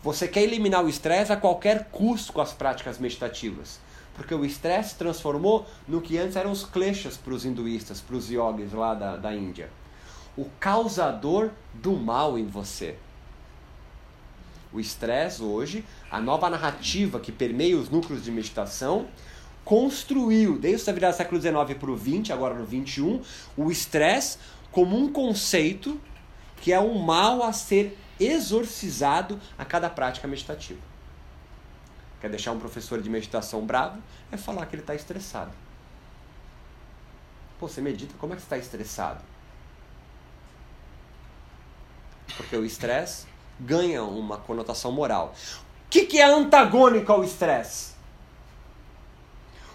Você 0.03 0.27
quer 0.27 0.43
eliminar 0.43 0.85
o 0.85 0.89
estresse 0.89 1.33
a 1.33 1.37
qualquer 1.37 1.85
custo 1.91 2.31
com 2.31 2.41
as 2.41 2.53
práticas 2.53 2.99
meditativas. 2.99 3.79
Porque 4.13 4.35
o 4.35 4.45
estresse 4.45 4.89
se 4.89 4.95
transformou 4.95 5.65
no 5.87 6.01
que 6.01 6.19
antes 6.19 6.35
eram 6.35 6.51
os 6.51 6.63
kleshas 6.63 7.17
para 7.17 7.33
os 7.33 7.45
hinduístas, 7.45 7.99
para 8.01 8.15
os 8.15 8.29
yogis 8.29 8.73
lá 8.73 8.93
da, 8.93 9.17
da 9.17 9.33
Índia. 9.33 9.69
O 10.37 10.45
causador 10.59 11.51
do 11.73 11.93
mal 11.93 12.37
em 12.37 12.45
você. 12.45 12.97
O 14.73 14.79
estresse 14.79 15.41
hoje, 15.41 15.85
a 16.09 16.21
nova 16.21 16.49
narrativa 16.49 17.19
que 17.19 17.31
permeia 17.31 17.77
os 17.77 17.89
núcleos 17.89 18.23
de 18.23 18.31
meditação, 18.31 19.07
construiu, 19.65 20.57
desde 20.57 20.89
a 20.89 20.93
virada 20.93 21.13
do 21.13 21.17
século 21.17 21.41
XIX 21.41 21.77
para 21.77 21.91
o 21.91 21.97
XX, 21.97 22.31
agora 22.31 22.55
no 22.55 22.65
XXI, 22.65 23.21
o 23.57 23.69
estresse 23.69 24.37
como 24.71 24.97
um 24.97 25.11
conceito 25.11 25.99
que 26.57 26.71
é 26.71 26.79
um 26.79 26.99
mal 26.99 27.43
a 27.43 27.51
ser 27.51 27.97
exorcizado 28.19 29.39
a 29.57 29.65
cada 29.65 29.89
prática 29.89 30.27
meditativa. 30.27 30.79
Quer 32.21 32.29
deixar 32.29 32.51
um 32.51 32.59
professor 32.59 33.01
de 33.01 33.09
meditação 33.09 33.65
bravo? 33.65 33.99
É 34.31 34.37
falar 34.37 34.67
que 34.67 34.75
ele 34.75 34.83
está 34.83 34.93
estressado. 34.93 35.51
Pô, 37.59 37.67
você 37.67 37.81
medita, 37.81 38.13
como 38.19 38.33
é 38.33 38.35
que 38.35 38.43
você 38.43 38.45
está 38.45 38.57
estressado? 38.57 39.23
Porque 42.35 42.55
o 42.55 42.65
estresse 42.65 43.27
ganha 43.59 44.03
uma 44.03 44.37
conotação 44.37 44.91
moral. 44.91 45.33
O 45.85 45.89
que, 45.89 46.05
que 46.05 46.19
é 46.19 46.25
antagônico 46.25 47.11
ao 47.11 47.23
estresse? 47.23 47.91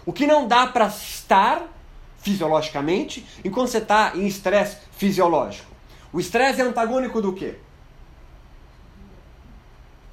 O 0.05 0.13
que 0.13 0.25
não 0.25 0.47
dá 0.47 0.65
para 0.67 0.87
estar 0.87 1.67
fisiologicamente 2.27 3.25
enquanto 3.43 3.69
você 3.69 3.77
está 3.77 4.11
em 4.15 4.27
estresse 4.27 4.77
fisiológico. 4.91 5.71
O 6.11 6.19
estresse 6.19 6.59
é 6.59 6.63
antagônico 6.63 7.21
do 7.21 7.33
quê? 7.33 7.57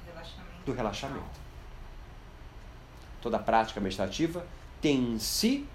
Relaxamento. 0.05 0.65
Do 0.65 0.73
relaxamento. 0.73 1.45
Toda 3.21 3.39
prática 3.39 3.81
meditativa 3.81 4.45
tem 4.81 5.13
em 5.13 5.19
si, 5.19 5.67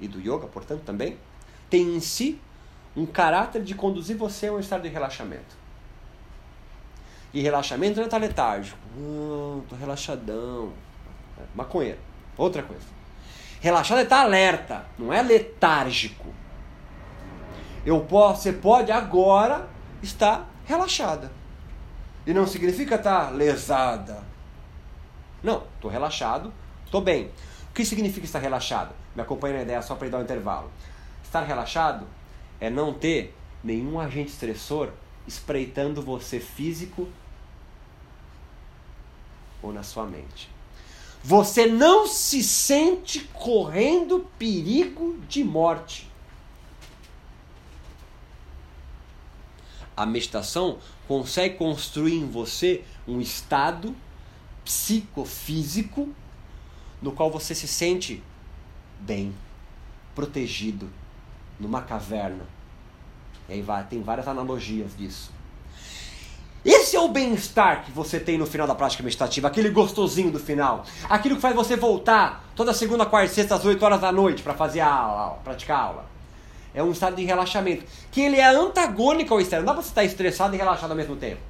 e 0.00 0.08
do 0.08 0.18
yoga, 0.18 0.46
portanto, 0.46 0.82
também, 0.82 1.18
tem 1.68 1.94
em 1.94 2.00
si 2.00 2.40
um 2.96 3.04
caráter 3.04 3.62
de 3.62 3.74
conduzir 3.74 4.16
você 4.16 4.48
a 4.48 4.52
um 4.52 4.58
estado 4.58 4.82
de 4.82 4.88
relaxamento. 4.88 5.56
E 7.36 7.42
relaxamento 7.42 7.96
não 7.96 8.04
é 8.04 8.06
estar 8.06 8.16
letárgico. 8.16 8.78
Não, 8.96 9.62
tô 9.68 9.76
relaxadão. 9.76 10.72
Maconheiro. 11.54 11.98
Outra 12.34 12.62
coisa. 12.62 12.86
Relaxado 13.60 13.98
é 13.98 14.04
estar 14.04 14.22
alerta, 14.22 14.86
não 14.98 15.12
é 15.12 15.20
letárgico. 15.20 16.32
Eu 17.84 18.00
posso, 18.00 18.40
você 18.40 18.54
pode 18.54 18.90
agora 18.90 19.68
estar 20.02 20.48
relaxada. 20.64 21.30
E 22.26 22.32
não 22.32 22.46
significa 22.46 22.94
estar 22.94 23.28
lesada. 23.34 24.24
Não, 25.42 25.64
estou 25.74 25.90
relaxado, 25.90 26.50
estou 26.86 27.02
bem. 27.02 27.30
O 27.68 27.74
que 27.74 27.84
significa 27.84 28.24
estar 28.24 28.38
relaxado? 28.38 28.94
Me 29.14 29.20
acompanha 29.20 29.56
na 29.56 29.62
ideia 29.62 29.82
só 29.82 29.94
para 29.94 30.08
dar 30.08 30.18
um 30.20 30.22
intervalo. 30.22 30.70
Estar 31.22 31.42
relaxado 31.42 32.06
é 32.58 32.70
não 32.70 32.94
ter 32.94 33.36
nenhum 33.62 34.00
agente 34.00 34.30
estressor 34.30 34.88
espreitando 35.26 36.00
você 36.00 36.40
físico 36.40 37.06
ou 39.62 39.72
na 39.72 39.82
sua 39.82 40.04
mente. 40.04 40.50
Você 41.22 41.66
não 41.66 42.06
se 42.06 42.42
sente 42.42 43.20
correndo 43.32 44.28
perigo 44.38 45.18
de 45.28 45.42
morte. 45.42 46.08
A 49.96 50.06
meditação 50.06 50.78
consegue 51.08 51.56
construir 51.56 52.14
em 52.14 52.28
você 52.28 52.84
um 53.08 53.20
estado 53.20 53.96
psicofísico 54.64 56.08
no 57.00 57.12
qual 57.12 57.30
você 57.30 57.54
se 57.54 57.66
sente 57.66 58.22
bem, 59.00 59.34
protegido, 60.14 60.90
numa 61.58 61.82
caverna. 61.82 62.46
E 63.48 63.54
aí 63.54 63.62
vai, 63.62 63.86
tem 63.86 64.02
várias 64.02 64.28
analogias 64.28 64.96
disso. 64.96 65.35
Esse 66.86 66.94
é 66.94 67.00
o 67.00 67.08
bem-estar 67.08 67.84
que 67.84 67.90
você 67.90 68.20
tem 68.20 68.38
no 68.38 68.46
final 68.46 68.64
da 68.64 68.72
prática 68.72 69.02
meditativa, 69.02 69.48
aquele 69.48 69.70
gostosinho 69.70 70.30
do 70.30 70.38
final. 70.38 70.84
Aquilo 71.10 71.34
que 71.34 71.40
faz 71.40 71.52
você 71.52 71.74
voltar 71.74 72.48
toda 72.54 72.72
segunda, 72.72 73.04
quarta 73.04 73.32
e 73.32 73.34
sexta 73.34 73.56
às 73.56 73.64
8 73.64 73.84
horas 73.84 74.00
da 74.00 74.12
noite 74.12 74.40
para 74.40 74.54
fazer 74.54 74.78
a 74.78 74.94
aula, 74.94 75.38
praticar 75.42 75.78
a 75.80 75.82
aula. 75.82 76.06
É 76.72 76.80
um 76.84 76.92
estado 76.92 77.16
de 77.16 77.24
relaxamento. 77.24 77.84
Que 78.12 78.20
ele 78.20 78.36
é 78.36 78.46
antagônico 78.46 79.34
ao 79.34 79.40
externo. 79.40 79.66
Não 79.66 79.72
dá 79.72 79.74
pra 79.74 79.82
você 79.82 79.88
estar 79.88 80.04
estressado 80.04 80.54
e 80.54 80.58
relaxado 80.58 80.92
ao 80.92 80.96
mesmo 80.96 81.16
tempo. 81.16 81.40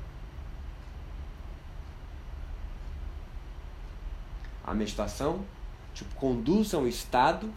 A 4.66 4.72
meditação 4.72 5.44
tipo, 5.92 6.14
conduz 6.14 6.72
a 6.72 6.78
um 6.78 6.86
estado 6.86 7.52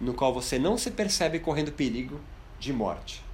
no 0.00 0.14
qual 0.14 0.32
você 0.32 0.56
não 0.56 0.78
se 0.78 0.92
percebe 0.92 1.40
correndo 1.40 1.72
perigo 1.72 2.20
de 2.60 2.72
morte 2.72 3.26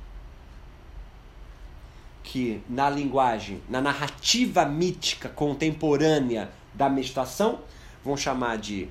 que 2.25 2.63
na 2.69 2.89
linguagem, 2.89 3.63
na 3.69 3.83
narrativa 3.83 4.65
mítica 4.65 5.29
contemporânea 5.29 6.51
da 6.73 6.89
meditação, 6.89 7.61
vão 8.03 8.17
chamar 8.17 8.57
de 8.57 8.89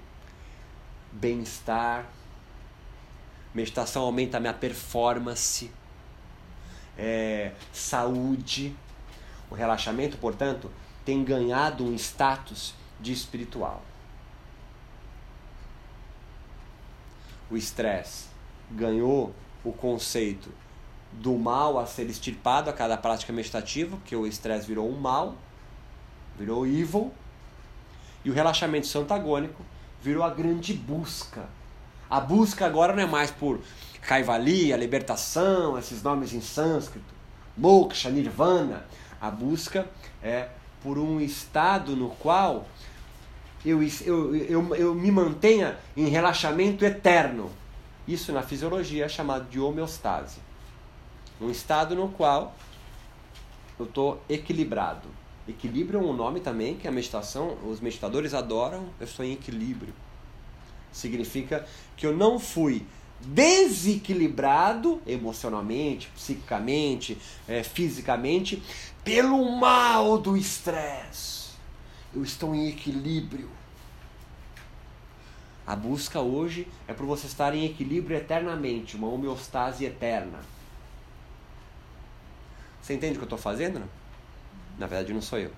bem-estar. 1.12 2.06
Meditação 3.54 4.04
aumenta 4.04 4.38
a 4.38 4.40
minha 4.40 4.54
performance, 4.54 5.72
é, 6.96 7.52
saúde. 7.74 8.76
O 9.50 9.56
relaxamento, 9.56 10.16
portanto, 10.18 10.72
tem 11.04 11.24
ganhado 11.24 11.84
um 11.84 11.96
status 11.96 12.76
de 13.00 13.12
espiritual. 13.12 13.84
O 17.50 17.58
estresse 17.58 18.28
ganhou 18.72 19.34
o 19.64 19.74
conceito 19.74 20.52
do 21.20 21.38
mal 21.38 21.80
a 21.80 21.86
ser 21.86 22.10
extirpado 22.10 22.70
a 22.70 22.74
cada 22.74 22.98
prática 22.98 23.32
meditativa, 23.32 23.96
porque 23.98 24.16
o 24.16 24.28
estresse 24.28 24.68
virou 24.68 24.90
um 24.90 25.00
mal, 25.00 25.36
virou 26.38 26.66
evil, 26.66 27.12
e 28.26 28.30
o 28.30 28.34
relaxamento 28.34 28.98
antagônico 28.98 29.64
virou 30.02 30.24
a 30.24 30.30
grande 30.30 30.74
busca. 30.74 31.48
A 32.10 32.20
busca 32.20 32.66
agora 32.66 32.94
não 32.94 33.04
é 33.04 33.06
mais 33.06 33.32
por 33.32 33.60
Kaivalya, 34.02 34.76
libertação, 34.76 35.78
esses 35.78 36.04
nomes 36.04 36.34
em 36.34 36.42
sânscrito, 36.42 37.14
moksha, 37.58 38.10
nirvana. 38.10 38.86
A 39.20 39.32
busca 39.32 39.88
é 40.22 40.50
por 40.82 41.00
um 41.00 41.22
estado 41.22 41.96
no 41.96 42.10
qual 42.10 42.66
eu, 43.66 43.82
eu, 43.82 44.36
eu, 44.36 44.76
eu 44.76 44.94
me 44.94 45.10
mantenha 45.10 45.78
em 45.96 46.08
relaxamento 46.08 46.84
eterno. 46.84 47.50
Isso 48.06 48.34
na 48.34 48.42
fisiologia 48.42 49.06
é 49.06 49.10
chamado 49.10 49.50
de 49.50 49.60
homeostase. 49.60 50.38
Um 51.42 51.50
estado 51.50 51.96
no 51.96 52.10
qual 52.10 52.56
eu 53.80 53.86
estou 53.86 54.22
equilibrado. 54.30 55.08
Equilíbrio 55.48 56.00
é 56.00 56.04
um 56.04 56.14
nome 56.14 56.40
também 56.40 56.76
que 56.76 56.88
a 56.88 56.92
meditação, 56.92 57.58
os 57.68 57.82
meditadores 57.82 58.34
adoram, 58.34 58.86
eu 59.00 59.06
estou 59.06 59.26
em 59.26 59.34
equilíbrio. 59.34 59.94
Significa 60.92 61.68
que 61.98 62.06
eu 62.06 62.16
não 62.16 62.40
fui 62.40 62.86
desequilibrado 63.20 65.02
emocionalmente, 65.06 66.10
psiquicamente, 66.16 67.18
é, 67.48 67.64
fisicamente, 67.64 68.62
pelo 69.04 69.52
mal 69.58 70.18
do 70.18 70.38
estresse. 70.38 71.52
Eu 72.14 72.24
estou 72.24 72.54
em 72.54 72.70
equilíbrio. 72.70 73.50
A 75.66 75.76
busca 75.76 76.20
hoje 76.20 76.68
é 76.88 76.94
por 76.94 77.06
você 77.06 77.26
estar 77.26 77.56
em 77.56 77.66
equilíbrio 77.66 78.18
eternamente, 78.18 78.96
uma 78.96 79.08
homeostase 79.08 79.86
eterna. 79.86 80.40
Você 82.84 82.94
entende 82.94 83.14
o 83.14 83.16
que 83.16 83.22
eu 83.22 83.24
estou 83.28 83.40
fazendo? 83.40 83.80
Não? 83.80 83.88
Na 84.78 84.88
verdade, 84.88 85.14
não 85.14 85.22
sou 85.22 85.40
eu. 85.40 85.52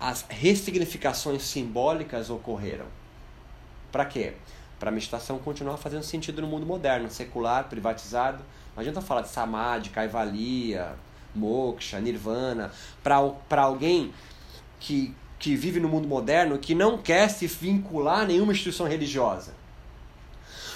As 0.00 0.24
ressignificações 0.30 1.42
simbólicas 1.42 2.30
ocorreram. 2.30 2.86
Para 3.92 4.06
quê? 4.06 4.32
Para 4.78 4.88
a 4.88 4.92
meditação 4.92 5.38
continuar 5.38 5.76
fazendo 5.76 6.02
sentido 6.02 6.40
no 6.40 6.48
mundo 6.48 6.64
moderno, 6.64 7.10
secular, 7.10 7.68
privatizado. 7.68 8.42
Não 8.74 8.80
adianta 8.80 9.02
falar 9.02 9.20
de 9.20 9.28
samadhi, 9.28 9.90
kaivalya, 9.90 10.94
moksha, 11.34 12.00
nirvana, 12.00 12.72
para 13.02 13.60
alguém 13.60 14.10
que, 14.78 15.14
que 15.38 15.54
vive 15.54 15.80
no 15.80 15.88
mundo 15.88 16.08
moderno 16.08 16.56
que 16.56 16.74
não 16.74 16.96
quer 16.96 17.28
se 17.28 17.46
vincular 17.46 18.20
a 18.20 18.26
nenhuma 18.26 18.52
instituição 18.52 18.86
religiosa. 18.86 19.52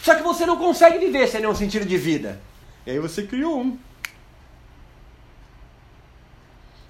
Só 0.02 0.14
que 0.14 0.22
você 0.22 0.44
não 0.44 0.58
consegue 0.58 0.98
viver 0.98 1.26
sem 1.28 1.40
nenhum 1.40 1.54
sentido 1.54 1.86
de 1.86 1.96
vida. 1.96 2.38
E 2.86 2.90
aí 2.90 2.98
você 2.98 3.26
criou 3.26 3.60
um. 3.60 3.78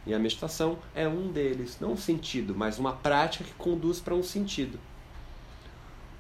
E 0.07 0.13
a 0.13 0.19
meditação 0.19 0.79
é 0.95 1.09
um 1.09 1.31
deles, 1.33 1.79
não 1.81 1.93
um 1.93 1.97
sentido, 1.97 2.55
mas 2.55 2.79
uma 2.79 2.93
prática 2.93 3.45
que 3.45 3.55
conduz 3.55 4.01
para 4.01 4.15
um 4.15 4.23
sentido. 4.23 4.79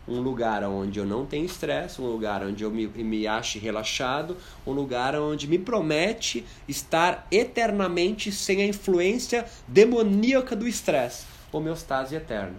Um 0.06 0.20
lugar 0.20 0.62
onde 0.64 0.98
eu 0.98 1.04
não 1.04 1.26
tenho 1.26 1.44
estresse, 1.44 2.00
um 2.00 2.06
lugar 2.06 2.42
onde 2.42 2.62
eu 2.62 2.70
me, 2.70 2.86
me 2.86 3.26
ache 3.26 3.58
relaxado, 3.58 4.36
um 4.66 4.72
lugar 4.72 5.14
onde 5.16 5.46
me 5.48 5.58
promete 5.58 6.46
estar 6.68 7.26
eternamente 7.30 8.30
sem 8.30 8.62
a 8.62 8.66
influência 8.66 9.46
demoníaca 9.66 10.54
do 10.54 10.68
estresse, 10.68 11.26
homeostase 11.50 12.14
eterna. 12.14 12.56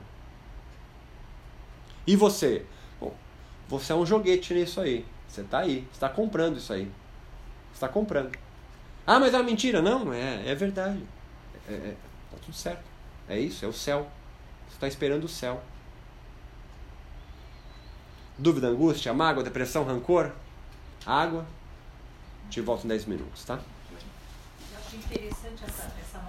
E 2.05 2.16
você? 2.16 2.66
Bom, 2.99 3.13
você 3.68 3.93
é 3.93 3.95
um 3.95 4.05
joguete 4.05 4.53
nisso 4.53 4.82
aí. 4.82 5.05
Você 5.28 5.41
está 5.41 5.59
aí, 5.59 5.88
está 5.91 6.07
comprando 6.07 6.57
isso 6.57 6.72
aí 6.74 6.91
está 7.76 7.88
comprando. 7.88 8.36
Ah, 9.05 9.19
mas 9.19 9.34
é 9.34 9.38
uma 9.38 9.43
mentira. 9.43 9.82
Não, 9.82 10.11
é, 10.11 10.49
é 10.49 10.55
verdade. 10.55 11.03
É, 11.67 11.73
é, 11.73 11.95
tá 12.32 12.38
tudo 12.43 12.55
certo. 12.55 12.84
É 13.30 13.39
isso, 13.39 13.63
é 13.63 13.67
o 13.67 13.73
céu. 13.73 14.09
Você 14.67 14.76
está 14.76 14.88
esperando 14.88 15.26
o 15.26 15.30
céu. 15.30 15.61
Dúvida, 18.38 18.67
angústia, 18.67 19.13
mágoa, 19.13 19.43
depressão, 19.43 19.84
rancor? 19.84 20.32
Água. 21.05 21.45
Te 22.49 22.61
volto 22.61 22.86
em 22.86 22.88
10 22.89 23.05
minutos, 23.05 23.43
tá? 23.43 23.59
Eu 24.71 24.78
acho 24.78 24.95
interessante 24.95 25.63
essa, 25.67 25.91
essa 25.99 26.19